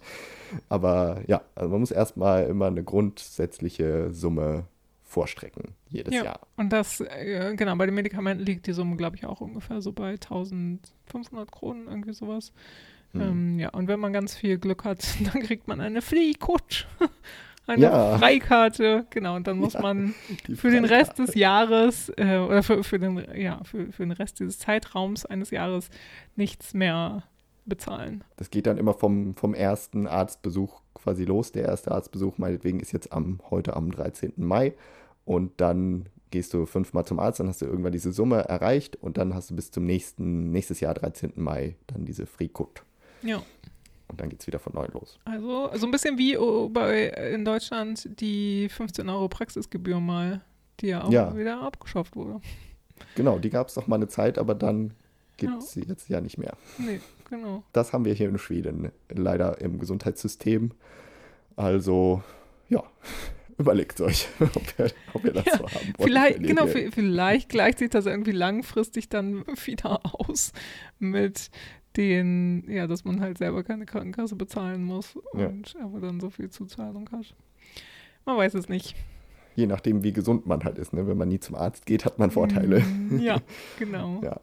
Aber 0.70 1.20
ja, 1.26 1.42
also 1.54 1.68
man 1.68 1.80
muss 1.80 1.90
erstmal 1.90 2.44
immer 2.44 2.68
eine 2.68 2.82
grundsätzliche 2.82 4.10
Summe 4.14 4.64
vorstrecken, 5.02 5.74
jedes 5.90 6.14
Ja, 6.14 6.24
Jahr. 6.24 6.40
und 6.56 6.72
das, 6.72 7.00
äh, 7.00 7.54
genau, 7.56 7.76
bei 7.76 7.84
den 7.84 7.94
Medikamenten 7.94 8.42
liegt 8.42 8.66
die 8.66 8.72
Summe, 8.72 8.96
glaube 8.96 9.16
ich, 9.16 9.26
auch 9.26 9.42
ungefähr 9.42 9.82
so 9.82 9.92
bei 9.92 10.12
1500 10.12 11.52
Kronen, 11.52 11.88
irgendwie 11.88 12.14
sowas. 12.14 12.54
Hm. 13.12 13.20
Ähm, 13.20 13.58
ja, 13.58 13.68
und 13.68 13.86
wenn 13.86 14.00
man 14.00 14.14
ganz 14.14 14.34
viel 14.34 14.56
Glück 14.56 14.84
hat, 14.84 15.04
dann 15.30 15.42
kriegt 15.42 15.68
man 15.68 15.82
eine 15.82 16.00
Fliehkutsch. 16.00 16.86
Eine 17.66 17.82
Ja. 17.82 18.18
Freikarte, 18.18 19.06
genau, 19.10 19.36
und 19.36 19.46
dann 19.46 19.58
muss 19.58 19.72
Ja, 19.72 19.80
man 19.80 20.14
für 20.54 20.70
den. 20.70 20.84
Rest 20.84 21.18
des 21.18 21.34
Jahres 21.34 22.10
äh, 22.16 22.36
oder 22.36 22.62
für, 22.62 22.84
für, 22.84 22.98
den, 22.98 23.24
ja, 23.34 23.62
für, 23.64 23.90
für 23.90 24.02
den 24.02 24.12
Rest 24.12 24.38
dieses 24.40 24.58
Zeitraums 24.58 25.24
eines 25.24 25.50
Jahres 25.50 25.88
nichts 26.36 26.74
mehr 26.74 27.22
bezahlen. 27.64 28.22
Das 28.36 28.50
geht 28.50 28.66
dann 28.66 28.76
immer 28.76 28.92
vom, 28.92 29.34
vom 29.34 29.54
ersten 29.54 30.06
Arztbesuch 30.06 30.82
quasi 30.92 31.24
los. 31.24 31.52
Der 31.52 31.64
erste 31.64 31.92
Arztbesuch 31.92 32.36
meinetwegen 32.36 32.80
ist 32.80 32.92
jetzt 32.92 33.12
am, 33.12 33.40
heute 33.50 33.74
am 33.76 33.90
13. 33.90 34.34
Mai. 34.36 34.74
Und 35.24 35.52
dann 35.58 36.06
gehst 36.30 36.52
du 36.52 36.66
fünfmal 36.66 37.06
zum 37.06 37.18
Arzt, 37.20 37.40
dann 37.40 37.48
hast 37.48 37.62
du 37.62 37.66
irgendwann 37.66 37.92
diese 37.92 38.12
Summe 38.12 38.40
erreicht 38.40 38.96
und 38.96 39.16
dann 39.16 39.34
hast 39.34 39.50
du 39.50 39.56
bis 39.56 39.70
zum 39.70 39.86
nächsten, 39.86 40.50
nächstes 40.50 40.80
Jahr, 40.80 40.92
13. 40.92 41.32
Mai, 41.36 41.76
dann 41.86 42.04
diese 42.04 42.26
Frikut. 42.26 42.82
Ja. 43.22 43.40
Und 44.14 44.20
dann 44.20 44.28
geht 44.28 44.40
es 44.42 44.46
wieder 44.46 44.60
von 44.60 44.72
neu 44.74 44.86
los. 44.92 45.18
Also 45.24 45.70
so 45.74 45.86
ein 45.86 45.90
bisschen 45.90 46.18
wie 46.18 46.38
oh, 46.38 46.68
bei 46.68 47.08
in 47.08 47.44
Deutschland 47.44 48.08
die 48.20 48.68
15 48.68 49.08
Euro 49.08 49.28
Praxisgebühr 49.28 49.98
mal, 49.98 50.40
die 50.78 50.86
ja 50.86 51.02
auch 51.02 51.10
Ja. 51.10 51.36
wieder 51.36 51.60
abgeschafft 51.60 52.14
wurde. 52.14 52.40
Genau, 53.16 53.40
die 53.40 53.50
gab 53.50 53.66
es 53.66 53.74
doch 53.74 53.88
mal 53.88 53.96
eine 53.96 54.06
Zeit, 54.06 54.38
aber 54.38 54.54
dann 54.54 54.92
gibt 55.36 55.58
es 55.58 55.72
sie 55.72 55.80
jetzt 55.82 56.08
ja 56.08 56.20
nicht 56.20 56.38
mehr. 56.38 56.56
Nee, 56.78 57.00
genau. 57.28 57.64
Das 57.72 57.92
haben 57.92 58.04
wir 58.04 58.14
hier 58.14 58.28
in 58.28 58.38
Schweden 58.38 58.92
leider 59.08 59.60
im 59.60 59.80
Gesundheitssystem. 59.80 60.70
Also, 61.56 62.22
ja, 62.68 62.84
überlegt 63.58 64.00
euch, 64.00 64.28
ob 64.38 64.78
ihr, 64.78 64.90
ob 65.12 65.24
ihr 65.24 65.32
das 65.32 65.44
Ja, 65.46 65.58
so 65.58 65.64
haben 65.64 65.94
wollt. 65.98 66.08
Vielleicht, 66.08 66.40
genau, 66.44 66.68
vielleicht 66.68 67.48
gleicht 67.48 67.80
sich 67.80 67.90
das 67.90 68.06
irgendwie 68.06 68.30
langfristig 68.30 69.08
dann 69.08 69.44
wieder 69.64 70.00
aus 70.04 70.52
mit 71.00 71.50
den, 71.96 72.64
ja, 72.68 72.86
dass 72.86 73.04
man 73.04 73.20
halt 73.20 73.38
selber 73.38 73.62
keine 73.62 73.86
Krankenkasse 73.86 74.36
bezahlen 74.36 74.84
muss 74.84 75.18
Ja. 75.34 75.46
und 75.48 75.74
aber 75.80 76.00
dann 76.00 76.20
so 76.20 76.30
viel 76.30 76.50
Zuzahlung 76.50 77.08
hat. 77.12 77.34
Man 78.26 78.36
weiß 78.36 78.54
es 78.54 78.68
nicht. 78.68 78.94
Je 79.56 79.66
nachdem, 79.66 80.02
wie 80.02 80.12
gesund 80.12 80.46
man 80.46 80.64
halt 80.64 80.78
ist. 80.78 80.92
Ne? 80.92 81.06
Wenn 81.06 81.16
man 81.16 81.28
nie 81.28 81.38
zum 81.38 81.54
Arzt 81.54 81.86
geht, 81.86 82.04
hat 82.04 82.18
man 82.18 82.30
Vorteile. 82.32 82.80
Mm, 82.80 83.20
Ja, 83.20 83.40
genau. 83.78 84.20
Ja. 84.22 84.40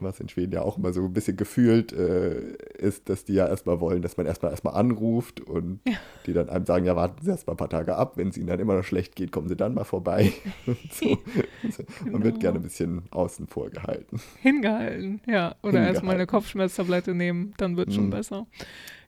Was 0.00 0.20
in 0.20 0.28
Schweden 0.28 0.52
ja 0.52 0.62
auch 0.62 0.78
immer 0.78 0.92
so 0.92 1.02
ein 1.04 1.12
bisschen 1.12 1.36
gefühlt 1.36 1.92
äh, 1.92 2.56
ist, 2.78 3.08
dass 3.08 3.24
die 3.24 3.34
ja 3.34 3.46
erstmal 3.48 3.80
wollen, 3.80 4.02
dass 4.02 4.16
man 4.16 4.26
erstmal 4.26 4.50
erstmal 4.50 4.74
anruft 4.74 5.40
und 5.40 5.80
Ja. 5.86 5.94
die 6.26 6.32
dann 6.32 6.48
einem 6.48 6.66
sagen, 6.66 6.84
ja, 6.86 6.96
warten 6.96 7.22
Sie 7.24 7.30
erstmal 7.30 7.54
ein 7.54 7.58
paar 7.58 7.68
Tage 7.68 7.96
ab, 7.96 8.16
wenn 8.16 8.28
es 8.28 8.36
Ihnen 8.38 8.46
dann 8.46 8.60
immer 8.60 8.74
noch 8.76 8.84
schlecht 8.84 9.16
geht, 9.16 9.32
kommen 9.32 9.48
Sie 9.48 9.56
dann 9.56 9.74
mal 9.74 9.84
vorbei. 9.84 10.32
Und 10.66 10.92
so. 10.92 11.18
Also, 11.62 11.82
Man 12.04 12.22
wird 12.22 12.34
Genau. 12.34 12.38
gerne 12.38 12.58
ein 12.58 12.62
bisschen 12.62 13.02
außen 13.10 13.46
vor 13.46 13.70
gehalten. 13.70 14.20
Hingehalten, 14.40 15.20
ja. 15.26 15.54
Oder 15.62 15.80
erstmal 15.86 16.14
eine. 16.14 16.26
Kopfschmerztablette 16.26 17.14
nehmen, 17.14 17.54
dann 17.58 17.76
wird 17.76 17.92
schon 17.92 18.06
Mhm. 18.06 18.10
besser. 18.10 18.46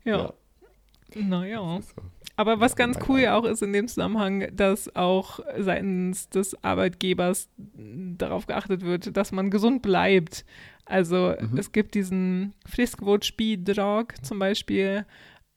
Ja, 0.04 0.32
naja. 1.14 1.76
das 1.76 1.86
ist 1.86 1.94
so. 1.96 2.02
Aber 2.36 2.60
was 2.60 2.72
Ja, 2.72 2.76
ganz 2.78 2.98
cool 3.08 3.20
ja 3.20 3.36
auch 3.36 3.44
ist 3.44 3.62
in 3.62 3.72
dem 3.74 3.88
Zusammenhang, 3.88 4.46
dass 4.56 4.94
auch 4.96 5.40
seitens 5.58 6.30
des 6.30 6.56
Arbeitgebers 6.64 7.50
darauf 8.16 8.46
geachtet 8.46 8.82
wird, 8.82 9.14
dass 9.16 9.32
man 9.32 9.50
gesund 9.50 9.82
bleibt. 9.82 10.44
Also 10.92 11.34
Mhm. 11.40 11.56
es 11.56 11.72
gibt 11.72 11.94
diesen 11.94 12.52
Friskvårdsbidrag 12.66 14.14
zum 14.24 14.38
Beispiel, 14.38 15.06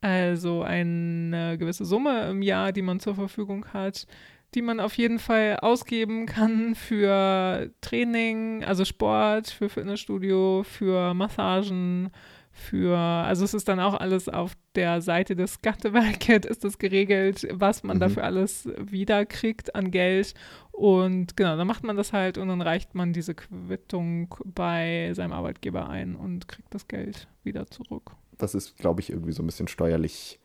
also 0.01 0.61
eine 0.61 1.57
gewisse 1.57 1.83
Summe 1.85 2.29
im 2.29 2.41
Jahr, 2.41 2.71
die 2.71 2.81
man 2.81 2.99
zur 2.99 3.15
Verfügung 3.15 3.65
hat, 3.73 4.07
die 4.53 4.61
man 4.61 4.79
auf 4.79 4.93
jeden 4.97 5.19
Fall 5.19 5.57
ausgeben 5.61 6.25
kann 6.25 6.75
für 6.75 7.69
Training, 7.81 8.63
also 8.63 8.85
Sport, 8.85 9.49
für 9.49 9.67
Fitnessstudio, 9.67 10.63
für 10.63 11.13
Massagen, 11.13 12.11
für, 12.57 12.97
also 12.97 13.43
es 13.43 13.53
ist 13.53 13.67
dann 13.67 13.81
auch 13.81 13.93
alles 13.95 14.29
auf 14.29 14.53
der 14.75 15.01
Seite 15.01 15.35
des 15.35 15.53
Skatteverket 15.55 16.45
ist 16.45 16.63
das 16.63 16.77
geregelt, 16.79 17.45
was 17.51 17.83
man 17.83 17.97
Mhm. 17.97 18.01
dafür 18.01 18.23
alles 18.23 18.67
wiederkriegt 18.77 19.75
an 19.75 19.91
Geld. 19.91 20.33
Und 20.71 21.35
genau, 21.37 21.57
dann 21.57 21.67
macht 21.67 21.83
man 21.83 21.95
das 21.97 22.13
halt 22.13 22.37
und 22.37 22.47
dann 22.47 22.61
reicht 22.61 22.95
man 22.95 23.11
diese 23.13 23.35
Quittung 23.35 24.33
bei 24.45 25.11
seinem 25.13 25.33
Arbeitgeber 25.33 25.89
ein 25.89 26.15
und 26.15 26.47
kriegt 26.47 26.73
das 26.73 26.87
Geld 26.87 27.27
wieder 27.43 27.67
zurück. 27.67 28.11
das 28.37 28.53
ist, 28.55 28.77
glaube 28.77 28.99
ich, 29.01 29.09
irgendwie 29.11 29.31
so 29.31 29.41
ein 29.43 29.45
bisschen 29.45 29.67
steuerlich, 29.69 30.39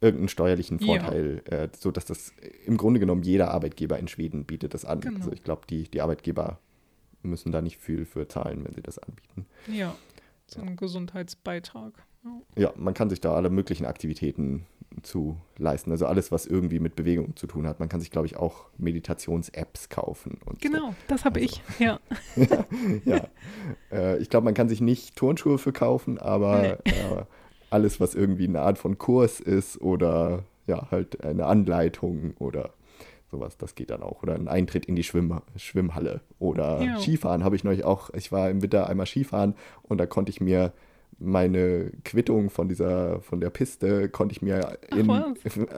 irgendeinen 0.00 0.28
steuerlichen 0.28 0.78
Ja. 0.80 0.86
Vorteil, 0.86 1.42
äh, 1.46 1.68
so 1.76 1.90
dass 1.90 2.04
das 2.04 2.32
im 2.66 2.76
Grunde 2.76 3.00
genommen 3.00 3.22
jeder 3.22 3.50
Arbeitgeber 3.52 3.98
in 3.98 4.06
Schweden 4.08 4.44
bietet 4.44 4.74
das 4.74 4.84
an. 4.84 5.00
Genau. 5.00 5.16
Also 5.18 5.32
ich 5.32 5.42
glaube, 5.42 5.62
die, 5.68 5.84
die 5.90 6.00
Arbeitgeber 6.00 6.58
müssen 7.22 7.50
da 7.52 7.60
nicht 7.62 7.78
viel 7.78 8.04
für 8.04 8.28
zahlen, 8.28 8.64
wenn 8.64 8.74
sie 8.74 8.82
das 8.82 8.98
anbieten. 8.98 9.46
Ja, 9.66 9.94
so 10.46 10.60
ein 10.60 10.76
Gesundheitsbeitrag. 10.76 11.92
Ja. 12.24 12.40
Ja, 12.56 12.72
man 12.76 12.94
kann 12.94 13.10
sich 13.10 13.20
da 13.20 13.34
alle 13.34 13.50
möglichen 13.50 13.84
Aktivitäten 13.84 14.66
zu 15.02 15.36
leisten. 15.58 15.90
Also 15.90 16.06
alles, 16.06 16.30
was 16.32 16.46
irgendwie 16.46 16.78
mit 16.78 16.94
Bewegung 16.96 17.36
zu 17.36 17.46
tun 17.46 17.66
hat. 17.66 17.80
Man 17.80 17.88
kann 17.88 18.00
sich, 18.00 18.10
glaube 18.10 18.26
ich, 18.26 18.36
auch 18.36 18.66
Meditations-Apps 18.78 19.88
kaufen. 19.88 20.38
Und 20.46 20.60
Genau, 20.60 20.94
das 21.08 21.24
habe 21.24 21.40
Also. 21.40 21.60
ich. 21.76 21.80
Ja, 21.80 21.98
So. 22.36 22.46
ja. 23.04 23.26
Äh, 23.90 24.18
ich 24.18 24.30
glaube, 24.30 24.44
man 24.44 24.54
kann 24.54 24.68
sich 24.68 24.80
nicht 24.80 25.16
Turnschuhe 25.16 25.58
verkaufen, 25.58 26.18
aber 26.18 26.78
äh, 26.86 27.24
alles, 27.70 28.00
was 28.00 28.14
irgendwie 28.14 28.46
eine 28.46 28.60
Art 28.60 28.78
von 28.78 28.96
Kurs 28.98 29.40
ist 29.40 29.80
oder 29.80 30.44
ja, 30.66 30.90
halt 30.90 31.22
eine 31.24 31.46
Anleitung 31.46 32.34
oder 32.38 32.72
sowas, 33.34 33.56
das 33.58 33.74
geht 33.74 33.90
dann 33.90 34.02
auch. 34.02 34.22
Oder 34.22 34.34
ein 34.34 34.48
Eintritt 34.48 34.86
in 34.86 34.96
die 34.96 35.02
Schwimm 35.02 35.40
Schwimmhalle. 35.56 36.20
Oder 36.38 36.80
Ja. 36.82 36.98
Skifahren 36.98 37.44
habe 37.44 37.56
ich 37.56 37.64
neulich 37.64 37.84
auch. 37.84 38.10
Ich 38.14 38.30
war 38.32 38.48
im 38.50 38.62
Winter 38.62 38.88
einmal 38.88 39.06
Skifahren 39.06 39.54
und 39.82 39.98
da 39.98 40.06
konnte 40.06 40.30
ich 40.30 40.40
mir 40.40 40.72
meine 41.20 41.92
Quittung 42.04 42.50
von 42.50 42.68
dieser, 42.68 43.20
von 43.20 43.40
der 43.40 43.50
Piste, 43.50 44.08
konnte 44.08 44.32
ich 44.32 44.42
mir 44.42 44.78
in, 44.96 45.08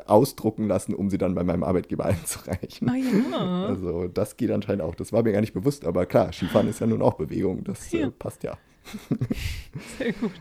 ausdrucken 0.06 0.66
lassen, 0.66 0.94
um 0.94 1.10
sie 1.10 1.18
dann 1.18 1.34
bei 1.34 1.44
meinem 1.44 1.62
Arbeitgeber 1.62 2.04
einzureichen. 2.06 2.88
ah 2.88 2.94
ja. 2.96 3.66
Also 3.66 4.08
das 4.08 4.36
geht 4.38 4.50
anscheinend 4.50 4.82
auch. 4.82 4.94
Das 4.94 5.12
war 5.12 5.22
mir 5.22 5.32
gar 5.32 5.42
nicht 5.42 5.52
bewusst, 5.52 5.84
aber 5.84 6.06
klar, 6.06 6.32
Skifahren 6.32 6.68
ist 6.68 6.80
ja 6.80 6.86
nun 6.86 7.02
auch 7.02 7.14
Bewegung. 7.14 7.64
Das 7.64 7.92
Ja. 7.92 8.06
äh, 8.06 8.10
passt 8.10 8.44
ja. 8.44 8.56
Sehr 9.98 10.12
gut. 10.14 10.32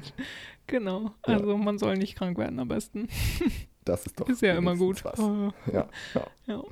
Genau. 0.67 1.12
Ja. 1.28 1.36
Also 1.36 1.58
man 1.58 1.78
soll 1.78 1.97
nicht 1.97 2.15
krank 2.17 2.38
werden 2.38 2.60
am 2.60 2.67
besten. 2.69 3.08
Das 3.86 4.06
ist 4.06 4.19
doch 4.19 4.28
Ist 4.28 4.41
ja 4.41 4.56
immer 4.56 4.76
gut. 4.76 5.04
Äh, 5.06 5.71
Ja, 5.71 5.88
ja. 6.13 6.28
ja. 6.48 6.63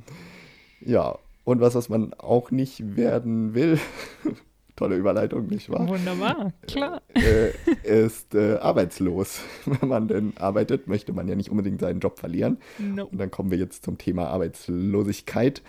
ja, 0.81 1.19
und 1.43 1.61
was, 1.61 1.75
was 1.75 1.89
man 1.89 2.13
auch 2.15 2.51
nicht 2.51 2.95
werden 2.95 3.53
will, 3.53 3.79
tolle 4.75 4.95
Überleitung, 4.95 5.47
nicht 5.47 5.69
wahr? 5.69 5.87
Wunderbar, 5.87 6.53
klar. 6.67 7.01
äh, 7.13 7.51
ist 7.83 8.33
äh, 8.33 8.55
arbeitslos. 8.55 9.41
Wenn 9.65 9.87
man 9.87 10.07
denn 10.07 10.33
arbeitet, 10.37 10.87
möchte 10.87 11.13
man 11.13 11.27
ja 11.27 11.35
nicht 11.35 11.51
unbedingt 11.51 11.81
seinen 11.81 11.99
Job 11.99 12.19
verlieren. 12.19 12.57
No. 12.79 13.05
Und 13.05 13.19
dann 13.19 13.29
kommen 13.29 13.51
wir 13.51 13.57
jetzt 13.59 13.85
zum 13.85 13.97
Thema 13.97 14.27
Arbeitslosigkeit 14.29 15.61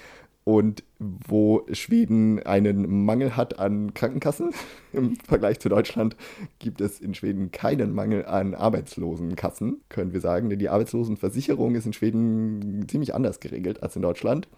und 0.45 0.85
wo 0.99 1.67
Schweden 1.73 2.43
einen 2.43 3.05
Mangel 3.07 3.35
hat 3.37 3.59
an 3.59 3.95
Krankenkassen. 3.95 4.51
Im 4.93 5.17
Vergleich 5.17 5.59
zu 5.59 5.71
Deutschland 5.71 6.17
gibt 6.59 6.83
es 6.83 7.01
in 7.01 7.15
Schweden 7.15 7.51
keinen 7.51 7.95
Mangel 7.95 8.27
an 8.27 8.55
Arbeitslosenkassen, 8.55 9.81
können 9.89 10.13
wir 10.13 10.21
sagen. 10.21 10.51
Denn 10.51 10.59
die 10.59 10.69
Arbeitslosenversicherung 10.69 11.75
ist 11.75 11.87
in 11.87 11.95
Schweden 11.95 12.87
ziemlich 12.89 13.15
anders 13.15 13.41
geregelt 13.41 13.83
als 13.83 13.97
in 13.97 14.03
Deutschland. 14.03 14.49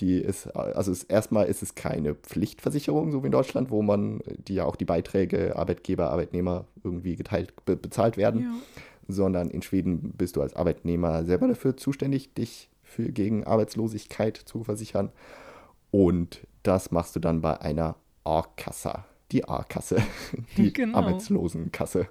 Die 0.00 0.18
ist, 0.18 0.46
also 0.56 0.90
ist, 0.92 1.04
erstmal 1.04 1.46
ist 1.46 1.62
es 1.62 1.74
keine 1.74 2.14
Pflichtversicherung, 2.14 3.10
so 3.10 3.22
wie 3.22 3.26
in 3.26 3.32
Deutschland, 3.32 3.70
wo 3.70 3.82
man, 3.82 4.20
die 4.48 4.54
ja 4.54 4.64
auch 4.64 4.76
die 4.76 4.86
Beiträge 4.86 5.56
Arbeitgeber, 5.56 6.10
Arbeitnehmer 6.10 6.64
irgendwie 6.82 7.16
geteilt 7.16 7.52
be 7.64 7.76
bezahlt 7.76 8.16
werden 8.16 8.40
Ja. 8.40 8.54
sondern 9.08 9.50
in 9.50 9.62
Schweden 9.62 10.12
bist 10.16 10.36
du 10.36 10.42
als 10.42 10.54
Arbeitnehmer 10.54 11.24
selber 11.24 11.48
dafür 11.48 11.76
zuständig, 11.76 12.32
dich 12.34 12.70
für, 12.94 13.10
gegen 13.12 13.44
Arbeitslosigkeit 13.44 14.36
zu 14.36 14.64
versichern. 14.64 15.10
Und 15.90 16.46
das 16.62 16.90
machst 16.90 17.14
du 17.16 17.20
dann 17.20 17.40
bei 17.40 17.60
einer 17.60 17.96
A-Kasse. 18.24 19.04
Die 19.32 19.48
A-Kasse, 19.48 19.96
die 20.56 20.72
Genau. 20.72 20.98
Arbeitslosenkasse. 20.98 22.08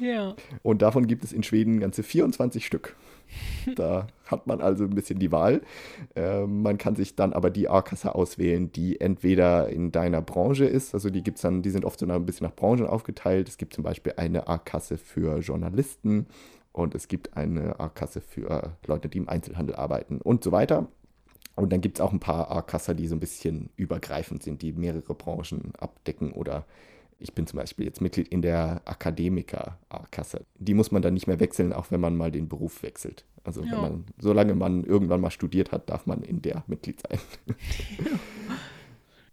ja. 0.00 0.34
Und 0.62 0.82
davon 0.82 1.06
gibt 1.06 1.24
es 1.24 1.32
in 1.32 1.42
Schweden 1.42 1.80
ganze 1.80 2.02
24 2.02 2.64
Stück. 2.64 2.96
Da 3.76 4.06
hat 4.24 4.46
man 4.46 4.62
also 4.62 4.84
ein 4.84 4.90
bisschen 4.94 5.18
die 5.18 5.30
Wahl. 5.30 5.60
Äh, 6.16 6.46
man 6.46 6.78
kann 6.78 6.96
sich 6.96 7.14
dann 7.14 7.34
aber 7.34 7.50
die 7.50 7.68
A-Kasse 7.68 8.14
auswählen, 8.14 8.72
die 8.72 8.98
entweder 9.02 9.68
in 9.68 9.92
deiner 9.92 10.22
Branche 10.22 10.64
ist, 10.64 10.94
also 10.94 11.10
die 11.10 11.22
gibt's 11.22 11.42
dann, 11.42 11.60
die 11.60 11.68
sind 11.68 11.84
oft 11.84 11.98
so 12.00 12.06
ein 12.06 12.24
bisschen 12.26 12.46
nach 12.46 12.56
Branchen 12.56 12.86
aufgeteilt. 12.86 13.46
Es 13.48 13.58
gibt 13.58 13.74
zum 13.74 13.84
Beispiel 13.84 14.14
eine 14.16 14.48
A-Kasse 14.48 14.96
für 14.96 15.38
Journalisten, 15.40 16.26
und 16.72 16.94
es 16.94 17.08
gibt 17.08 17.36
eine 17.36 17.78
A-Kasse 17.80 18.20
für 18.20 18.76
Leute, 18.86 19.08
die 19.08 19.18
im 19.18 19.28
Einzelhandel 19.28 19.76
arbeiten 19.76 20.20
und 20.20 20.44
so 20.44 20.52
weiter. 20.52 20.88
Und 21.56 21.72
dann 21.72 21.80
gibt 21.80 21.98
es 21.98 22.00
auch 22.00 22.12
ein 22.12 22.20
paar 22.20 22.50
A-Kasser, 22.52 22.94
die 22.94 23.08
so 23.08 23.16
ein 23.16 23.20
bisschen 23.20 23.70
übergreifend 23.76 24.42
sind, 24.42 24.62
die 24.62 24.72
mehrere 24.72 25.14
Branchen 25.14 25.72
abdecken 25.78 26.32
oder 26.32 26.66
ich 27.20 27.34
bin 27.34 27.48
zum 27.48 27.58
Beispiel 27.58 27.84
jetzt 27.84 28.00
Mitglied 28.00 28.28
in 28.28 28.42
der 28.42 28.80
Akademiker-A-Kasse. 28.84 30.44
Die 30.56 30.74
muss 30.74 30.92
man 30.92 31.02
dann 31.02 31.14
nicht 31.14 31.26
mehr 31.26 31.40
wechseln, 31.40 31.72
auch 31.72 31.90
wenn 31.90 32.00
man 32.00 32.16
mal 32.16 32.30
den 32.30 32.48
Beruf 32.48 32.82
wechselt. 32.84 33.24
Also 33.42 33.64
ja. 33.64 33.80
man, 33.80 34.04
solange 34.18 34.54
man 34.54 34.84
irgendwann 34.84 35.20
mal 35.20 35.30
studiert 35.30 35.72
hat, 35.72 35.90
darf 35.90 36.06
man 36.06 36.22
in 36.22 36.42
der 36.42 36.62
Mitglied 36.68 37.00
sein. 37.00 37.18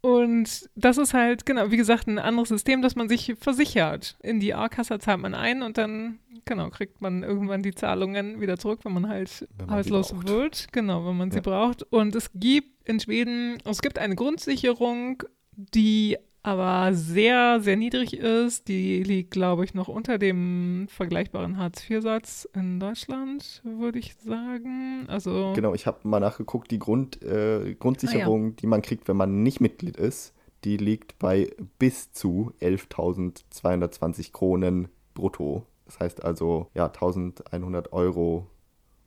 Und 0.06 0.70
das 0.76 1.00
ist 1.00 1.16
halt, 1.16 1.48
genau, 1.48 1.72
wie 1.72 1.78
gesagt, 1.78 2.06
ein 2.06 2.20
anderes 2.20 2.50
System, 2.50 2.84
dass 2.84 2.96
man 2.96 3.10
sich 3.10 3.34
versichert. 3.40 4.16
In 4.22 4.40
die 4.40 4.54
A-Kasse 4.54 5.00
zahlt 5.00 5.20
man 5.20 5.34
ein 5.34 5.64
und 5.64 5.80
dann, 5.80 6.20
genau, 6.46 6.70
kriegt 6.70 7.02
man 7.02 7.24
irgendwann 7.24 7.64
die 7.64 7.74
Zahlungen 7.74 8.40
wieder 8.40 8.58
zurück, 8.58 8.82
wenn 8.84 8.94
man 8.94 9.08
halt 9.08 9.48
wenn 9.58 9.68
man 9.68 9.74
arbeitslos 9.76 10.14
wird. 10.26 10.68
Genau, 10.72 11.06
wenn 11.06 11.18
man 11.18 11.30
ja. 11.30 11.36
sie 11.36 11.42
braucht. 11.42 11.84
Und 11.84 12.16
es 12.16 12.32
gibt 12.34 12.88
in 12.88 13.00
Schweden, 13.00 13.58
es 13.66 13.82
gibt 13.82 14.00
eine 14.00 14.16
Grundsicherung, 14.16 15.24
die 15.52 16.18
aber 16.46 16.94
sehr, 16.94 17.60
sehr 17.60 17.76
niedrig 17.76 18.16
ist. 18.16 18.68
Die 18.68 19.02
liegt, 19.02 19.32
glaube 19.32 19.66
ich, 19.66 19.74
noch 19.74 19.88
unter 19.88 20.20
dem 20.20 20.86
vergleichbaren 20.90 21.58
Hartz-IV-Satz 21.58 22.48
in 22.54 22.80
Deutschland, 22.80 23.64
würde 23.64 23.98
ich 23.98 24.14
sagen. 24.24 25.06
Also 25.08 25.54
genau, 25.56 25.74
ich 25.74 25.88
habe 25.88 26.08
mal 26.08 26.20
nachgeguckt, 26.20 26.70
die 26.70 26.78
Grund, 26.78 27.24
äh, 27.24 27.74
Grundsicherung, 27.74 28.44
ah, 28.44 28.50
ja. 28.50 28.54
die 28.62 28.68
man 28.68 28.84
kriegt, 28.84 29.08
wenn 29.08 29.18
man 29.18 29.42
nicht 29.42 29.60
Mitglied 29.60 29.98
ist, 29.98 30.36
die 30.66 30.78
liegt 30.78 31.18
bei 31.18 31.50
bis 31.80 32.12
zu 32.12 32.54
11.220 32.62 34.32
Kronen 34.32 34.90
brutto. 35.16 35.66
Das 35.86 36.00
heißt 36.00 36.24
also, 36.24 36.70
ja, 36.74 36.86
1100 36.88 37.94
Euro, 37.94 38.48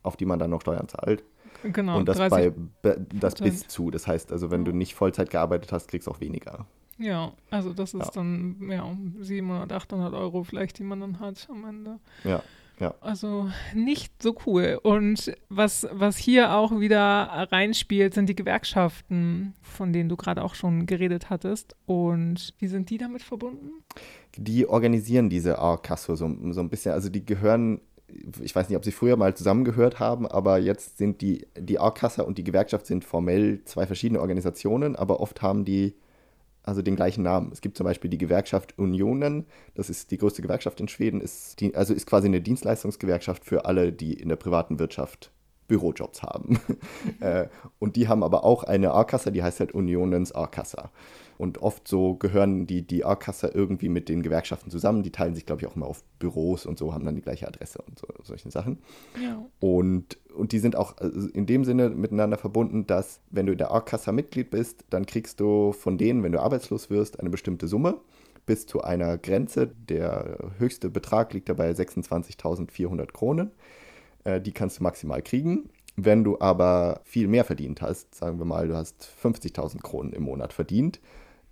auf 0.03 0.17
die 0.17 0.25
man 0.25 0.39
dann 0.39 0.49
noch 0.49 0.61
Steuern 0.61 0.87
zahlt. 0.87 1.23
Genau. 1.63 1.97
Und 1.97 2.07
das 2.07 2.17
bei 2.17 2.53
das 3.11 3.35
bis 3.35 3.67
zu. 3.67 3.91
Das 3.91 4.07
heißt 4.07 4.31
also, 4.31 4.51
wenn 4.51 4.65
du 4.65 4.71
nicht 4.71 4.95
Vollzeit 4.95 5.29
gearbeitet 5.29 5.71
hast, 5.71 5.89
kriegst 5.89 6.07
du 6.07 6.11
auch 6.11 6.21
weniger. 6.21 6.65
Ja, 6.97 7.31
also 7.49 7.73
das 7.73 7.93
ist 7.93 8.07
ja. 8.07 8.11
dann 8.13 8.69
ja 8.69 8.85
700, 9.19 9.71
800 9.71 10.13
Euro 10.13 10.43
vielleicht, 10.43 10.79
die 10.79 10.83
man 10.83 10.99
dann 10.99 11.19
hat 11.19 11.47
am 11.49 11.65
Ende. 11.65 11.99
Ja. 12.23 12.43
Ja. 12.79 12.95
Also 13.01 13.49
nicht 13.73 14.23
so 14.23 14.35
cool. 14.45 14.79
Und 14.81 15.33
was, 15.49 15.87
was 15.91 16.17
hier 16.17 16.53
auch 16.53 16.79
wieder 16.79 17.47
reinspielt, 17.51 18.13
sind 18.13 18.29
die 18.29 18.35
Gewerkschaften, 18.35 19.53
von 19.61 19.91
denen 19.91 20.09
du 20.09 20.15
gerade 20.15 20.43
auch 20.43 20.55
schon 20.55 20.85
geredet 20.85 21.29
hattest. 21.29 21.75
Und 21.85 22.53
wie 22.59 22.67
sind 22.67 22.89
die 22.89 22.97
damit 22.97 23.21
verbunden? 23.21 23.83
Die 24.37 24.67
organisieren 24.67 25.29
diese 25.29 25.59
A-Kasse 25.59 26.15
so, 26.15 26.35
so 26.51 26.61
ein 26.61 26.69
bisschen. 26.69 26.93
Also 26.93 27.09
die 27.09 27.25
gehören 27.25 27.81
ich 28.41 28.55
weiß 28.55 28.69
nicht, 28.69 28.77
ob 28.77 28.83
sie 28.83 28.91
früher 28.91 29.17
mal 29.17 29.35
zusammengehört 29.35 29.99
haben, 29.99 30.25
aber 30.25 30.57
jetzt 30.57 30.97
sind 30.97 31.21
die, 31.21 31.45
die 31.57 31.79
A-Kasse 31.79 32.25
und 32.25 32.37
die 32.37 32.43
Gewerkschaft 32.43 32.85
sind 32.85 33.03
formell 33.05 33.63
zwei 33.65 33.85
verschiedene 33.85 34.19
Organisationen, 34.19 34.95
aber 34.95 35.19
oft 35.19 35.41
haben 35.41 35.65
die 35.65 35.93
also 36.69 36.81
den 36.81 36.95
gleichen 36.95 37.23
Namen. 37.23 37.51
Es 37.51 37.61
gibt 37.61 37.77
zum 37.77 37.85
Beispiel 37.85 38.09
die 38.09 38.17
Gewerkschaft 38.17 38.77
Unionen, 38.77 39.45
das 39.75 39.89
ist 39.89 40.11
die 40.11 40.17
größte 40.17 40.41
Gewerkschaft 40.41 40.79
in 40.79 40.87
Schweden, 40.87 41.19
ist 41.19 41.59
die, 41.59 41.75
also 41.75 41.93
ist 41.93 42.05
quasi 42.05 42.27
eine 42.27 42.41
Dienstleistungsgewerkschaft 42.41 43.43
für 43.43 43.65
alle, 43.65 43.91
die 43.91 44.13
in 44.13 44.29
der 44.29 44.35
privaten 44.35 44.79
Wirtschaft 44.79 45.31
Bürojobs 45.67 46.21
haben. 46.23 46.59
äh, 47.19 47.47
und 47.79 47.95
die 47.95 48.07
haben 48.07 48.23
aber 48.23 48.43
auch 48.43 48.63
eine 48.63 48.93
A-Kasse, 48.93 49.31
die 49.31 49.43
heißt 49.43 49.59
halt 49.59 49.73
Unionens 49.73 50.31
A-Kassa. 50.31 50.91
Und 51.39 51.59
oft 51.59 51.87
so 51.87 52.15
gehören 52.15 52.67
die, 52.67 52.81
die 52.81 53.05
A-Kasse 53.05 53.47
irgendwie 53.53 53.87
mit 53.87 54.09
den 54.09 54.23
Gewerkschaften 54.23 54.69
zusammen. 54.69 55.03
Die 55.03 55.11
teilen 55.11 55.35
sich, 55.35 55.45
glaube 55.45 55.61
ich, 55.61 55.67
auch 55.67 55.75
immer 55.77 55.85
auf 55.85 56.03
Büros 56.19 56.65
und 56.65 56.77
so, 56.77 56.93
haben 56.93 57.05
dann 57.05 57.15
die 57.15 57.21
gleiche 57.21 57.47
Adresse 57.47 57.81
und 57.87 57.97
so, 57.97 58.07
solche 58.23 58.51
Sachen. 58.51 58.79
Ja. 59.23 59.45
Und, 59.61 60.17
und 60.35 60.51
die 60.51 60.59
sind 60.59 60.75
auch 60.75 60.97
also 60.97 61.29
in 61.29 61.45
dem 61.45 61.63
Sinne 61.63 61.91
miteinander 61.91 62.37
verbunden, 62.37 62.87
dass 62.87 63.21
wenn 63.31 63.45
du 63.45 63.53
in 63.53 63.57
der 63.57 63.71
A-Kasse 63.71 64.11
Mitglied 64.11 64.49
bist, 64.49 64.83
dann 64.89 65.05
kriegst 65.05 65.39
du 65.39 65.71
von 65.71 65.97
denen, 65.97 66.23
wenn 66.23 66.33
du 66.33 66.41
arbeitslos 66.41 66.89
wirst, 66.89 67.21
eine 67.21 67.29
bestimmte 67.29 67.69
Summe 67.69 68.01
bis 68.45 68.65
zu 68.65 68.81
einer 68.81 69.17
Grenze. 69.17 69.67
Der 69.87 70.39
höchste 70.57 70.89
Betrag 70.89 71.33
liegt 71.33 71.47
dabei 71.47 71.71
26.400 71.71 73.13
Kronen. 73.13 73.51
Äh, 74.25 74.41
die 74.41 74.51
kannst 74.51 74.79
du 74.79 74.83
maximal 74.83 75.21
kriegen. 75.21 75.69
Wenn 75.95 76.25
du 76.25 76.37
aber 76.41 76.99
viel 77.05 77.29
mehr 77.29 77.45
verdient 77.45 77.81
hast, 77.81 78.13
sagen 78.13 78.39
wir 78.39 78.45
mal, 78.45 78.67
du 78.67 78.75
hast 78.75 79.07
50.000 79.23 79.81
Kronen 79.81 80.11
im 80.11 80.23
Monat 80.23 80.51
verdient, 80.51 80.99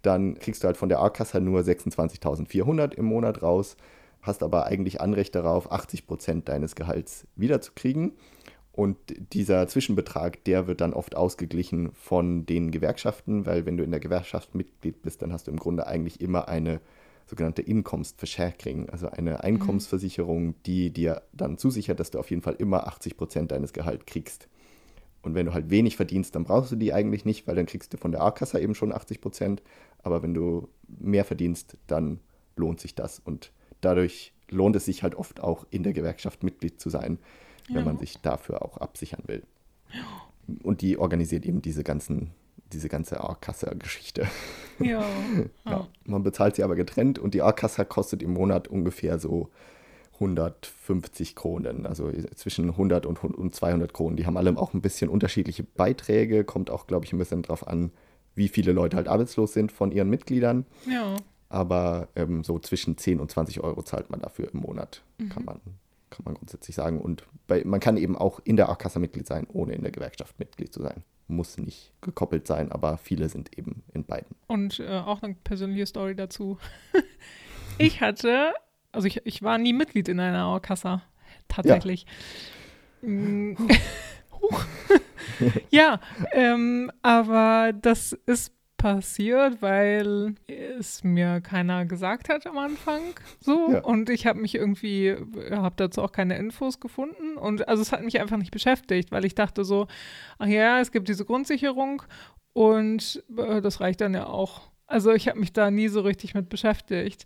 dann 0.02 0.36
kriegst 0.40 0.64
du 0.64 0.68
halt 0.68 0.78
von 0.78 0.90
der 0.90 1.00
A-Kasse 1.00 1.42
nur 1.42 1.62
26.400 1.62 2.94
im 2.94 3.06
Monat 3.06 3.42
raus, 3.42 3.78
hast 4.22 4.44
aber 4.44 4.66
eigentlich 4.66 5.02
Anrecht 5.02 5.36
darauf, 5.36 5.72
80 5.72 6.08
Prozent 6.08 6.50
deines 6.50 6.76
Gehalts 6.76 7.28
wiederzukriegen. 7.36 8.14
Und 8.72 8.98
dieser 9.34 9.68
Zwischenbetrag, 9.68 10.44
der 10.44 10.68
wird 10.68 10.82
dann 10.82 10.94
oft 10.94 11.16
ausgeglichen 11.16 11.92
von 11.94 12.46
den 12.46 12.70
Gewerkschaften, 12.70 13.48
weil 13.48 13.66
wenn 13.66 13.76
du 13.76 13.84
in 13.84 13.90
der 13.90 14.00
Gewerkschaft 14.00 14.54
Mitglied 14.54 15.02
bist, 15.02 15.24
dann 15.24 15.34
hast 15.34 15.48
du 15.48 15.52
im 15.52 15.58
Grunde 15.58 15.88
eigentlich 15.88 16.22
immer 16.22 16.48
eine 16.48 16.80
sogenannte 17.26 17.64
Inkommensverschärkring, 17.64 18.90
also 18.90 19.10
eine 19.10 19.32
mhm. 19.32 19.38
Einkommensversicherung, 19.42 20.56
die 20.66 20.92
dir 20.92 21.24
dann 21.34 21.58
zusichert, 21.58 22.00
dass 22.00 22.12
du 22.12 22.20
auf 22.20 22.30
jeden 22.30 22.42
Fall 22.42 22.56
immer 22.60 22.88
80 22.88 23.18
Prozent 23.18 23.52
deines 23.52 23.74
Gehalts 23.74 24.06
kriegst. 24.06 24.48
Und 25.28 25.36
wenn 25.36 25.46
du 25.46 25.54
halt 25.54 25.70
wenig 25.70 25.98
verdienst, 25.98 26.36
dann 26.36 26.46
brauchst 26.46 26.72
du 26.72 26.78
die 26.78 26.94
eigentlich 26.94 27.26
nicht, 27.26 27.48
weil 27.48 27.56
dann 27.56 27.66
kriegst 27.66 27.94
du 27.94 27.98
von 27.98 28.14
der 28.14 28.22
A-Kasse 28.22 28.62
eben 28.62 28.76
schon 28.76 28.94
80 28.94 29.20
Prozent. 29.20 29.62
Aber 30.02 30.24
wenn 30.24 30.34
du 30.34 30.70
mehr 30.88 31.26
verdienst, 31.26 31.76
dann 31.86 32.22
lohnt 32.56 32.80
sich 32.80 32.96
das. 32.96 33.20
Und 33.20 33.52
dadurch 33.82 34.32
lohnt 34.50 34.78
es 34.78 34.86
sich 34.86 35.04
halt 35.04 35.16
oft 35.16 35.42
auch 35.42 35.68
in 35.70 35.84
der 35.84 35.92
Gewerkschaft 35.92 36.44
Mitglied 36.44 36.80
zu 36.80 36.90
sein, 36.90 37.20
ja. 37.68 37.76
wenn 37.76 37.84
man 37.84 37.98
sich 37.98 38.22
dafür 38.22 38.64
auch 38.64 38.78
absichern 38.78 39.24
will. 39.28 39.44
Und 40.64 40.80
die 40.80 40.98
organisiert 40.98 41.46
eben 41.46 41.62
diese 41.62 41.84
ganzen 41.84 42.32
diese 42.74 42.90
ganze 42.90 43.22
A-Kasse-Geschichte. 43.22 44.28
Ja. 44.80 45.02
ja. 45.66 45.88
Man 46.06 46.24
bezahlt 46.24 46.56
sie 46.56 46.64
aber 46.64 46.76
getrennt 46.76 47.18
und 47.18 47.34
die 47.34 47.42
A-Kasse 47.42 47.86
kostet 47.86 48.22
im 48.22 48.34
Monat 48.34 48.68
ungefähr 48.68 49.20
so 49.20 49.50
150 50.20 51.36
Kronen, 51.36 51.86
also 51.86 52.12
zwischen 52.36 52.72
100 52.72 53.06
und 53.06 53.56
200 53.56 53.94
Kronen. 53.94 54.18
Die 54.18 54.26
haben 54.26 54.38
alle 54.38 54.58
auch 54.58 54.74
ein 54.74 54.82
bisschen 54.82 55.10
unterschiedliche 55.10 55.64
Beiträge, 55.64 56.44
kommt 56.44 56.70
auch, 56.70 56.88
glaube 56.88 57.06
ich, 57.06 57.14
ein 57.14 57.20
bisschen 57.20 57.44
drauf 57.44 57.68
an, 57.68 57.92
wie 58.34 58.48
viele 58.48 58.72
Leute 58.72 58.98
halt 58.98 59.08
arbeitslos 59.08 59.54
sind 59.54 59.72
von 59.72 59.92
ihren 59.92 60.10
Mitgliedern. 60.10 60.66
Ja. 60.90 61.16
Aber 61.50 62.10
ähm, 62.16 62.44
so 62.44 62.60
zwischen 62.60 62.98
10 62.98 63.20
und 63.20 63.32
20 63.32 63.62
Euro 63.62 63.82
zahlt 63.84 64.10
man 64.10 64.20
dafür 64.20 64.50
im 64.54 64.60
Monat, 64.60 65.04
mhm. 65.18 65.30
kann, 65.30 65.46
man, 65.46 65.62
kann 66.10 66.26
man 66.26 66.34
grundsätzlich 66.34 66.76
sagen. 66.76 67.00
Und 67.00 67.24
bei, 67.48 67.64
man 67.64 67.80
kann 67.80 67.98
eben 67.98 68.18
auch 68.18 68.40
in 68.44 68.58
der 68.58 68.70
A-Kasse 68.70 69.00
Mitglied 69.00 69.28
sein, 69.28 69.48
ohne 69.52 69.74
in 69.74 69.82
der 69.82 69.92
Gewerkschaft 69.92 70.40
Mitglied 70.40 70.74
zu 70.74 70.82
sein. 70.82 71.04
Muss 71.28 71.58
nicht 71.58 71.92
gekoppelt 72.02 72.48
sein, 72.48 72.72
aber 72.72 72.98
viele 72.98 73.30
sind 73.30 73.58
eben 73.58 73.84
in 73.94 74.04
beiden. 74.04 74.36
Und 74.48 74.80
äh, 74.80 74.88
auch 74.88 75.22
eine 75.22 75.36
persönliche 75.36 75.86
Story 75.86 76.16
dazu. 76.16 76.58
ich 77.78 78.02
hatte 78.02 78.54
also 78.98 79.08
ich, 79.08 79.22
ich 79.26 79.44
war 79.44 79.58
nie 79.58 79.74
Mitglied 79.74 80.10
in 80.10 80.20
einer 80.20 80.48
Orkassa. 80.48 81.04
Tatsächlich. 81.48 82.06
Ja. 83.02 83.10
Mm. 83.10 83.58
ja, 85.70 86.00
ähm, 86.32 86.92
aber 87.02 87.74
das 87.74 88.14
ist 88.26 88.54
passiert, 88.78 89.62
weil 89.62 90.36
es 90.48 91.04
mir 91.04 91.42
keiner 91.42 91.86
gesagt 91.86 92.30
hat 92.30 92.46
am 92.46 92.58
Anfang. 92.58 93.02
So. 93.40 93.72
Ja. 93.72 93.80
Und 93.84 94.10
ich 94.10 94.28
habe 94.28 94.40
mich 94.40 94.56
irgendwie, 94.56 95.16
habe 95.52 95.76
dazu 95.78 96.04
auch 96.04 96.12
keine 96.12 96.38
Infos 96.38 96.80
gefunden. 96.80 97.38
Und 97.38 97.68
also 97.68 97.82
es 97.82 97.92
hat 97.92 98.04
mich 98.04 98.20
einfach 98.20 98.38
nicht 98.38 98.52
beschäftigt, 98.52 99.12
weil 99.12 99.26
ich 99.26 99.36
dachte 99.36 99.64
so, 99.64 99.88
ach 100.38 100.48
ja, 100.48 100.80
es 100.80 100.92
gibt 100.92 101.10
diese 101.10 101.26
Grundsicherung 101.26 102.04
und 102.54 103.24
äh, 103.36 103.62
das 103.62 103.82
reicht 103.82 104.02
dann 104.02 104.14
ja 104.14 104.28
auch. 104.28 104.62
Also 104.86 105.12
ich 105.12 105.28
habe 105.28 105.40
mich 105.40 105.54
da 105.54 105.70
nie 105.70 105.90
so 105.90 106.02
richtig 106.02 106.34
mit 106.34 106.48
beschäftigt. 106.48 107.26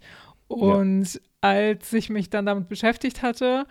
Und 0.53 1.13
ja. 1.13 1.19
als 1.41 1.93
ich 1.93 2.09
mich 2.09 2.29
dann 2.29 2.45
damit 2.45 2.67
beschäftigt 2.69 3.21
hatte, 3.21 3.65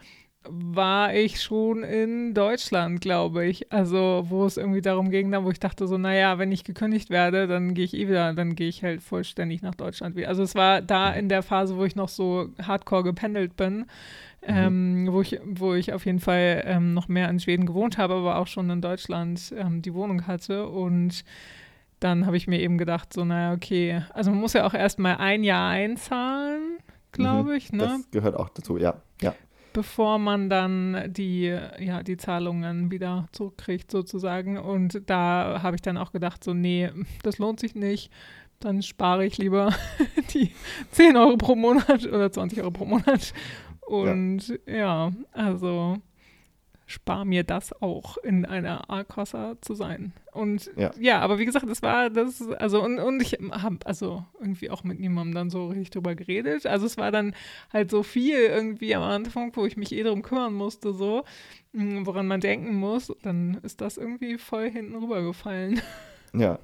war 0.49 1.13
ich 1.13 1.43
schon 1.43 1.83
in 1.83 2.33
Deutschland, 2.33 3.03
glaube 3.03 3.45
ich. 3.45 3.71
Also, 3.73 4.25
wo 4.29 4.47
es 4.47 4.57
irgendwie 4.57 4.81
darum 4.81 5.11
ging, 5.11 5.31
dann, 5.31 5.45
wo 5.45 5.51
ich 5.51 5.61
dachte, 5.61 5.87
so, 5.87 5.99
naja, 5.99 6.39
wenn 6.39 6.51
ich 6.51 6.65
gekündigt 6.65 7.11
werde, 7.11 7.47
dann 7.47 7.75
gehe 7.75 7.85
ich 7.85 7.95
eh 7.95 8.09
wieder, 8.09 8.33
dann 8.33 8.55
gehe 8.55 8.69
ich 8.69 8.83
halt 8.83 9.03
vollständig 9.03 9.61
nach 9.61 9.75
Deutschland 9.75 10.17
wieder. 10.17 10.29
Also, 10.29 10.43
es 10.43 10.55
war 10.55 10.81
da 10.81 11.13
in 11.13 11.29
der 11.29 11.43
Phase, 11.43 11.77
wo 11.77 11.85
ich 11.85 11.95
noch 11.95 12.09
so 12.09 12.49
hardcore 12.63 13.03
gependelt 13.03 13.57
bin, 13.57 13.81
mhm. 13.81 13.87
ähm, 14.47 15.09
wo, 15.11 15.21
ich, 15.21 15.39
wo 15.45 15.75
ich 15.75 15.93
auf 15.93 16.07
jeden 16.07 16.21
Fall 16.21 16.63
ähm, 16.65 16.95
noch 16.95 17.09
mehr 17.09 17.29
in 17.29 17.39
Schweden 17.39 17.67
gewohnt 17.67 17.99
habe, 17.99 18.15
aber 18.15 18.37
auch 18.37 18.47
schon 18.47 18.71
in 18.71 18.81
Deutschland 18.81 19.55
ähm, 19.59 19.83
die 19.83 19.93
Wohnung 19.93 20.27
hatte. 20.27 20.69
Und 20.69 21.23
dann 22.01 22.27
habe 22.27 22.37
ich 22.37 22.47
mir 22.47 22.61
eben 22.61 22.79
gedacht, 22.79 23.13
so, 23.13 23.25
naja, 23.25 23.53
okay, 23.53 24.03
also 24.15 24.31
man 24.31 24.41
muss 24.41 24.55
ja 24.55 24.67
auch 24.67 24.75
erstmal 24.75 25.19
ein 25.19 25.45
Jahr 25.45 25.71
einzahlen, 25.71 26.79
glaube 27.13 27.51
mhm, 27.51 27.57
ich, 27.57 27.73
ne? 27.73 27.79
Das 27.79 28.11
gehört 28.11 28.35
auch 28.35 28.49
dazu, 28.49 28.79
ja, 28.79 28.95
ja. 29.21 29.35
Bevor 29.73 30.19
man 30.19 30.51
dann 30.51 31.13
die, 31.13 31.57
ja, 31.79 32.03
die 32.03 32.17
Zahlungen 32.17 32.91
wieder 32.91 33.29
zurückkriegt, 33.31 33.89
sozusagen. 33.91 34.59
Und 34.59 35.09
da 35.09 35.61
habe 35.63 35.77
ich 35.77 35.83
dann 35.83 35.97
auch 35.97 36.11
gedacht, 36.11 36.43
so, 36.43 36.55
nee, 36.55 36.91
das 37.23 37.39
lohnt 37.39 37.61
sich 37.61 37.77
nicht. 37.77 38.11
dann 38.59 38.83
spare 38.83 39.25
ich 39.25 39.39
lieber 39.39 39.73
die 40.35 40.53
10 40.91 41.17
Euro 41.17 41.37
pro 41.37 41.55
Monat 41.55 42.05
oder 42.07 42.33
20 42.33 42.61
Euro 42.61 42.73
pro 42.73 42.85
Monat. 42.85 43.33
Und 43.87 44.59
ja, 44.67 44.75
ja 44.75 45.13
also 45.33 45.99
spar 46.91 47.25
mir 47.25 47.45
das 47.45 47.73
auch 47.81 48.17
in 48.19 48.45
einer 48.45 48.91
A-Kassa 48.91 49.55
zu 49.61 49.75
sein. 49.75 50.13
Und 50.33 50.71
ja. 50.77 50.91
ja. 50.99 51.21
aber 51.21 51.39
wie 51.39 51.45
gesagt, 51.45 51.69
das 51.69 51.83
war 51.83 52.11
das, 52.11 52.43
also 52.59 52.83
und, 52.83 52.99
und 52.99 53.23
ich 53.23 53.39
habe 53.53 53.79
also 53.85 54.25
irgendwie 54.41 54.71
auch 54.71 54.83
mit 54.83 54.99
niemandem 54.99 55.35
dann 55.35 55.51
so 55.51 55.69
richtig 55.69 55.91
drüber 55.91 56.17
geredet. 56.17 56.67
Also 56.67 56.87
es 56.87 56.97
war 56.97 57.13
dann 57.13 57.35
halt 57.73 57.93
so 57.93 58.03
viel 58.03 58.39
irgendwie 58.39 58.95
am 58.97 59.05
Anfang, 59.05 59.53
wo 59.55 59.67
ich 59.67 59.77
mich 59.77 59.93
eh 59.93 60.03
drum 60.03 60.23
kümmern 60.23 60.53
musste, 60.53 60.93
so, 60.93 61.23
hm, 61.75 62.07
woran 62.07 62.27
man 62.27 62.41
denken 62.41 62.75
muss. 62.75 63.13
Dann 63.23 63.61
ist 63.63 63.81
das 63.81 63.97
irgendwie 63.97 64.37
voll 64.37 64.69
hinten 64.69 64.97
rübergefallen. 64.97 65.81
Ja. 66.33 66.61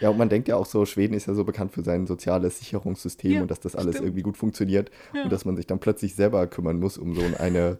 Ja, 0.00 0.10
und 0.10 0.18
man 0.18 0.28
denkt 0.28 0.46
ja 0.46 0.56
auch 0.56 0.66
so, 0.66 0.84
Schweden 0.84 1.14
ist 1.14 1.26
ja 1.26 1.32
so 1.32 1.44
bekannt 1.44 1.72
für 1.72 1.82
sein 1.82 2.06
soziales 2.06 2.58
Sicherungssystem 2.58 3.32
ja, 3.32 3.40
und 3.40 3.50
dass 3.50 3.60
das 3.60 3.74
alles 3.74 3.94
stimmt. 3.94 4.08
irgendwie 4.08 4.22
gut 4.22 4.36
funktioniert 4.36 4.90
ja. 5.14 5.22
und 5.22 5.32
dass 5.32 5.46
man 5.46 5.56
sich 5.56 5.66
dann 5.66 5.78
plötzlich 5.78 6.14
selber 6.14 6.46
kümmern 6.48 6.78
muss 6.78 6.98
um 6.98 7.14
so 7.14 7.22
eine 7.38 7.78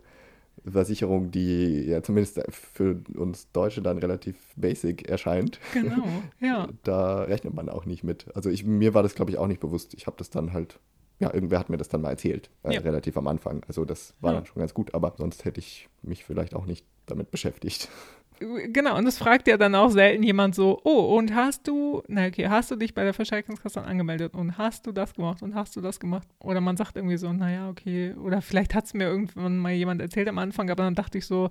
Versicherung, 0.73 1.31
die 1.31 1.83
ja 1.87 2.03
zumindest 2.03 2.41
für 2.51 3.01
uns 3.15 3.51
Deutsche 3.53 3.83
dann 3.83 3.99
relativ 3.99 4.37
basic 4.57 5.09
erscheint. 5.09 5.61
Genau, 5.73 6.05
ja. 6.41 6.69
Da 6.83 7.23
rechnet 7.23 7.55
man 7.55 7.69
auch 7.69 7.87
nicht 7.87 8.05
mit. 8.05 8.27
Also 8.35 8.51
ich, 8.51 8.65
mir 8.65 8.95
war 8.95 9.03
das, 9.03 9.15
glaube 9.15 9.31
ich, 9.31 9.39
auch 9.39 9.47
nicht 9.47 9.61
bewusst. 9.61 9.95
Ich 9.95 10.07
habe 10.07 10.17
das 10.19 10.31
dann 10.31 10.53
halt, 10.53 10.79
ja, 11.19 11.33
irgendwer 11.33 11.59
hat 11.59 11.71
mir 11.71 11.77
das 11.77 11.89
dann 11.89 12.01
mal 12.01 12.11
erzählt, 12.11 12.51
äh, 12.63 12.75
ja. 12.75 12.81
relativ 12.81 13.17
am 13.17 13.27
Anfang. 13.27 13.65
Also 13.69 13.85
das 13.85 14.15
war 14.21 14.33
ja. 14.33 14.39
dann 14.39 14.47
schon 14.47 14.61
ganz 14.61 14.75
gut, 14.75 14.95
aber 14.95 15.15
sonst 15.17 15.45
hätte 15.45 15.61
ich 15.61 15.89
mich 16.03 16.25
vielleicht 16.25 16.55
auch 16.55 16.67
nicht 16.67 16.85
damit 17.07 17.31
beschäftigt. 17.31 17.89
Genau, 18.39 18.99
und 18.99 19.07
es 19.07 19.19
fragt 19.19 19.49
ja 19.49 19.57
dann 19.57 19.75
auch 19.75 19.91
selten 19.91 20.23
jemand 20.23 20.55
so, 20.55 20.81
oh, 20.85 21.17
und 21.17 21.35
hast 21.35 21.67
du, 21.67 22.03
na 22.09 22.27
okay, 22.27 22.49
hast 22.49 22.71
du 22.71 22.77
dich 22.77 22.95
bei 22.95 23.03
der 23.03 23.15
Versicherungskasse 23.15 23.83
angemeldet 23.83 24.35
und 24.35 24.59
hast 24.59 24.87
du 24.87 24.93
das 24.93 25.15
gemacht 25.15 25.43
und 25.43 25.55
hast 25.55 25.75
du 25.77 25.81
das 25.81 25.99
gemacht? 26.01 26.29
Oder 26.41 26.61
man 26.61 26.77
sagt 26.77 26.97
irgendwie 26.97 27.17
so, 27.17 27.33
naja, 27.33 27.71
okay, 27.71 28.13
oder 28.15 28.43
vielleicht 28.43 28.75
hat 28.75 28.85
es 28.85 28.95
mir 28.95 29.05
irgendwann 29.05 29.57
mal 29.57 29.73
jemand 29.73 30.01
erzählt 30.01 30.29
am 30.29 30.39
Anfang, 30.39 30.71
aber 30.71 30.85
dann 30.85 30.95
dachte 30.95 31.19
ich 31.19 31.27
so, 31.27 31.51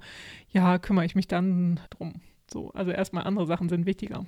ja, 0.50 0.78
kümmere 0.78 1.06
ich 1.06 1.16
mich 1.16 1.28
dann 1.28 1.80
drum. 1.90 2.22
So, 2.52 2.70
also 2.72 2.92
erstmal 2.92 3.24
andere 3.24 3.48
Sachen 3.48 3.70
sind 3.70 3.86
wichtiger. 3.86 4.26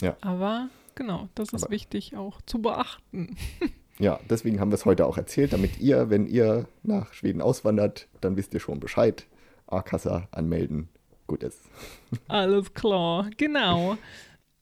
Ja. 0.00 0.16
Aber 0.20 0.68
genau, 0.94 1.28
das 1.34 1.52
ist 1.52 1.64
aber 1.64 1.72
wichtig 1.72 2.16
auch 2.16 2.40
zu 2.42 2.60
beachten. 2.62 3.36
Ja, 4.00 4.18
deswegen 4.28 4.58
haben 4.58 4.72
wir 4.72 4.74
es 4.74 4.86
heute 4.86 5.06
auch 5.06 5.16
erzählt, 5.18 5.52
damit 5.52 5.78
ihr, 5.78 6.10
wenn 6.10 6.26
ihr 6.26 6.66
nach 6.82 7.12
Schweden 7.12 7.40
auswandert, 7.40 8.08
dann 8.20 8.36
wisst 8.36 8.52
ihr 8.52 8.58
schon 8.58 8.80
Bescheid. 8.80 9.26
A-Kassa 9.68 10.28
anmelden, 10.32 10.88
gut 11.26 11.42
ist. 11.42 11.60
Alles 12.28 12.72
klar, 12.74 13.30
genau. 13.36 13.96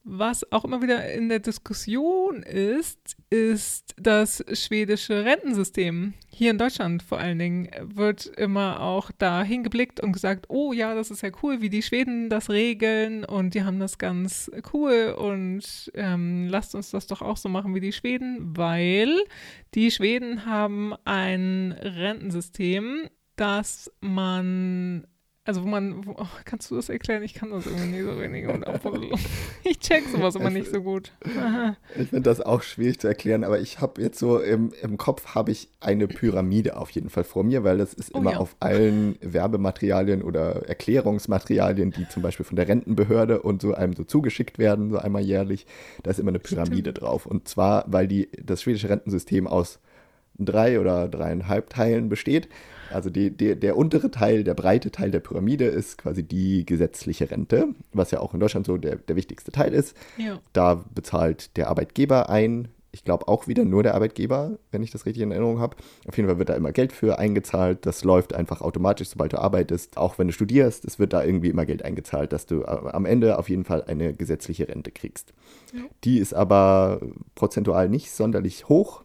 Was 0.05 0.51
auch 0.51 0.65
immer 0.65 0.81
wieder 0.81 1.13
in 1.13 1.29
der 1.29 1.39
Diskussion 1.39 2.43
ist, 2.43 3.15
ist 3.29 3.95
das 3.95 4.43
schwedische 4.51 5.23
Rentensystem. 5.23 6.13
Hier 6.27 6.51
in 6.51 6.57
Deutschland 6.57 7.01
vor 7.01 7.19
allen 7.19 7.39
Dingen 7.39 7.69
wird 7.81 8.25
immer 8.25 8.81
auch 8.81 9.11
dahin 9.11 9.63
geblickt 9.63 10.01
und 10.01 10.11
gesagt, 10.11 10.47
oh 10.49 10.73
ja, 10.73 10.93
das 10.93 11.09
ist 11.09 11.21
ja 11.21 11.29
cool, 11.41 11.61
wie 11.61 11.69
die 11.69 11.81
Schweden 11.81 12.29
das 12.29 12.49
regeln 12.49 13.23
und 13.23 13.53
die 13.53 13.63
haben 13.63 13.79
das 13.79 13.97
ganz 13.97 14.51
cool 14.73 15.15
und 15.17 15.63
ähm, 15.93 16.49
lasst 16.49 16.75
uns 16.75 16.91
das 16.91 17.07
doch 17.07 17.21
auch 17.21 17.37
so 17.37 17.47
machen 17.47 17.73
wie 17.73 17.79
die 17.79 17.93
Schweden, 17.93 18.57
weil 18.57 19.09
die 19.73 19.89
Schweden 19.89 20.45
haben 20.45 20.93
ein 21.05 21.71
Rentensystem, 21.71 23.09
das 23.37 23.89
man 24.01 25.07
also 25.45 25.63
wo 25.63 25.67
man, 25.67 26.05
wo, 26.05 26.11
oh, 26.17 26.27
kannst 26.45 26.71
du 26.71 26.75
das 26.75 26.87
erklären? 26.87 27.21
Ich 27.21 27.33
kann 27.33 27.51
das 27.51 27.65
irgendwie 27.65 27.97
nicht 27.97 28.05
so 28.05 28.19
wenig. 28.19 28.47
Und 28.47 28.65
ich 29.63 29.79
check 29.79 30.05
sowas 30.07 30.35
immer 30.35 30.49
nicht 30.49 30.71
so 30.71 30.81
gut. 30.81 31.11
ich 31.99 32.07
finde 32.07 32.21
das 32.21 32.39
auch 32.39 32.61
schwierig 32.61 32.99
zu 32.99 33.07
erklären, 33.07 33.43
aber 33.43 33.59
ich 33.59 33.81
habe 33.81 34.01
jetzt 34.01 34.19
so 34.19 34.39
im, 34.39 34.71
im 34.81 34.97
Kopf 34.97 35.35
habe 35.35 35.51
ich 35.51 35.67
eine 35.81 36.07
Pyramide 36.07 36.77
auf 36.77 36.91
jeden 36.91 37.09
Fall 37.09 37.25
vor 37.25 37.43
mir, 37.43 37.65
weil 37.65 37.77
das 37.77 37.93
ist 37.93 38.15
oh, 38.15 38.19
immer 38.19 38.33
ja. 38.33 38.37
auf 38.37 38.55
allen 38.61 39.17
Werbematerialien 39.19 40.21
oder 40.21 40.67
Erklärungsmaterialien, 40.69 41.91
die 41.91 42.07
zum 42.07 42.23
Beispiel 42.23 42.45
von 42.45 42.55
der 42.55 42.69
Rentenbehörde 42.69 43.41
und 43.41 43.61
so 43.61 43.73
einem 43.73 43.93
so 43.93 44.05
zugeschickt 44.05 44.59
werden, 44.59 44.91
so 44.91 44.97
einmal 44.97 45.23
jährlich, 45.23 45.65
da 46.03 46.11
ist 46.11 46.19
immer 46.19 46.29
eine 46.29 46.39
Pyramide 46.39 46.91
Stimmt. 46.91 47.01
drauf. 47.01 47.25
Und 47.25 47.49
zwar, 47.49 47.83
weil 47.87 48.07
die, 48.07 48.29
das 48.41 48.61
schwedische 48.61 48.87
Rentensystem 48.89 49.47
aus 49.47 49.79
drei 50.37 50.79
oder 50.79 51.07
dreieinhalb 51.07 51.69
Teilen 51.69 52.09
besteht. 52.09 52.49
Also 52.91 53.09
die, 53.09 53.31
die, 53.31 53.59
der 53.59 53.77
untere 53.77 54.11
Teil, 54.11 54.43
der 54.43 54.53
breite 54.53 54.91
Teil 54.91 55.11
der 55.11 55.19
Pyramide 55.19 55.65
ist 55.65 55.97
quasi 55.97 56.23
die 56.23 56.65
gesetzliche 56.65 57.29
Rente, 57.29 57.69
was 57.91 58.11
ja 58.11 58.19
auch 58.19 58.33
in 58.33 58.39
Deutschland 58.39 58.65
so 58.65 58.77
der, 58.77 58.97
der 58.97 59.15
wichtigste 59.15 59.51
Teil 59.51 59.73
ist. 59.73 59.97
Ja. 60.17 60.39
Da 60.53 60.83
bezahlt 60.93 61.57
der 61.57 61.69
Arbeitgeber 61.69 62.29
ein. 62.29 62.67
Ich 62.91 63.03
glaube 63.03 63.27
auch 63.27 63.47
wieder 63.47 63.65
nur 63.65 63.81
der 63.81 63.95
Arbeitgeber, 63.95 64.59
wenn 64.69 64.83
ich 64.83 64.91
das 64.91 65.07
richtig 65.07 65.23
in 65.23 65.31
Erinnerung 65.31 65.59
habe. 65.59 65.77
Auf 66.07 66.15
jeden 66.15 66.29
Fall 66.29 66.37
wird 66.37 66.49
da 66.49 66.53
immer 66.53 66.71
Geld 66.71 66.93
für 66.93 67.17
eingezahlt. 67.17 67.87
Das 67.87 68.03
läuft 68.03 68.35
einfach 68.35 68.61
automatisch, 68.61 69.09
sobald 69.09 69.33
du 69.33 69.39
arbeitest. 69.39 69.97
Auch 69.97 70.19
wenn 70.19 70.27
du 70.27 70.33
studierst, 70.33 70.85
es 70.85 70.99
wird 70.99 71.13
da 71.13 71.23
irgendwie 71.23 71.49
immer 71.49 71.65
Geld 71.65 71.83
eingezahlt, 71.83 72.31
dass 72.31 72.45
du 72.45 72.63
am 72.65 73.05
Ende 73.05 73.39
auf 73.39 73.49
jeden 73.49 73.63
Fall 73.63 73.83
eine 73.85 74.13
gesetzliche 74.13 74.67
Rente 74.67 74.91
kriegst. 74.91 75.33
Ja. 75.73 75.81
Die 76.03 76.19
ist 76.19 76.35
aber 76.35 77.01
prozentual 77.33 77.89
nicht 77.89 78.11
sonderlich 78.11 78.69
hoch. 78.69 79.03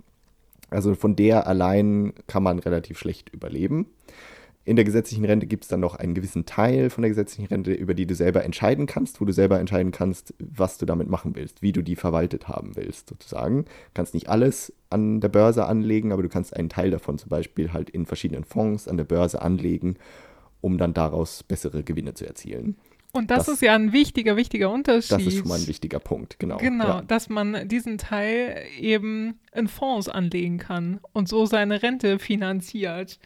Also 0.70 0.94
von 0.94 1.16
der 1.16 1.46
allein 1.46 2.12
kann 2.26 2.42
man 2.42 2.58
relativ 2.58 2.98
schlecht 2.98 3.30
überleben. 3.30 3.86
In 4.68 4.76
der 4.76 4.84
gesetzlichen 4.84 5.24
Rente 5.24 5.46
gibt 5.46 5.64
es 5.64 5.68
dann 5.68 5.80
noch 5.80 5.94
einen 5.94 6.12
gewissen 6.12 6.44
Teil 6.44 6.90
von 6.90 7.00
der 7.00 7.08
gesetzlichen 7.08 7.46
Rente, 7.46 7.72
über 7.72 7.94
die 7.94 8.06
du 8.06 8.14
selber 8.14 8.44
entscheiden 8.44 8.84
kannst, 8.84 9.18
wo 9.18 9.24
du 9.24 9.32
selber 9.32 9.58
entscheiden 9.58 9.92
kannst, 9.92 10.34
was 10.38 10.76
du 10.76 10.84
damit 10.84 11.08
machen 11.08 11.34
willst, 11.36 11.62
wie 11.62 11.72
du 11.72 11.80
die 11.80 11.96
verwaltet 11.96 12.48
haben 12.48 12.76
willst, 12.76 13.08
sozusagen. 13.08 13.64
Du 13.64 13.70
kannst 13.94 14.12
nicht 14.12 14.28
alles 14.28 14.74
an 14.90 15.22
der 15.22 15.30
Börse 15.30 15.64
anlegen, 15.64 16.12
aber 16.12 16.22
du 16.22 16.28
kannst 16.28 16.54
einen 16.54 16.68
Teil 16.68 16.90
davon 16.90 17.16
zum 17.16 17.30
Beispiel 17.30 17.72
halt 17.72 17.88
in 17.88 18.04
verschiedenen 18.04 18.44
Fonds 18.44 18.88
an 18.88 18.98
der 18.98 19.04
Börse 19.04 19.40
anlegen, 19.40 19.96
um 20.60 20.76
dann 20.76 20.92
daraus 20.92 21.44
bessere 21.44 21.82
Gewinne 21.82 22.12
zu 22.12 22.26
erzielen. 22.26 22.76
Und 23.12 23.30
das, 23.30 23.46
das, 23.46 23.54
ist 23.54 23.62
ja 23.62 23.74
ein 23.74 23.92
wichtiger, 23.92 24.36
wichtiger 24.36 24.70
Unterschied. 24.70 25.12
Das 25.12 25.22
ist 25.22 25.38
schon 25.38 25.48
mal 25.48 25.58
ein 25.58 25.66
wichtiger 25.66 25.98
Punkt, 25.98 26.38
genau. 26.38 26.58
Genau, 26.58 26.84
ja. 26.84 27.02
dass 27.02 27.28
man 27.28 27.66
diesen 27.66 27.96
Teil 27.96 28.62
eben 28.78 29.40
in 29.54 29.66
Fonds 29.66 30.08
anlegen 30.08 30.58
kann 30.58 31.00
und 31.12 31.28
so 31.28 31.46
seine 31.46 31.82
Rente 31.82 32.18
finanziert. 32.18 33.18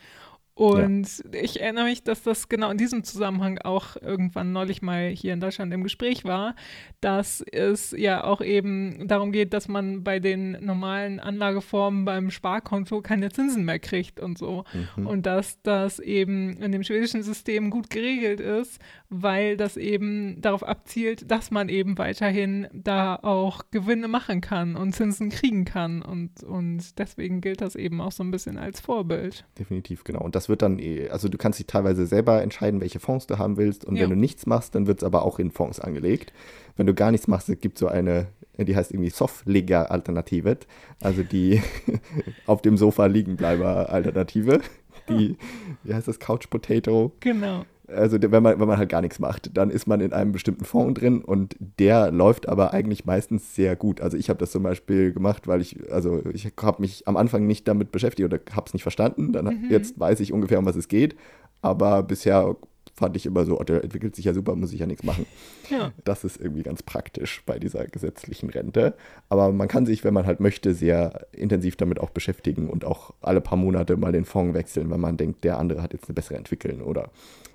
Und 0.55 1.25
ja. 1.33 1.41
ich 1.43 1.61
erinnere 1.63 1.85
mich, 1.85 2.03
dass 2.05 2.23
das 2.23 2.49
genau 2.49 2.71
in 2.71 2.77
diesem 2.77 3.05
Zusammenhang 3.05 3.59
auch 3.59 3.97
irgendwann 3.97 4.53
neulich 4.53 4.83
mal 4.83 5.09
hier 5.09 5.33
in 5.33 5.41
Deutschland 5.41 5.73
im 5.73 5.83
Gespräch 5.83 6.25
war, 6.25 6.55
dass 7.01 7.43
es 7.53 7.93
ja 7.97 8.23
auch 8.23 8.43
eben 8.43 9.09
darum 9.09 9.33
geht, 9.33 9.55
dass 9.55 9.67
man 9.67 10.05
bei 10.05 10.21
den 10.21 10.59
normalen 10.65 11.21
Anlageformen 11.21 12.05
beim 12.05 12.31
Sparkonto 12.31 13.01
keine 13.01 13.31
Zinsen 13.31 13.65
mehr 13.65 13.79
kriegt 13.79 14.21
und 14.21 14.37
so. 14.37 14.65
Mhm. 14.97 15.07
Und 15.07 15.27
dass 15.27 15.63
das 15.63 15.99
eben 15.99 16.59
in 16.59 16.71
dem 16.71 16.83
schwedischen 16.83 17.23
System 17.23 17.71
gut 17.71 17.89
geregelt 17.89 18.41
ist, 18.41 18.79
weil 19.09 19.57
das 19.57 19.77
eben 19.77 20.41
darauf 20.41 20.63
abzielt, 20.63 21.31
dass 21.31 21.51
man 21.51 21.69
eben 21.69 21.97
weiterhin 21.99 22.67
da 22.73 23.17
auch 23.17 23.63
Gewinne 23.71 24.09
machen 24.09 24.41
kann 24.41 24.77
und 24.77 24.95
Zinsen 24.95 25.31
kriegen 25.31 25.65
kann. 25.65 26.03
Und, 26.03 26.43
und 26.43 26.99
deswegen 26.99 27.41
gilt 27.41 27.61
das 27.61 27.75
eben 27.75 28.01
auch 28.01 28.13
so 28.13 28.23
ein 28.23 28.31
bisschen 28.31 28.59
als 28.59 28.81
Vorbild. 28.81 29.45
Definitiv, 29.59 30.05
genau. 30.05 30.21
Und 30.21 30.35
das 30.35 30.42
das 30.43 30.49
wird 30.49 30.63
dann, 30.63 30.81
eh, 30.81 31.09
also 31.09 31.29
du 31.29 31.39
kannst 31.39 31.61
dich 31.61 31.67
teilweise 31.69 32.05
selber 32.07 32.43
entscheiden, 32.43 32.81
welche 32.81 32.99
Fonds 32.99 33.29
du 33.29 33.39
haben 33.39 33.57
willst. 33.57 33.85
Und 33.85 33.95
ja. 33.95 34.03
wenn 34.03 34.11
du 34.11 34.17
nichts 34.17 34.45
machst, 34.47 34.75
dann 34.75 34.89
wird 34.89 34.99
es 34.99 35.05
aber 35.05 35.25
auch 35.25 35.39
in 35.39 35.53
Fonds 35.53 35.79
angelegt. 35.79 36.33
Wenn 36.77 36.87
du 36.87 36.95
gar 36.95 37.13
nichts 37.13 37.29
machst, 37.29 37.49
es 37.49 37.61
gibt 37.61 37.79
so 37.79 37.87
eine, 37.87 38.27
die 38.59 38.75
heißt 38.75 38.91
irgendwie 38.91 39.11
Softligger-Alternative, 39.11 40.59
also 41.01 41.23
die 41.23 41.63
auf 42.47 42.61
dem 42.61 42.77
Sofa 42.77 43.07
liegenbleiber-Alternative. 43.07 44.61
Die, 45.09 45.37
wie 45.85 45.95
heißt 45.95 46.09
das, 46.09 46.19
Couch 46.19 46.49
Potato? 46.51 47.13
Genau 47.21 47.65
also 47.95 48.19
wenn 48.21 48.43
man, 48.43 48.59
wenn 48.59 48.69
man 48.69 48.79
halt 48.79 48.89
gar 48.89 49.01
nichts 49.01 49.19
macht, 49.19 49.57
dann 49.57 49.71
ist 49.71 49.87
man 49.87 50.01
in 50.01 50.13
einem 50.13 50.33
bestimmten 50.33 50.65
Fonds 50.65 50.99
drin 51.01 51.23
und 51.23 51.57
der 51.79 52.11
läuft 52.11 52.49
aber 52.49 52.73
eigentlich 52.73 53.05
meistens 53.05 53.55
sehr 53.55 53.77
gut. 53.77 54.01
Also 54.01 54.17
ich 54.17 54.29
habe 54.29 54.39
das 54.39 54.51
zum 54.51 54.63
Beispiel 54.63 55.13
gemacht, 55.13 55.47
weil 55.47 55.61
ich, 55.61 55.93
also 55.93 56.23
ich 56.33 56.53
habe 56.61 56.81
mich 56.81 57.07
am 57.07 57.17
Anfang 57.17 57.47
nicht 57.47 57.69
damit 57.69 57.93
beschäftigt 57.93 58.27
oder 58.27 58.41
habe 58.55 58.67
es 58.67 58.75
nicht 58.75 58.83
verstanden. 58.83 59.33
Dann 59.33 59.45
mhm. 59.45 59.67
jetzt 59.71 59.99
weiß 59.99 60.21
ich 60.21 60.33
ungefähr, 60.33 60.59
um 60.59 60.67
was 60.67 60.77
es 60.77 60.89
geht. 60.89 61.17
Aber 61.61 62.03
bisher 62.03 62.57
fand 62.95 63.17
ich 63.17 63.27
immer 63.27 63.45
so, 63.45 63.59
oh, 63.59 63.65
der 63.65 63.83
entwickelt 63.83 64.15
sich 64.15 64.27
ja 64.27 64.35
super, 64.35 64.55
muss 64.55 64.73
ich 64.73 64.81
ja 64.81 64.87
nichts 64.87 65.05
machen. 65.05 65.27
Ja. 65.71 65.93
Das 66.05 66.25
ist 66.25 66.39
irgendwie 66.41 66.63
ganz 66.63 66.83
praktisch 66.83 67.43
bei 67.47 67.59
dieser 67.59 67.87
gesetzlichen 67.87 68.51
Rente. 68.51 68.95
Aber 69.29 69.51
man 69.53 69.69
kann 69.69 69.87
sich, 69.87 70.05
wenn 70.05 70.15
man 70.15 70.27
halt 70.27 70.41
möchte, 70.41 70.75
sehr 70.75 71.27
intensiv 71.33 71.77
damit 71.77 71.99
auch 72.01 72.11
beschäftigen 72.11 72.69
und 72.69 72.85
auch 72.85 73.15
alle 73.23 73.41
paar 73.41 73.57
Monate 73.57 73.97
mal 73.97 74.13
den 74.13 74.25
Fonds 74.25 74.55
wechseln, 74.55 74.91
wenn 74.91 75.01
man 75.01 75.17
denkt, 75.17 75.45
der 75.45 75.59
andere 75.59 75.83
hat 75.83 75.93
jetzt 75.93 76.09
eine 76.09 76.15
bessere 76.15 76.37
Entwicklung 76.37 76.83
oder 76.83 77.11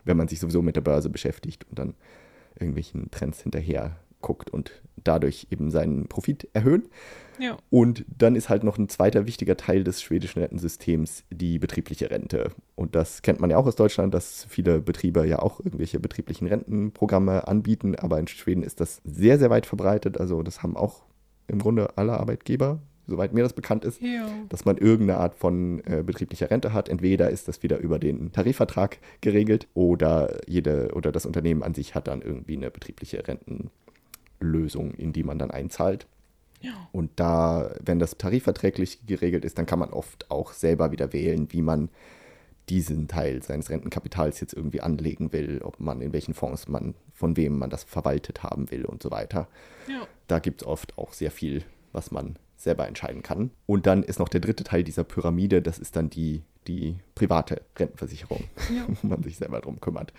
wenn 0.07 0.17
man 0.17 0.27
sich 0.27 0.39
sowieso 0.39 0.61
mit 0.61 0.75
der 0.75 0.81
Börse 0.81 1.09
beschäftigt 1.09 1.65
und 1.69 1.79
dann 1.79 1.95
irgendwelchen 2.55 3.11
Trends 3.11 3.41
hinterher 3.41 3.97
guckt 4.21 4.49
und 4.49 4.71
dadurch 5.03 5.47
eben 5.51 5.71
seinen 5.71 6.07
Profit 6.07 6.49
erhöhen. 6.53 6.89
Ja. 7.39 7.57
Und 7.69 8.03
dann 8.17 8.35
ist 8.35 8.49
halt 8.49 8.63
noch 8.63 8.77
ein 8.77 8.89
zweiter 8.89 9.27
wichtiger 9.27 9.55
Teil 9.57 9.83
des 9.83 10.01
schwedischen 10.01 10.39
Rentensystems 10.39 11.23
die 11.29 11.59
betriebliche 11.59 12.09
Rente. 12.09 12.51
Und 12.75 12.95
das 12.95 13.21
kennt 13.21 13.39
man 13.39 13.51
ja 13.51 13.57
auch 13.57 13.67
aus 13.67 13.75
Deutschland, 13.75 14.13
dass 14.13 14.45
viele 14.49 14.81
Betriebe 14.81 15.25
ja 15.27 15.39
auch 15.39 15.59
irgendwelche 15.59 15.99
betrieblichen 15.99 16.47
Rentenprogramme 16.47 17.47
anbieten. 17.47 17.95
Aber 17.95 18.19
in 18.19 18.27
Schweden 18.27 18.63
ist 18.63 18.81
das 18.81 19.01
sehr, 19.03 19.37
sehr 19.37 19.51
weit 19.51 19.67
verbreitet. 19.67 20.19
Also 20.19 20.41
das 20.41 20.63
haben 20.63 20.75
auch 20.75 21.03
im 21.47 21.59
Grunde 21.59 21.97
aller 21.97 22.19
Arbeitgeber, 22.19 22.81
soweit 23.07 23.33
mir 23.33 23.43
das 23.43 23.53
bekannt 23.53 23.85
ist, 23.85 24.01
Ja. 24.01 24.27
dass 24.49 24.65
man 24.65 24.77
irgendeine 24.77 25.19
Art 25.19 25.35
von 25.35 25.81
äh, 25.85 26.03
betrieblicher 26.03 26.51
Rente 26.51 26.73
hat. 26.73 26.89
Entweder 26.89 27.29
ist 27.29 27.47
das 27.47 27.63
wieder 27.63 27.77
über 27.79 27.99
den 27.99 28.31
Tarifvertrag 28.31 28.97
geregelt 29.21 29.67
oder 29.73 30.37
jede 30.47 30.91
oder 30.93 31.11
das 31.11 31.25
Unternehmen 31.25 31.63
an 31.63 31.73
sich 31.73 31.95
hat 31.95 32.07
dann 32.07 32.21
irgendwie 32.21 32.57
eine 32.57 32.69
betriebliche 32.69 33.23
Rentenlösung, 34.39 34.91
in 34.93 35.13
die 35.13 35.23
man 35.23 35.39
dann 35.39 35.51
einzahlt. 35.51 36.07
Ja. 36.61 36.71
Und 36.91 37.11
da, 37.17 37.75
wenn 37.83 37.99
das 37.99 38.17
tarifverträglich 38.17 39.05
geregelt 39.05 39.45
ist, 39.45 39.57
dann 39.57 39.65
kann 39.67 39.79
man 39.79 39.91
oft 39.91 40.29
auch 40.31 40.53
selber 40.53 40.91
wieder 40.91 41.13
wählen, 41.13 41.47
wie 41.51 41.61
man 41.61 41.89
diesen 42.69 43.07
Teil 43.07 43.41
seines 43.43 43.69
Rentenkapitals 43.69 44.41
jetzt 44.41 44.53
irgendwie 44.53 44.81
anlegen 44.81 45.31
will, 45.31 45.61
ob 45.63 45.79
man 45.79 46.01
in 46.01 46.11
welchen 46.11 46.33
Fonds 46.33 46.67
man, 46.67 46.95
von 47.13 47.37
wem 47.37 47.57
man 47.57 47.69
das 47.69 47.83
verwaltet 47.85 48.43
haben 48.43 48.69
will 48.71 48.85
und 48.85 49.01
so 49.01 49.09
weiter. 49.11 49.47
Ja. 49.87 50.05
Da 50.27 50.39
gibt 50.39 50.61
es 50.63 50.67
oft 50.67 50.97
auch 50.97 51.13
sehr 51.13 51.31
viel, 51.31 51.63
was 51.97 52.11
man 52.11 52.37
selber 52.55 52.87
entscheiden 52.87 53.23
kann. 53.23 53.51
Und 53.65 53.85
dann 53.87 54.03
ist 54.03 54.19
noch 54.19 54.29
der 54.29 54.39
dritte 54.39 54.63
Teil 54.63 54.83
dieser 54.83 55.03
Pyramide, 55.03 55.61
das 55.61 55.79
ist 55.79 55.95
dann 55.95 56.09
die, 56.09 56.43
die 56.67 56.95
private 57.15 57.61
Rentenversicherung, 57.77 58.43
Ja. 58.73 58.85
wo 59.01 59.07
man 59.07 59.23
sich 59.23 59.37
selber 59.37 59.59
drum 59.59 59.81
kümmert. 59.81 60.13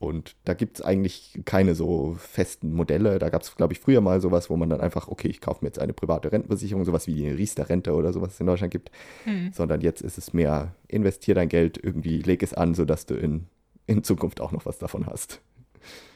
Und 0.00 0.36
da 0.44 0.52
gibt 0.54 0.78
es 0.78 0.84
eigentlich 0.84 1.40
keine 1.46 1.74
so 1.74 2.16
festen 2.18 2.74
Modelle. 2.74 3.18
Da 3.18 3.30
gab 3.30 3.42
es, 3.42 3.56
glaube 3.56 3.72
ich, 3.72 3.80
früher 3.80 4.00
mal 4.02 4.20
sowas, 4.20 4.50
wo 4.50 4.56
man 4.56 4.68
dann 4.68 4.80
einfach, 4.80 5.08
okay, 5.08 5.28
ich 5.28 5.40
kaufe 5.40 5.64
mir 5.64 5.68
jetzt 5.68 5.78
eine 5.78 5.94
private 5.94 6.30
Rentenversicherung, 6.30 6.84
sowas 6.84 7.06
wie 7.06 7.14
die 7.14 7.30
Riester-Rente 7.30 7.94
oder 7.94 8.12
sowas 8.12 8.34
es 8.34 8.40
in 8.40 8.46
Deutschland 8.46 8.72
gibt. 8.72 8.90
Hm. 9.22 9.52
Sondern 9.54 9.80
jetzt 9.80 10.02
ist 10.02 10.18
es 10.18 10.34
mehr, 10.34 10.74
investier 10.88 11.34
dein 11.34 11.48
Geld 11.48 11.78
irgendwie, 11.82 12.18
leg 12.20 12.42
es 12.42 12.52
an, 12.52 12.74
sodass 12.74 13.06
du 13.06 13.14
in, 13.14 13.46
in 13.86 14.02
Zukunft 14.04 14.40
auch 14.40 14.52
noch 14.52 14.66
was 14.66 14.78
davon 14.78 15.06
hast. 15.06 15.40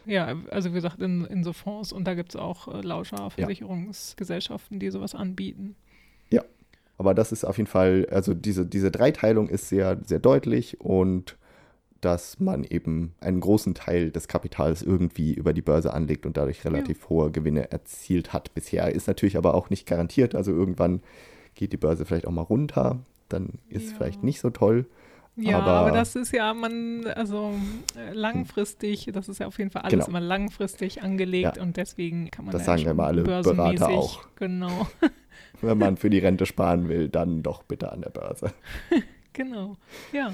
Ja, 0.06 0.36
also 0.50 0.70
wie 0.70 0.74
gesagt, 0.74 1.00
in, 1.00 1.24
in 1.26 1.44
so 1.44 1.52
Fonds 1.52 1.92
und 1.92 2.04
da 2.04 2.14
gibt 2.14 2.30
es 2.30 2.36
auch 2.36 2.68
äh, 2.68 2.80
Lauscher-Versicherungsgesellschaften, 2.80 4.78
die 4.80 4.90
sowas 4.90 5.14
anbieten. 5.14 5.76
Aber 6.98 7.14
das 7.14 7.30
ist 7.30 7.44
auf 7.44 7.56
jeden 7.56 7.68
Fall, 7.68 8.06
also 8.10 8.34
diese, 8.34 8.66
diese 8.66 8.90
Dreiteilung 8.90 9.48
ist 9.48 9.68
sehr, 9.68 9.98
sehr 10.04 10.18
deutlich 10.18 10.80
und 10.80 11.36
dass 12.00 12.38
man 12.38 12.64
eben 12.64 13.14
einen 13.20 13.40
großen 13.40 13.74
Teil 13.74 14.10
des 14.10 14.28
Kapitals 14.28 14.82
irgendwie 14.82 15.32
über 15.32 15.52
die 15.52 15.62
Börse 15.62 15.92
anlegt 15.92 16.26
und 16.26 16.36
dadurch 16.36 16.64
relativ 16.64 17.08
hohe 17.08 17.30
Gewinne 17.30 17.70
erzielt 17.70 18.32
hat 18.32 18.54
bisher. 18.54 18.92
Ist 18.92 19.06
natürlich 19.08 19.36
aber 19.36 19.54
auch 19.54 19.70
nicht 19.70 19.86
garantiert. 19.86 20.34
Also 20.34 20.52
irgendwann 20.52 21.00
geht 21.54 21.72
die 21.72 21.76
Börse 21.76 22.04
vielleicht 22.04 22.26
auch 22.26 22.32
mal 22.32 22.42
runter, 22.42 22.98
dann 23.28 23.54
ist 23.68 23.84
es 23.84 23.90
Ja. 23.92 23.96
vielleicht 23.98 24.22
nicht 24.24 24.40
so 24.40 24.50
toll. 24.50 24.86
Ja, 25.40 25.58
Aber- 25.60 25.66
aber, 25.72 25.90
das 25.92 26.16
ist 26.16 26.32
ja, 26.32 26.52
man, 26.52 27.06
also 27.06 27.52
äh, 27.96 28.12
langfristig, 28.12 29.08
das 29.12 29.28
ist 29.28 29.38
ja 29.38 29.46
auf 29.46 29.56
jeden 29.58 29.70
Fall 29.70 29.82
alles 29.82 29.92
Genau. 29.92 30.06
immer 30.08 30.20
langfristig 30.20 31.02
angelegt 31.02 31.56
Ja. 31.56 31.62
und 31.62 31.76
deswegen 31.76 32.30
kann 32.30 32.44
man 32.44 32.52
Das 32.52 32.62
da 32.62 32.72
sagen 32.72 32.82
ja 32.82 32.90
immer 32.90 33.04
alle 33.04 33.22
Berater 33.22 33.88
auch. 33.88 34.26
Genau, 34.36 34.86
Wenn 35.60 35.78
man 35.78 35.96
für 35.96 36.10
die 36.10 36.18
Rente 36.18 36.44
sparen 36.46 36.88
will, 36.88 37.08
dann 37.08 37.42
doch 37.42 37.62
bitte 37.62 37.92
an 37.92 38.00
der 38.02 38.10
Börse. 38.10 38.52
genau. 39.32 39.76
Ja, 40.12 40.32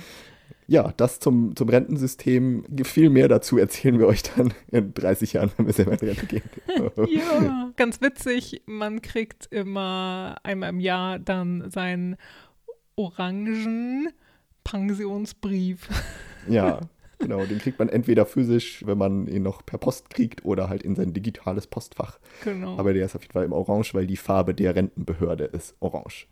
Ja, 0.67 0.93
das 0.97 1.21
zum, 1.21 1.55
zum 1.57 1.69
Rentensystem. 1.69 2.65
Viel 2.85 3.11
mehr 3.11 3.29
dazu 3.29 3.59
erzählen 3.59 3.99
wir 3.99 4.07
euch 4.07 4.23
dann 4.23 4.55
in 4.71 4.95
30 4.95 5.35
Jahren, 5.35 5.51
wenn 5.59 5.67
wir 5.67 5.73
selber 5.75 5.93
in 5.93 5.99
Rente 6.09 6.27
gehen. 6.27 6.43
ja. 7.09 7.71
Ganz 7.77 8.01
witzig, 8.01 8.63
man 8.67 9.03
kriegt 9.03 9.47
immer 9.51 10.37
einmal 10.43 10.71
im 10.71 10.81
Jahr 10.81 11.19
dann 11.19 11.71
seinen 11.71 12.17
orangen 12.97 14.09
Pensionsbrief. 14.65 15.89
Ja, 16.49 16.81
genau. 17.19 17.45
Den 17.45 17.59
kriegt 17.59 17.79
man 17.79 17.89
entweder 17.89 18.27
physisch, 18.27 18.85
wenn 18.87 18.99
man 18.99 19.27
ihn 19.29 19.43
noch 19.43 19.65
per 19.65 19.79
Post 19.79 20.11
kriegt, 20.11 20.45
oder 20.45 20.69
halt 20.69 20.83
in 20.83 20.95
sein 20.97 21.12
digitales 21.12 21.67
Postfach. 21.67 22.19
Genau. 22.43 22.77
Aber 22.79 22.93
der 22.93 23.05
ist 23.07 23.15
auf 23.15 23.23
jeden 23.23 23.33
Fall 23.33 23.45
im 23.45 23.53
Orange, 23.53 23.95
weil 23.95 24.07
die 24.07 24.17
Farbe 24.17 24.55
der 24.55 24.75
Rentenbehörde 24.75 25.45
ist 25.45 25.75
orange. 25.81 26.27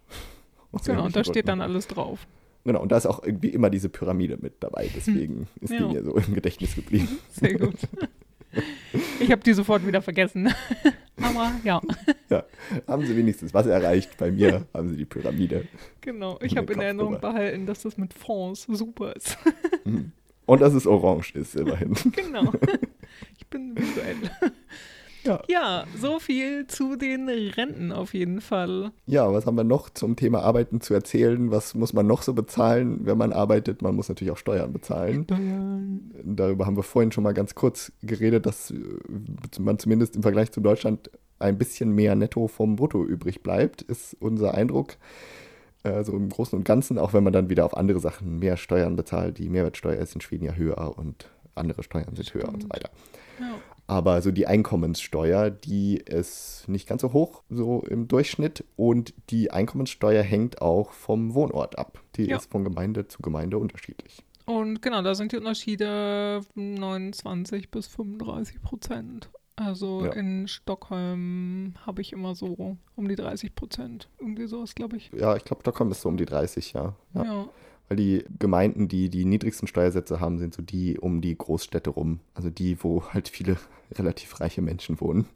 Aus 0.72 0.84
genau, 0.84 1.04
und 1.04 1.14
da 1.14 1.22
steht 1.22 1.48
dann 1.48 1.60
alles 1.60 1.86
drauf. 1.86 2.26
Genau, 2.64 2.80
und 2.80 2.92
da 2.92 2.96
ist 2.96 3.06
auch 3.06 3.22
irgendwie 3.24 3.48
immer 3.48 3.70
diese 3.70 3.88
Pyramide 3.88 4.38
mit 4.40 4.54
dabei. 4.60 4.88
Deswegen 4.94 5.48
ist 5.60 5.70
die 5.72 5.76
Ja. 5.76 5.88
mir 5.88 6.02
so 6.04 6.14
im 6.16 6.32
Gedächtnis 6.34 6.74
geblieben. 6.76 7.08
Sehr 7.30 7.54
gut. 7.58 7.74
Ich 9.20 9.30
habe 9.32 9.42
die 9.42 9.52
sofort 9.52 9.86
wieder 9.86 10.00
vergessen. 10.02 10.52
Aber 11.20 11.52
ja, 11.64 11.80
Haben 12.86 13.06
sie 13.06 13.16
wenigstens 13.16 13.52
was 13.52 13.66
erreicht? 13.66 14.16
Bei 14.18 14.30
mir 14.30 14.66
haben 14.74 14.88
sie 14.88 14.96
die 14.96 15.04
Pyramide. 15.04 15.66
genau. 16.00 16.38
Ich 16.42 16.56
habe 16.56 16.72
in 16.72 16.80
Erinnerung 16.80 17.20
behalten, 17.20 17.66
dass 17.66 17.82
das 17.82 17.96
mit 17.96 18.14
Fonds 18.14 18.66
super 18.68 19.14
ist. 19.14 19.36
Mhm. 19.84 20.12
Und 20.46 20.60
dass 20.60 20.74
es 20.74 20.86
orange 20.86 21.34
ist, 21.34 21.56
immerhin. 21.56 21.94
Genau. 22.12 22.52
Ich 23.36 23.46
bin 23.48 23.76
visuell. 23.76 24.16
Ja. 25.24 25.42
Ja, 25.48 25.84
so 25.98 26.18
viel 26.18 26.66
zu 26.66 26.96
den 26.96 27.28
Renten 27.28 27.92
auf 27.92 28.14
jeden 28.14 28.40
Fall. 28.40 28.92
Ja, 29.06 29.32
was 29.32 29.46
haben 29.46 29.56
wir 29.56 29.64
noch 29.64 29.90
zum 29.90 30.16
Thema 30.16 30.42
Arbeiten 30.42 30.80
zu 30.80 30.94
erzählen? 30.94 31.50
Was 31.50 31.74
muss 31.74 31.92
man 31.92 32.06
noch 32.06 32.22
so 32.22 32.34
bezahlen, 32.34 33.06
wenn 33.06 33.18
man 33.18 33.32
arbeitet? 33.32 33.82
Man 33.82 33.94
muss 33.94 34.08
natürlich 34.08 34.32
auch 34.32 34.38
Steuern 34.38 34.72
bezahlen. 34.72 35.24
Steuern. 35.24 36.10
Darüber 36.24 36.66
haben 36.66 36.76
wir 36.76 36.82
vorhin 36.82 37.12
schon 37.12 37.24
mal 37.24 37.34
ganz 37.34 37.54
kurz 37.54 37.92
geredet, 38.02 38.46
dass 38.46 38.70
äh, 38.70 38.76
man 39.60 39.78
zumindest 39.78 40.16
im 40.16 40.22
Vergleich 40.22 40.50
zu 40.50 40.60
Deutschland 40.60 41.10
ein 41.38 41.58
bisschen 41.58 41.92
mehr 41.92 42.14
netto 42.14 42.48
vom 42.48 42.76
Brutto 42.76 43.04
übrig 43.04 43.42
bleibt, 43.42 43.82
ist 43.82 44.16
unser 44.20 44.54
Eindruck. 44.54 44.96
Also 45.82 46.12
im 46.12 46.28
Großen 46.28 46.56
und 46.56 46.64
Ganzen, 46.64 46.96
auch 46.98 47.12
wenn 47.12 47.24
man 47.24 47.32
dann 47.32 47.50
wieder 47.50 47.64
auf 47.64 47.76
andere 47.76 47.98
Sachen 47.98 48.38
mehr 48.38 48.56
Steuern 48.56 48.94
bezahlt. 48.94 49.38
Die 49.38 49.48
Mehrwertsteuer 49.48 49.96
ist 49.96 50.14
in 50.14 50.20
Schweden 50.20 50.44
ja 50.44 50.52
höher 50.52 50.96
und 50.96 51.28
andere 51.56 51.82
Steuern 51.82 52.14
sind 52.14 52.32
höher 52.32 52.44
und 52.48 52.62
so 52.62 52.68
Stimmt. 52.68 52.74
weiter. 52.74 52.90
Ja. 53.40 53.54
Aber 53.92 54.22
so 54.22 54.30
die 54.30 54.46
Einkommenssteuer, 54.46 55.50
die 55.50 55.96
ist 55.98 56.64
nicht 56.66 56.88
ganz 56.88 57.02
so 57.02 57.12
hoch, 57.12 57.42
so 57.50 57.80
im 57.82 58.08
Durchschnitt. 58.08 58.64
Und 58.76 59.12
die 59.28 59.50
Einkommenssteuer 59.50 60.22
hängt 60.22 60.62
auch 60.62 60.92
vom 60.92 61.34
Wohnort 61.34 61.78
ab. 61.78 62.00
Die 62.16 62.24
Ja. 62.24 62.38
ist 62.38 62.50
von 62.50 62.64
Gemeinde 62.64 63.06
zu 63.06 63.20
Gemeinde 63.20 63.58
unterschiedlich. 63.58 64.24
Und 64.46 64.80
genau, 64.80 65.02
da 65.02 65.14
sind 65.14 65.32
die 65.32 65.36
Unterschiede 65.36 66.40
29 66.54 67.70
bis 67.70 67.86
35 67.86 68.62
Prozent. 68.62 69.28
Also 69.56 70.06
Ja. 70.06 70.12
in 70.12 70.48
Stockholm 70.48 71.74
habe 71.84 72.00
ich 72.00 72.12
immer 72.14 72.34
so 72.34 72.78
um 72.96 73.08
die 73.08 73.14
30 73.14 73.54
Prozent. 73.54 74.08
Irgendwie 74.18 74.46
sowas, 74.46 74.74
glaube 74.74 74.96
ich. 74.96 75.10
Ja, 75.14 75.36
ich 75.36 75.44
glaube, 75.44 75.60
Stockholm 75.60 75.90
ist 75.90 76.00
so 76.00 76.08
um 76.08 76.16
die 76.16 76.24
30, 76.24 76.72
ja. 76.72 76.94
ja. 77.14 77.24
Ja. 77.24 77.48
Weil 77.92 77.96
die 77.96 78.24
Gemeinden, 78.38 78.88
die 78.88 79.10
die 79.10 79.26
niedrigsten 79.26 79.68
Steuersätze 79.68 80.18
haben, 80.18 80.38
sind 80.38 80.54
so 80.54 80.62
die 80.62 80.98
um 80.98 81.20
die 81.20 81.36
Großstädte 81.36 81.90
rum. 81.90 82.20
Also 82.32 82.48
die, 82.48 82.82
wo 82.82 83.02
halt 83.10 83.28
viele 83.28 83.58
relativ 83.92 84.40
reiche 84.40 84.62
Menschen 84.62 84.98
wohnen. 84.98 85.26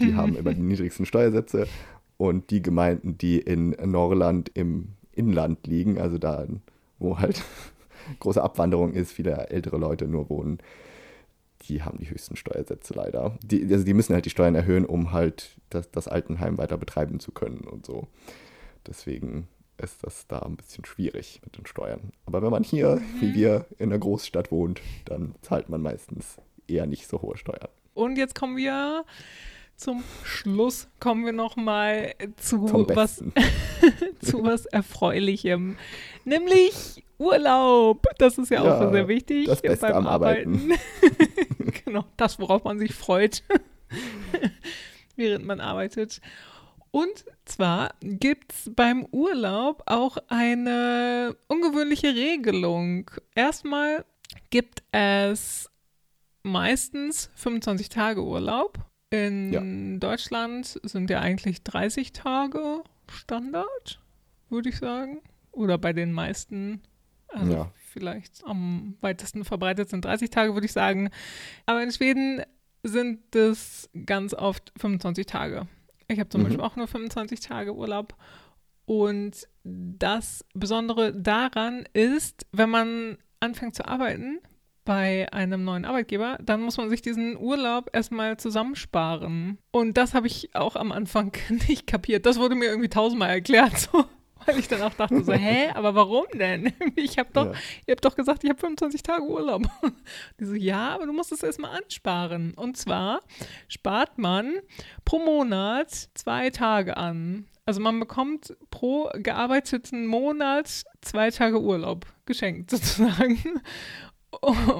Die 0.00 0.14
haben 0.16 0.34
immer 0.34 0.52
die 0.52 0.62
niedrigsten 0.62 1.06
Steuersätze. 1.06 1.68
Und 2.16 2.50
die 2.50 2.60
Gemeinden, 2.60 3.18
die 3.18 3.38
in 3.38 3.76
Norrland 3.84 4.50
im 4.54 4.94
Inland 5.12 5.64
liegen, 5.68 6.00
also 6.00 6.18
da, 6.18 6.44
wo 6.98 7.20
halt 7.20 7.40
große 8.18 8.42
Abwanderung 8.42 8.94
ist, 8.94 9.12
viele 9.12 9.50
ältere 9.50 9.78
Leute 9.78 10.08
nur 10.08 10.28
wohnen, 10.28 10.58
die 11.68 11.84
haben 11.84 11.98
die 11.98 12.10
höchsten 12.10 12.34
Steuersätze 12.34 12.94
leider. 12.94 13.38
Die, 13.44 13.62
also 13.72 13.84
die 13.84 13.94
müssen 13.94 14.14
halt 14.14 14.24
die 14.24 14.30
Steuern 14.30 14.56
erhöhen, 14.56 14.86
um 14.86 15.12
halt 15.12 15.56
das, 15.70 15.88
das 15.92 16.08
Altenheim 16.08 16.58
weiter 16.58 16.78
betreiben 16.78 17.20
zu 17.20 17.30
können 17.30 17.60
und 17.60 17.86
so. 17.86 18.08
Deswegen 18.88 19.46
ist 19.82 20.04
das 20.04 20.26
da 20.26 20.40
ein 20.40 20.56
bisschen 20.56 20.84
schwierig 20.84 21.40
mit 21.44 21.56
den 21.58 21.66
Steuern. 21.66 22.12
Aber 22.26 22.42
wenn 22.42 22.50
man 22.50 22.64
hier, 22.64 23.00
wie 23.20 23.34
wir, 23.34 23.66
in 23.78 23.90
einer 23.90 23.98
Großstadt 23.98 24.50
wohnt, 24.50 24.80
dann 25.04 25.34
zahlt 25.42 25.68
man 25.68 25.82
meistens 25.82 26.36
eher 26.66 26.86
nicht 26.86 27.08
so 27.08 27.20
hohe 27.22 27.36
Steuern. 27.36 27.68
Und 27.94 28.16
jetzt 28.16 28.34
kommen 28.34 28.56
wir 28.56 29.04
zum 29.76 30.04
Schluss, 30.22 30.88
kommen 31.00 31.24
wir 31.24 31.32
noch 31.32 31.56
mal 31.56 32.14
zu 32.36 32.62
was, 32.94 33.16
zu 34.20 34.44
was 34.44 34.66
Erfreulichem. 34.66 35.76
Nämlich 36.24 37.02
Urlaub. 37.18 38.06
Das 38.18 38.38
ist 38.38 38.50
ja, 38.50 38.64
Ja, 38.64 38.86
auch 38.86 38.92
sehr 38.92 39.08
wichtig 39.08 39.46
das 39.46 39.62
Beste 39.62 39.86
beim 39.86 39.96
am 39.96 40.06
Arbeiten. 40.06 40.72
genau, 41.84 42.04
das, 42.16 42.38
worauf 42.38 42.64
man 42.64 42.78
sich 42.78 42.94
freut, 42.94 43.42
während 45.16 45.46
man 45.46 45.60
arbeitet. 45.60 46.20
Und 46.92 47.24
zwar 47.46 47.94
gibt 48.02 48.52
es 48.52 48.70
beim 48.76 49.06
Urlaub 49.10 49.82
auch 49.86 50.18
eine 50.28 51.34
ungewöhnliche 51.48 52.14
Regelung. 52.14 53.10
Erstmal 53.34 54.04
gibt 54.50 54.82
es 54.92 55.68
meistens 56.42 57.30
25 57.34 57.88
Tage 57.88 58.22
Urlaub. 58.22 58.78
In 59.10 60.00
Deutschland 60.00 60.78
sind 60.82 61.10
ja 61.10 61.20
eigentlich 61.20 61.64
30 61.64 62.12
Tage 62.12 62.82
Standard, 63.10 64.00
würde 64.48 64.68
ich 64.68 64.76
sagen. 64.78 65.20
Oder 65.50 65.78
bei 65.78 65.92
den 65.92 66.12
meisten. 66.12 66.82
Also 67.28 67.52
Ja. 67.52 67.72
vielleicht 67.90 68.44
am 68.44 68.96
weitesten 69.00 69.44
verbreitet 69.44 69.88
sind 69.88 70.04
30 70.04 70.28
Tage, 70.30 70.52
würde 70.54 70.66
ich 70.66 70.72
sagen. 70.72 71.10
Aber 71.66 71.82
in 71.82 71.90
Schweden 71.90 72.42
sind 72.82 73.34
es 73.34 73.88
ganz 74.06 74.34
oft 74.34 74.72
25 74.78 75.24
Tage. 75.26 75.66
Ich 76.12 76.18
habe 76.20 76.28
zum 76.28 76.40
Mhm. 76.42 76.44
Beispiel 76.46 76.64
auch 76.64 76.76
nur 76.76 76.86
25 76.86 77.40
Tage 77.40 77.74
Urlaub. 77.74 78.14
Und 78.84 79.48
das 79.64 80.44
Besondere 80.54 81.12
daran 81.14 81.84
ist, 81.92 82.46
wenn 82.52 82.70
man 82.70 83.18
anfängt 83.40 83.74
zu 83.74 83.86
arbeiten, 83.86 84.40
bei 84.84 85.32
einem 85.32 85.62
neuen 85.62 85.84
Arbeitgeber, 85.84 86.38
dann 86.42 86.60
muss 86.62 86.76
man 86.76 86.90
sich 86.90 87.02
diesen 87.02 87.36
Urlaub 87.36 87.90
erstmal 87.92 88.36
zusammensparen. 88.36 89.58
Und 89.70 89.96
das 89.96 90.12
habe 90.14 90.26
ich 90.26 90.56
auch 90.56 90.74
am 90.74 90.90
Anfang 90.90 91.32
nicht 91.68 91.86
kapiert. 91.86 92.26
Das 92.26 92.38
wurde 92.38 92.56
mir 92.56 92.64
irgendwie 92.66 92.88
tausendmal 92.88 93.30
erklärt. 93.30 93.76
So. 93.78 94.04
Weil 94.46 94.58
ich 94.58 94.68
dann 94.68 94.82
auch 94.82 94.94
dachte 94.94 95.22
so, 95.24 95.32
hä, 95.32 95.70
aber 95.74 95.94
warum 95.94 96.26
denn? 96.34 96.72
Ich 96.96 97.18
habe 97.18 97.30
doch, 97.32 97.46
Ja. 97.46 97.52
ihr 97.86 97.92
habt 97.92 98.04
doch 98.04 98.14
gesagt, 98.16 98.44
ich 98.44 98.50
habe 98.50 98.60
25 98.60 99.02
Tage 99.02 99.22
Urlaub. 99.24 99.62
Die 100.40 100.44
so, 100.44 100.54
ja, 100.54 100.90
aber 100.94 101.06
du 101.06 101.12
musst 101.12 101.32
es 101.32 101.42
erstmal 101.42 101.76
ansparen. 101.76 102.54
Und 102.54 102.76
zwar 102.76 103.20
spart 103.68 104.18
man 104.18 104.54
pro 105.04 105.18
Monat 105.18 105.90
zwei 106.14 106.50
Tage 106.50 106.96
an. 106.96 107.46
Also 107.64 107.80
man 107.80 108.00
bekommt 108.00 108.56
pro 108.70 109.08
gearbeiteten 109.14 110.06
Monat 110.06 110.84
zwei 111.00 111.30
Tage 111.30 111.60
Urlaub 111.60 112.06
geschenkt 112.26 112.70
sozusagen. 112.70 113.38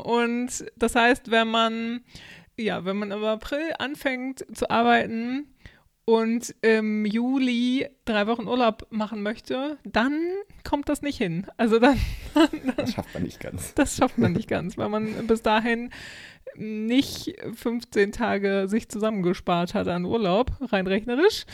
Und 0.05 0.65
das 0.77 0.95
heißt, 0.95 1.31
wenn 1.31 1.49
man, 1.49 2.01
ja, 2.57 2.85
wenn 2.85 2.97
man 2.97 3.11
im 3.11 3.23
April 3.25 3.73
anfängt 3.79 4.45
zu 4.57 4.69
arbeiten 4.71 5.47
und 6.05 6.55
im 6.63 7.07
Juli 7.07 7.89
drei 8.05 8.27
Wochen 8.27 8.49
Urlaub 8.49 8.87
machen 8.91 9.23
möchte, 9.23 9.79
dann 9.85 10.19
kommt 10.65 10.89
das 10.89 11.03
nicht 11.03 11.19
hin. 11.19 11.47
Also 11.57 11.79
dann, 11.81 11.99
Das 12.77 12.93
schafft 12.93 13.15
man 13.15 13.23
nicht 13.23 13.41
ganz. 13.41 13.75
das 13.75 13.97
schafft 13.97 14.19
man 14.19 14.33
nicht 14.33 14.49
ganz, 14.49 14.77
weil 14.77 14.89
man 14.89 15.27
bis 15.27 15.43
dahin 15.43 15.91
nicht 16.57 17.35
15 17.55 18.13
Tage 18.13 18.65
sich 18.69 18.89
zusammengespart 18.89 19.75
hat 19.75 19.89
an 19.89 20.05
Urlaub, 20.05 20.51
rein 20.61 20.87
rechnerisch. 20.87 21.45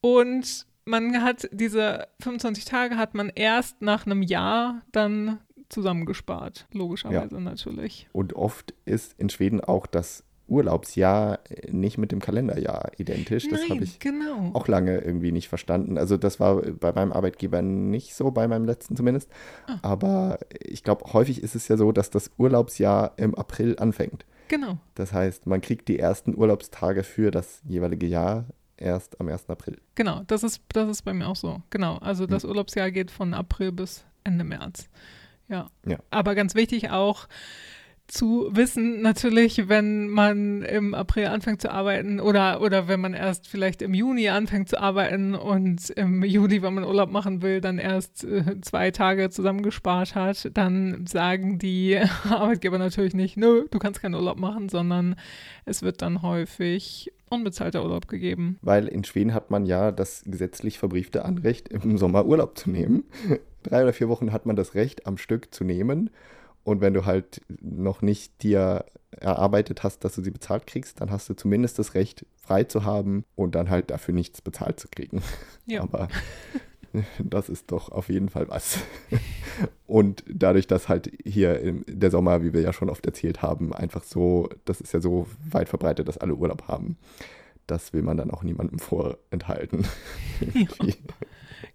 Und 0.00 0.66
man 0.84 1.22
hat 1.22 1.48
diese 1.52 2.08
25 2.22 2.64
Tage 2.64 2.96
hat 2.96 3.14
man 3.14 3.30
erst 3.34 3.82
nach 3.82 4.06
einem 4.06 4.22
Jahr 4.22 4.82
dann 4.92 5.38
zusammengespart, 5.68 6.66
logischerweise 6.72 7.40
natürlich. 7.40 8.08
Und 8.12 8.34
oft 8.34 8.74
ist 8.86 9.18
in 9.18 9.28
Schweden 9.30 9.60
auch 9.60 9.86
das 9.86 10.24
Urlaubsjahr 10.50 11.38
nicht 11.70 11.96
mit 11.96 12.12
dem 12.12 12.20
Kalenderjahr 12.20 12.90
identisch. 12.98 13.48
Das 13.48 13.68
habe 13.70 13.84
ich 13.84 13.98
genau. 13.98 14.50
auch 14.52 14.68
lange 14.68 14.98
irgendwie 14.98 15.32
nicht 15.32 15.48
verstanden. 15.48 15.96
Also 15.96 16.16
das 16.16 16.40
war 16.40 16.62
bei 16.62 16.92
meinem 16.92 17.12
Arbeitgeber 17.12 17.62
nicht 17.62 18.14
so, 18.14 18.30
bei 18.30 18.48
meinem 18.48 18.64
letzten 18.64 18.96
zumindest. 18.96 19.30
Ah. 19.66 19.78
Aber 19.82 20.38
ich 20.58 20.82
glaube, 20.82 21.12
häufig 21.12 21.42
ist 21.42 21.54
es 21.54 21.68
ja 21.68 21.76
so, 21.76 21.92
dass 21.92 22.10
das 22.10 22.30
Urlaubsjahr 22.36 23.12
im 23.16 23.34
April 23.34 23.76
anfängt. 23.78 24.26
Genau. 24.48 24.78
Das 24.96 25.12
heißt, 25.12 25.46
man 25.46 25.60
kriegt 25.60 25.88
die 25.88 25.98
ersten 25.98 26.36
Urlaubstage 26.36 27.04
für 27.04 27.30
das 27.30 27.62
jeweilige 27.64 28.06
Jahr 28.06 28.46
erst 28.76 29.20
am 29.20 29.28
1. 29.28 29.48
April. 29.48 29.78
Genau, 29.94 30.22
das 30.26 30.42
ist, 30.42 30.62
das 30.72 30.88
ist 30.88 31.02
bei 31.02 31.14
mir 31.14 31.28
auch 31.28 31.36
so. 31.36 31.62
Genau. 31.70 31.98
Also 31.98 32.26
das 32.26 32.44
Urlaubsjahr 32.44 32.90
geht 32.90 33.10
von 33.10 33.32
April 33.34 33.70
bis 33.70 34.04
Ende 34.24 34.44
März. 34.44 34.88
Ja. 35.48 35.68
Ja. 35.86 35.98
Aber 36.10 36.34
ganz 36.34 36.54
wichtig 36.54 36.90
auch 36.90 37.28
zu 38.10 38.48
wissen, 38.52 39.02
natürlich, 39.02 39.68
wenn 39.68 40.08
man 40.08 40.62
im 40.62 40.94
April 40.94 41.26
anfängt 41.26 41.62
zu 41.62 41.70
arbeiten 41.70 42.20
oder, 42.20 42.60
oder 42.60 42.88
wenn 42.88 43.00
man 43.00 43.14
erst 43.14 43.46
vielleicht 43.46 43.82
im 43.82 43.94
Juni 43.94 44.28
anfängt 44.28 44.68
zu 44.68 44.80
arbeiten 44.80 45.34
und 45.34 45.90
im 45.90 46.22
Juli, 46.24 46.62
wenn 46.62 46.74
man 46.74 46.84
Urlaub 46.84 47.10
machen 47.10 47.42
will, 47.42 47.60
dann 47.60 47.78
erst 47.78 48.24
äh, 48.24 48.60
zwei 48.60 48.90
Tage 48.90 49.30
zusammengespart 49.30 50.14
hat, 50.14 50.50
dann 50.54 51.06
sagen 51.06 51.58
die 51.58 51.98
Arbeitgeber 52.28 52.78
natürlich 52.78 53.14
nicht, 53.14 53.36
nö, 53.36 53.66
du 53.70 53.78
kannst 53.78 54.02
keinen 54.02 54.14
Urlaub 54.14 54.38
machen, 54.38 54.68
sondern 54.68 55.16
es 55.64 55.82
wird 55.82 56.02
dann 56.02 56.22
häufig 56.22 57.12
unbezahlter 57.30 57.82
Urlaub 57.82 58.08
gegeben. 58.08 58.58
Weil 58.60 58.88
in 58.88 59.04
Schweden 59.04 59.32
hat 59.32 59.50
man 59.50 59.64
ja 59.64 59.92
das 59.92 60.24
gesetzlich 60.26 60.78
verbriefte 60.78 61.24
Anrecht, 61.24 61.68
im 61.68 61.96
Sommer 61.96 62.26
Urlaub 62.26 62.58
zu 62.58 62.70
nehmen. 62.70 63.04
Drei 63.62 63.82
oder 63.82 63.92
vier 63.92 64.08
Wochen 64.08 64.32
hat 64.32 64.46
man 64.46 64.56
das 64.56 64.74
Recht, 64.74 65.06
am 65.06 65.16
Stück 65.16 65.54
zu 65.54 65.64
nehmen. 65.64 66.10
Und 66.64 66.80
wenn 66.80 66.94
du 66.94 67.06
halt 67.06 67.40
noch 67.60 68.02
nicht 68.02 68.42
dir 68.42 68.84
erarbeitet 69.10 69.82
hast, 69.82 70.04
dass 70.04 70.14
du 70.14 70.22
sie 70.22 70.30
bezahlt 70.30 70.66
kriegst, 70.66 71.00
dann 71.00 71.10
hast 71.10 71.28
du 71.28 71.34
zumindest 71.34 71.78
das 71.78 71.94
Recht, 71.94 72.26
frei 72.36 72.64
zu 72.64 72.84
haben 72.84 73.24
und 73.34 73.54
dann 73.54 73.70
halt 73.70 73.90
dafür 73.90 74.14
nichts 74.14 74.40
bezahlt 74.42 74.78
zu 74.78 74.88
kriegen. 74.88 75.22
Ja. 75.66 75.82
Aber 75.82 76.08
das 77.18 77.48
ist 77.48 77.70
doch 77.70 77.90
auf 77.90 78.08
jeden 78.08 78.28
Fall 78.28 78.48
was. 78.48 78.78
Und 79.86 80.24
dadurch, 80.28 80.66
dass 80.66 80.88
halt 80.88 81.12
hier 81.24 81.60
im, 81.60 81.84
der 81.86 82.10
Sommer, 82.10 82.42
wie 82.42 82.52
wir 82.52 82.60
ja 82.60 82.72
schon 82.72 82.90
oft 82.90 83.06
erzählt 83.06 83.42
haben, 83.42 83.72
einfach 83.72 84.02
so, 84.02 84.48
das 84.64 84.80
ist 84.80 84.92
ja 84.92 85.00
so 85.00 85.26
weit 85.48 85.68
verbreitet, 85.68 86.08
dass 86.08 86.18
alle 86.18 86.34
Urlaub 86.34 86.68
haben. 86.68 86.96
Das 87.66 87.92
will 87.92 88.02
man 88.02 88.16
dann 88.16 88.30
auch 88.30 88.42
niemandem 88.42 88.78
vorenthalten. 88.78 89.86
Irgendwie. 90.40 90.94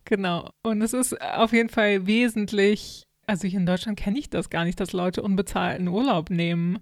Genau. 0.03 0.49
Und 0.63 0.81
es 0.81 0.93
ist 0.93 1.19
auf 1.21 1.53
jeden 1.53 1.69
Fall 1.69 2.05
wesentlich, 2.05 3.04
also 3.27 3.47
hier 3.47 3.59
in 3.59 3.65
Deutschland 3.65 3.97
kenne 3.97 4.19
ich 4.19 4.29
das 4.29 4.49
gar 4.49 4.63
nicht, 4.65 4.79
dass 4.79 4.93
Leute 4.93 5.21
unbezahlten 5.21 5.87
Urlaub 5.87 6.29
nehmen. 6.29 6.79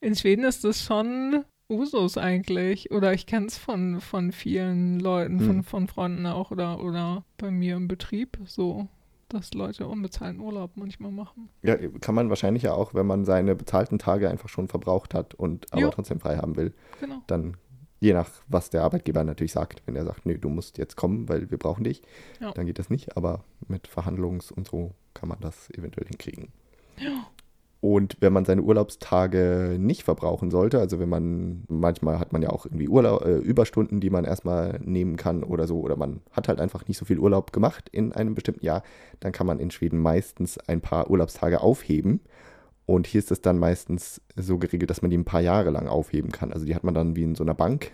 In 0.00 0.14
Schweden 0.14 0.44
ist 0.44 0.64
das 0.64 0.82
schon 0.82 1.44
Usus 1.68 2.16
eigentlich. 2.18 2.90
Oder 2.90 3.12
ich 3.12 3.26
kenne 3.26 3.46
es 3.46 3.58
von, 3.58 4.00
von 4.00 4.32
vielen 4.32 5.00
Leuten, 5.00 5.40
von, 5.40 5.48
Hm. 5.56 5.64
von 5.64 5.88
Freunden 5.88 6.26
auch 6.26 6.50
oder, 6.50 6.82
oder 6.82 7.24
bei 7.38 7.50
mir 7.50 7.76
im 7.76 7.88
Betrieb 7.88 8.38
so, 8.44 8.88
dass 9.28 9.52
Leute 9.54 9.86
unbezahlten 9.88 10.40
Urlaub 10.40 10.72
manchmal 10.76 11.10
machen. 11.10 11.48
Ja, 11.62 11.76
kann 12.00 12.14
man 12.14 12.28
wahrscheinlich 12.28 12.62
ja 12.62 12.72
auch, 12.74 12.94
wenn 12.94 13.06
man 13.06 13.24
seine 13.24 13.56
bezahlten 13.56 13.98
Tage 13.98 14.30
einfach 14.30 14.48
schon 14.48 14.68
verbraucht 14.68 15.14
hat 15.14 15.34
und 15.34 15.72
aber 15.72 15.82
Jo. 15.82 15.90
trotzdem 15.90 16.20
frei 16.20 16.36
haben 16.36 16.54
will, 16.56 16.72
Genau. 17.00 17.22
dann 17.26 17.56
je 18.00 18.12
nach, 18.12 18.28
was 18.48 18.70
der 18.70 18.82
Arbeitgeber 18.82 19.24
natürlich 19.24 19.52
sagt, 19.52 19.82
wenn 19.86 19.96
er 19.96 20.04
sagt, 20.04 20.26
nö, 20.26 20.36
du 20.38 20.48
musst 20.48 20.78
jetzt 20.78 20.96
kommen, 20.96 21.28
weil 21.28 21.50
wir 21.50 21.58
brauchen 21.58 21.84
dich, 21.84 22.02
Ja. 22.40 22.52
dann 22.52 22.66
geht 22.66 22.78
das 22.78 22.90
nicht, 22.90 23.16
aber 23.16 23.44
mit 23.68 23.88
Verhandlungs- 23.88 24.52
und 24.52 24.68
so 24.68 24.92
kann 25.14 25.28
man 25.28 25.38
das 25.40 25.70
eventuell 25.70 26.06
hinkriegen. 26.06 26.48
Ja. 26.98 27.26
Und 27.80 28.16
wenn 28.20 28.32
man 28.32 28.44
seine 28.44 28.62
Urlaubstage 28.62 29.76
nicht 29.78 30.02
verbrauchen 30.02 30.50
sollte, 30.50 30.80
also 30.80 30.98
wenn 30.98 31.08
man, 31.08 31.64
manchmal 31.68 32.18
hat 32.18 32.32
man 32.32 32.42
ja 32.42 32.50
auch 32.50 32.64
irgendwie 32.66 32.88
Urlaub, 32.88 33.24
äh, 33.24 33.36
Überstunden, 33.36 34.00
die 34.00 34.10
man 34.10 34.24
erstmal 34.24 34.80
nehmen 34.82 35.16
kann 35.16 35.44
oder 35.44 35.66
so, 35.66 35.80
oder 35.80 35.96
man 35.96 36.20
hat 36.32 36.48
halt 36.48 36.60
einfach 36.60 36.88
nicht 36.88 36.96
so 36.98 37.04
viel 37.04 37.18
Urlaub 37.18 37.52
gemacht 37.52 37.88
in 37.92 38.12
einem 38.12 38.34
bestimmten 38.34 38.64
Jahr, 38.64 38.82
dann 39.20 39.32
kann 39.32 39.46
man 39.46 39.60
in 39.60 39.70
Schweden 39.70 39.98
meistens 40.00 40.58
ein 40.58 40.80
paar 40.80 41.10
Urlaubstage 41.10 41.60
aufheben. 41.60 42.20
Und 42.86 43.06
hier 43.06 43.18
ist 43.18 43.30
es 43.30 43.42
dann 43.42 43.58
meistens 43.58 44.20
so 44.36 44.58
geregelt, 44.58 44.90
dass 44.90 45.02
man 45.02 45.10
die 45.10 45.16
ein 45.16 45.24
paar 45.24 45.40
Jahre 45.40 45.70
lang 45.70 45.88
aufheben 45.88 46.30
kann. 46.32 46.52
Also 46.52 46.66
die 46.66 46.74
hat 46.74 46.84
man 46.84 46.94
dann 46.94 47.16
wie 47.16 47.22
in 47.22 47.34
so 47.34 47.44
einer 47.44 47.54
Bank, 47.54 47.90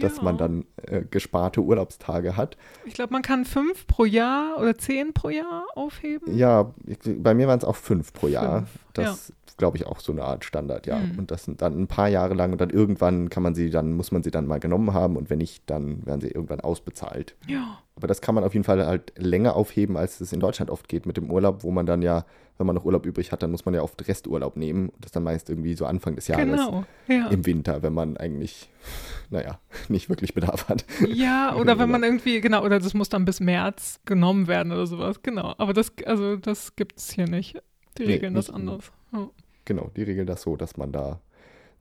dass 0.00 0.16
Ja. 0.18 0.22
man 0.22 0.38
dann 0.38 0.64
äh, 0.86 1.02
gesparte 1.10 1.60
Urlaubstage 1.60 2.36
hat. 2.36 2.56
Ich 2.84 2.94
glaube, 2.94 3.12
man 3.12 3.22
kann 3.22 3.44
fünf 3.44 3.86
pro 3.86 4.04
Jahr 4.04 4.58
oder 4.58 4.76
zehn 4.78 5.12
pro 5.12 5.28
Jahr 5.28 5.64
aufheben. 5.74 6.36
Ja, 6.36 6.72
ich, 6.86 6.98
bei 7.04 7.34
mir 7.34 7.46
waren 7.48 7.58
es 7.58 7.64
auch 7.64 7.76
fünf 7.76 8.12
pro 8.12 8.28
Jahr. 8.28 8.60
Fünf, 8.60 8.70
Das 8.94 9.30
ist, 9.30 9.58
glaube 9.58 9.76
ich, 9.76 9.86
auch 9.86 10.00
so 10.00 10.10
eine 10.12 10.24
Art 10.24 10.44
Standard, 10.44 10.86
ja. 10.86 10.98
Hm. 10.98 11.18
Und 11.18 11.30
das 11.30 11.44
sind 11.44 11.60
dann 11.62 11.78
ein 11.80 11.86
paar 11.86 12.08
Jahre 12.08 12.34
lang 12.34 12.52
und 12.52 12.60
dann 12.60 12.70
irgendwann 12.70 13.28
kann 13.28 13.42
man 13.42 13.54
sie 13.54 13.70
dann, 13.70 13.92
muss 13.92 14.10
man 14.10 14.22
sie 14.22 14.30
dann 14.30 14.46
mal 14.46 14.60
genommen 14.60 14.94
haben 14.94 15.16
und 15.16 15.30
wenn 15.30 15.38
nicht, 15.38 15.62
dann 15.70 16.04
werden 16.06 16.20
sie 16.20 16.28
irgendwann 16.28 16.60
ausbezahlt. 16.60 17.36
Ja. 17.46 17.78
Aber 17.96 18.06
das 18.08 18.20
kann 18.20 18.34
man 18.34 18.42
auf 18.42 18.54
jeden 18.54 18.64
Fall 18.64 18.84
halt 18.84 19.12
länger 19.16 19.54
aufheben, 19.54 19.96
als 19.96 20.20
es 20.20 20.32
in 20.32 20.40
Deutschland 20.40 20.70
oft 20.70 20.88
geht 20.88 21.06
mit 21.06 21.16
dem 21.16 21.30
Urlaub, 21.30 21.62
wo 21.62 21.70
man 21.70 21.86
dann 21.86 22.02
ja, 22.02 22.24
wenn 22.58 22.66
man 22.66 22.74
noch 22.74 22.84
Urlaub 22.84 23.06
übrig 23.06 23.30
hat, 23.30 23.42
dann 23.44 23.52
muss 23.52 23.64
man 23.64 23.74
ja 23.74 23.82
oft 23.82 24.06
Resturlaub 24.08 24.56
nehmen. 24.56 24.90
Das 25.00 25.12
dann 25.12 25.22
meist 25.22 25.48
irgendwie 25.48 25.73
so 25.74 25.86
Anfang 25.86 26.14
des 26.16 26.28
Jahres 26.28 26.44
Genau. 26.44 26.84
Ja. 27.08 27.28
im 27.28 27.44
Winter, 27.46 27.82
wenn 27.82 27.92
man 27.92 28.16
eigentlich, 28.16 28.70
naja, 29.30 29.58
nicht 29.88 30.08
wirklich 30.08 30.34
Bedarf 30.34 30.68
hat. 30.68 30.84
Ja, 31.08 31.54
oder 31.60 31.78
wenn 31.78 31.90
man 31.90 32.02
irgendwie, 32.02 32.40
genau, 32.40 32.64
oder 32.64 32.78
das 32.80 32.94
muss 32.94 33.08
dann 33.08 33.24
bis 33.24 33.40
März 33.40 34.00
genommen 34.04 34.46
werden 34.46 34.72
oder 34.72 34.86
sowas, 34.86 35.22
genau. 35.22 35.54
Aber 35.58 35.72
das, 35.72 35.92
also 36.06 36.36
das 36.36 36.76
gibt 36.76 36.98
es 36.98 37.10
hier 37.10 37.26
nicht. 37.28 37.60
Die 37.98 38.06
Nee, 38.06 38.14
regeln 38.14 38.34
das 38.34 38.48
nicht- 38.48 38.54
anders. 38.56 38.90
Ja. 39.12 39.28
Genau, 39.66 39.90
die 39.96 40.02
regeln 40.02 40.26
das 40.26 40.42
so, 40.42 40.56
dass 40.56 40.76
man 40.76 40.92
da 40.92 41.20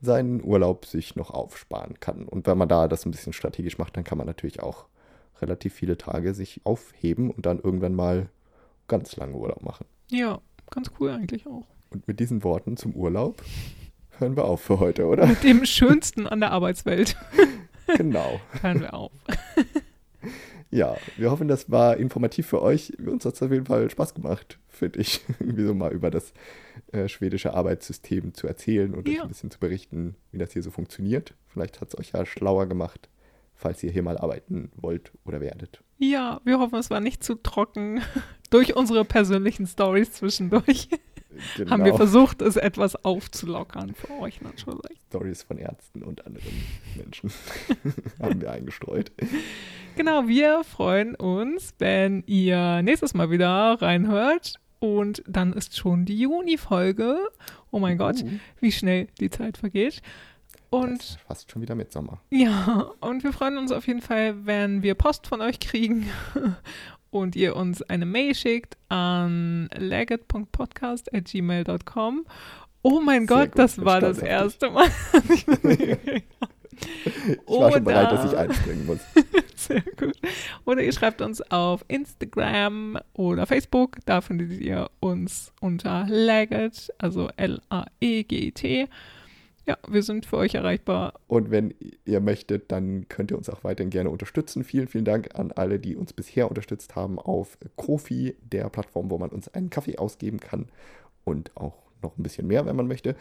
seinen 0.02 0.44
Urlaub 0.44 0.86
sich 0.86 1.16
noch 1.16 1.32
aufsparen 1.32 2.00
kann. 2.00 2.26
Und 2.28 2.46
wenn 2.48 2.58
man 2.58 2.68
da 2.68 2.88
das 2.88 3.06
ein 3.06 3.12
bisschen 3.12 3.34
strategisch 3.34 3.78
macht, 3.78 3.96
dann 3.98 4.04
kann 4.04 4.18
man 4.18 4.28
natürlich 4.28 4.62
auch 4.62 4.86
relativ 5.42 5.74
viele 5.74 5.98
Tage 5.98 6.34
sich 6.34 6.62
aufheben 6.66 7.32
und 7.32 7.46
dann 7.46 7.60
irgendwann 7.60 7.96
mal 7.96 8.28
ganz 8.88 9.16
lange 9.16 9.34
Urlaub 9.36 9.64
machen. 9.64 9.86
ja, 10.12 10.40
ganz 10.70 10.92
cool 11.00 11.10
eigentlich 11.10 11.46
auch. 11.48 11.66
Und 11.90 12.08
mit 12.08 12.20
diesen 12.20 12.44
Worten 12.44 12.76
zum 12.78 12.96
Urlaub 12.96 13.42
hören 14.20 14.36
wir 14.36 14.46
auf 14.46 14.62
für 14.62 14.80
heute, 14.80 15.06
oder? 15.06 15.26
Mit 15.28 15.44
dem 15.44 15.66
Schönsten 15.66 16.28
an 16.28 16.40
der 16.40 16.52
Arbeitswelt 16.52 17.16
genau. 17.98 18.40
hören 18.62 18.82
wir 18.82 18.94
auf. 18.94 19.12
Ja, 20.72 20.96
wir 21.18 21.30
hoffen, 21.30 21.48
das 21.48 21.70
war 21.70 21.98
informativ 21.98 22.48
für 22.48 22.60
euch. 22.60 22.94
Uns 22.98 23.26
hat 23.26 23.36
es 23.36 23.44
auf 23.44 23.52
jeden 23.52 23.68
Fall 23.68 23.88
Spaß 23.92 24.16
gemacht, 24.16 24.58
finde 24.70 25.02
ich, 25.02 25.22
irgendwie 25.40 25.66
so 25.66 25.76
mal 25.76 25.92
über 25.94 26.10
das 26.10 26.34
äh, 26.92 27.08
schwedische 27.08 27.54
Arbeitssystem 27.54 28.34
zu 28.34 28.48
erzählen 28.48 28.96
und 28.96 29.08
euch 29.08 29.14
Ja. 29.18 29.22
ein 29.22 29.28
bisschen 29.28 29.52
zu 29.52 29.60
berichten, 29.60 30.16
wie 30.32 30.40
das 30.40 30.52
hier 30.54 30.64
so 30.64 30.72
funktioniert. 30.72 31.36
Vielleicht 31.48 31.80
hat 31.80 31.90
es 31.90 32.00
euch 32.00 32.14
ja 32.14 32.26
schlauer 32.26 32.66
gemacht, 32.66 33.08
falls 33.54 33.84
ihr 33.84 33.92
hier 33.92 34.02
mal 34.02 34.18
arbeiten 34.18 34.72
wollt 34.76 35.12
oder 35.26 35.42
werdet. 35.42 35.84
Ja, 36.00 36.42
wir 36.44 36.58
hoffen, 36.58 36.80
es 36.80 36.90
war 36.90 37.02
nicht 37.02 37.24
zu 37.24 37.36
trocken. 37.36 38.02
Durch 38.50 38.76
unsere 38.76 39.06
persönlichen 39.06 39.68
Stories 39.68 40.14
zwischendurch 40.14 40.90
Genau. 41.58 41.72
haben 41.72 41.86
wir 41.86 41.96
versucht, 41.96 42.42
es 42.42 42.56
etwas 42.56 42.96
aufzulockern 43.04 43.94
für 43.96 44.12
euch 44.20 44.42
natürlich. 44.42 45.00
Stories 45.10 45.44
von 45.44 45.58
Ärzten 45.58 46.04
und 46.04 46.26
anderen 46.26 46.64
Menschen 46.96 47.32
haben 48.22 48.42
wir 48.42 48.52
eingestreut. 48.52 49.12
Genau, 49.96 50.28
wir 50.28 50.64
freuen 50.64 51.16
uns, 51.16 51.74
wenn 51.80 52.24
ihr 52.26 52.82
nächstes 52.82 53.14
Mal 53.14 53.30
wieder 53.30 53.78
reinhört 53.82 54.60
Und 54.80 55.24
dann 55.28 55.54
ist 55.54 55.78
schon 55.78 56.06
die 56.06 56.20
Juni-Folge. 56.20 57.18
Oh 57.72 57.80
mein 57.80 57.98
Gott, 57.98 58.22
Uh, 58.24 58.40
wie 58.60 58.72
schnell 58.72 59.08
die 59.20 59.30
Zeit 59.30 59.58
vergeht. 59.58 60.02
Und 60.72 61.20
fast 61.28 61.52
schon 61.52 61.62
wieder 61.62 61.76
Mitsommer. 61.76 62.20
ja, 62.32 62.92
und 63.00 63.24
wir 63.24 63.32
freuen 63.32 63.58
uns 63.60 63.72
auf 63.72 63.86
jeden 63.88 64.02
Fall, 64.02 64.46
wenn 64.46 64.82
wir 64.82 64.96
Post 64.96 65.28
von 65.28 65.40
euch 65.40 65.60
kriegen 65.60 66.10
und 67.14 67.36
ihr 67.36 67.56
uns 67.56 67.82
eine 67.84 68.06
Mail 68.06 68.36
schickt 68.36 68.78
an 68.90 69.70
legget.podcast.gmail.com. 69.76 72.26
Oh 72.82 73.00
mein 73.00 73.28
Sehr 73.28 73.38
Gott, 73.38 73.52
gut, 73.52 73.60
das 73.60 73.84
war 73.84 74.02
das 74.02 74.18
erste 74.20 74.70
Mal. 74.72 74.90
ich 77.06 77.38
war 77.48 77.72
schon 77.72 77.84
bereit, 77.84 78.12
dass 78.12 78.26
ich 78.26 78.32
Oder- 78.32 78.40
einspringen 78.40 78.86
muss. 78.86 79.00
Sehr 79.56 79.82
gut. 79.82 80.16
Oder 80.66 80.82
ihr 80.82 80.92
schreibt 80.92 81.22
uns 81.22 81.42
auf 81.52 81.86
Instagram 81.88 82.98
oder 83.14 83.46
Facebook. 83.46 83.98
Da 84.06 84.22
findet 84.22 84.60
ihr 84.60 84.90
uns 85.00 85.54
unter 85.62 86.06
Legget, 86.10 86.92
also 86.98 87.30
L-A-E-G-E-T. 87.38 88.90
Ja, 89.66 89.78
wir 89.88 90.04
sind 90.04 90.26
für 90.26 90.38
euch 90.38 90.56
erreichbar. 90.56 91.14
Und 91.28 91.50
wenn 91.50 91.74
ihr 92.04 92.20
möchtet, 92.20 92.72
dann 92.72 93.08
könnt 93.08 93.32
ihr 93.32 93.38
uns 93.38 93.50
auch 93.50 93.64
weiterhin 93.64 93.92
gerne 93.92 94.10
unterstützen. 94.10 94.66
Vielen, 94.66 94.90
vielen 94.90 95.06
Dank 95.06 95.36
an 95.36 95.54
alle, 95.54 95.80
die 95.80 95.96
uns 95.96 96.12
bisher 96.12 96.50
unterstützt 96.50 96.96
haben 96.96 97.18
auf 97.18 97.58
Kofi, 97.78 98.36
der 98.42 98.70
Plattform, 98.70 99.10
wo 99.10 99.18
man 99.18 99.30
uns 99.30 99.48
einen 99.48 99.70
Kaffee 99.70 99.98
ausgeben 99.98 100.42
kann 100.42 100.68
und 101.24 101.56
auch 101.56 101.78
noch 102.02 102.18
ein 102.18 102.24
bisschen 102.24 102.48
mehr, 102.48 102.66
wenn 102.66 102.76
man 102.76 102.88
möchte. 102.88 103.16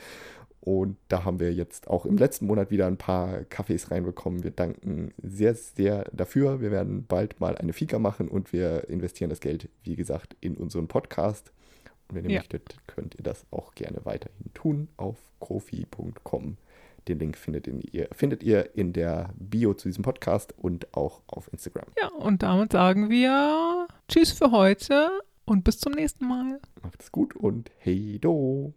Und 0.61 0.97
da 1.09 1.25
haben 1.25 1.41
wir 1.41 1.53
jetzt 1.53 1.89
auch 1.89 2.07
im 2.07 2.17
letzten 2.17 2.47
Monat 2.47 2.71
wieder 2.71 2.87
ein 2.87 2.97
paar 2.97 3.45
Kaffees 3.45 3.91
reinbekommen. 3.91 4.45
Wir 4.45 4.53
danken 4.53 5.13
sehr, 5.21 5.55
sehr 5.55 6.05
dafür. 6.13 6.61
Wir 6.61 6.71
werden 6.71 7.05
bald 7.07 7.41
mal 7.41 7.57
eine 7.57 7.73
Fika 7.73 7.99
machen 7.99 8.29
und 8.29 8.53
wir 8.53 8.89
investieren 8.89 9.31
das 9.31 9.41
Geld, 9.41 9.69
wie 9.83 9.97
gesagt, 9.97 10.37
in 10.41 10.57
unseren 10.57 10.87
Podcast. 10.87 11.53
Und 12.13 12.17
wenn 12.19 12.25
ihr 12.27 12.31
Ja. 12.33 12.39
möchtet, 12.41 12.77
könnt 12.87 13.15
ihr 13.15 13.23
das 13.25 13.47
auch 13.51 13.75
gerne 13.75 14.05
weiterhin 14.05 14.53
tun 14.53 14.89
auf 14.99 15.17
kofi.com. 15.39 16.59
Den 17.09 17.19
Link 17.19 17.37
findet 17.39 17.67
ihr, 17.67 18.09
findet 18.13 18.43
ihr 18.43 18.77
in 18.77 18.93
der 18.93 19.31
Bio 19.39 19.73
zu 19.75 19.89
diesem 19.89 20.05
Podcast 20.05 20.53
und 20.59 20.95
auch 20.95 21.23
auf 21.27 21.51
Instagram. 21.53 21.87
Ja, 21.99 22.09
und 22.09 22.43
damit 22.43 22.73
sagen 22.73 23.09
wir 23.09 23.89
Tschüss 24.09 24.31
für 24.33 24.51
heute 24.53 25.11
und 25.47 25.65
bis 25.65 25.79
zum 25.79 25.95
nächsten 25.95 26.29
Mal. 26.29 26.61
Macht 26.83 27.03
es 27.03 27.11
gut 27.11 27.35
und 27.35 27.71
hey 27.79 28.19
do! 28.21 28.75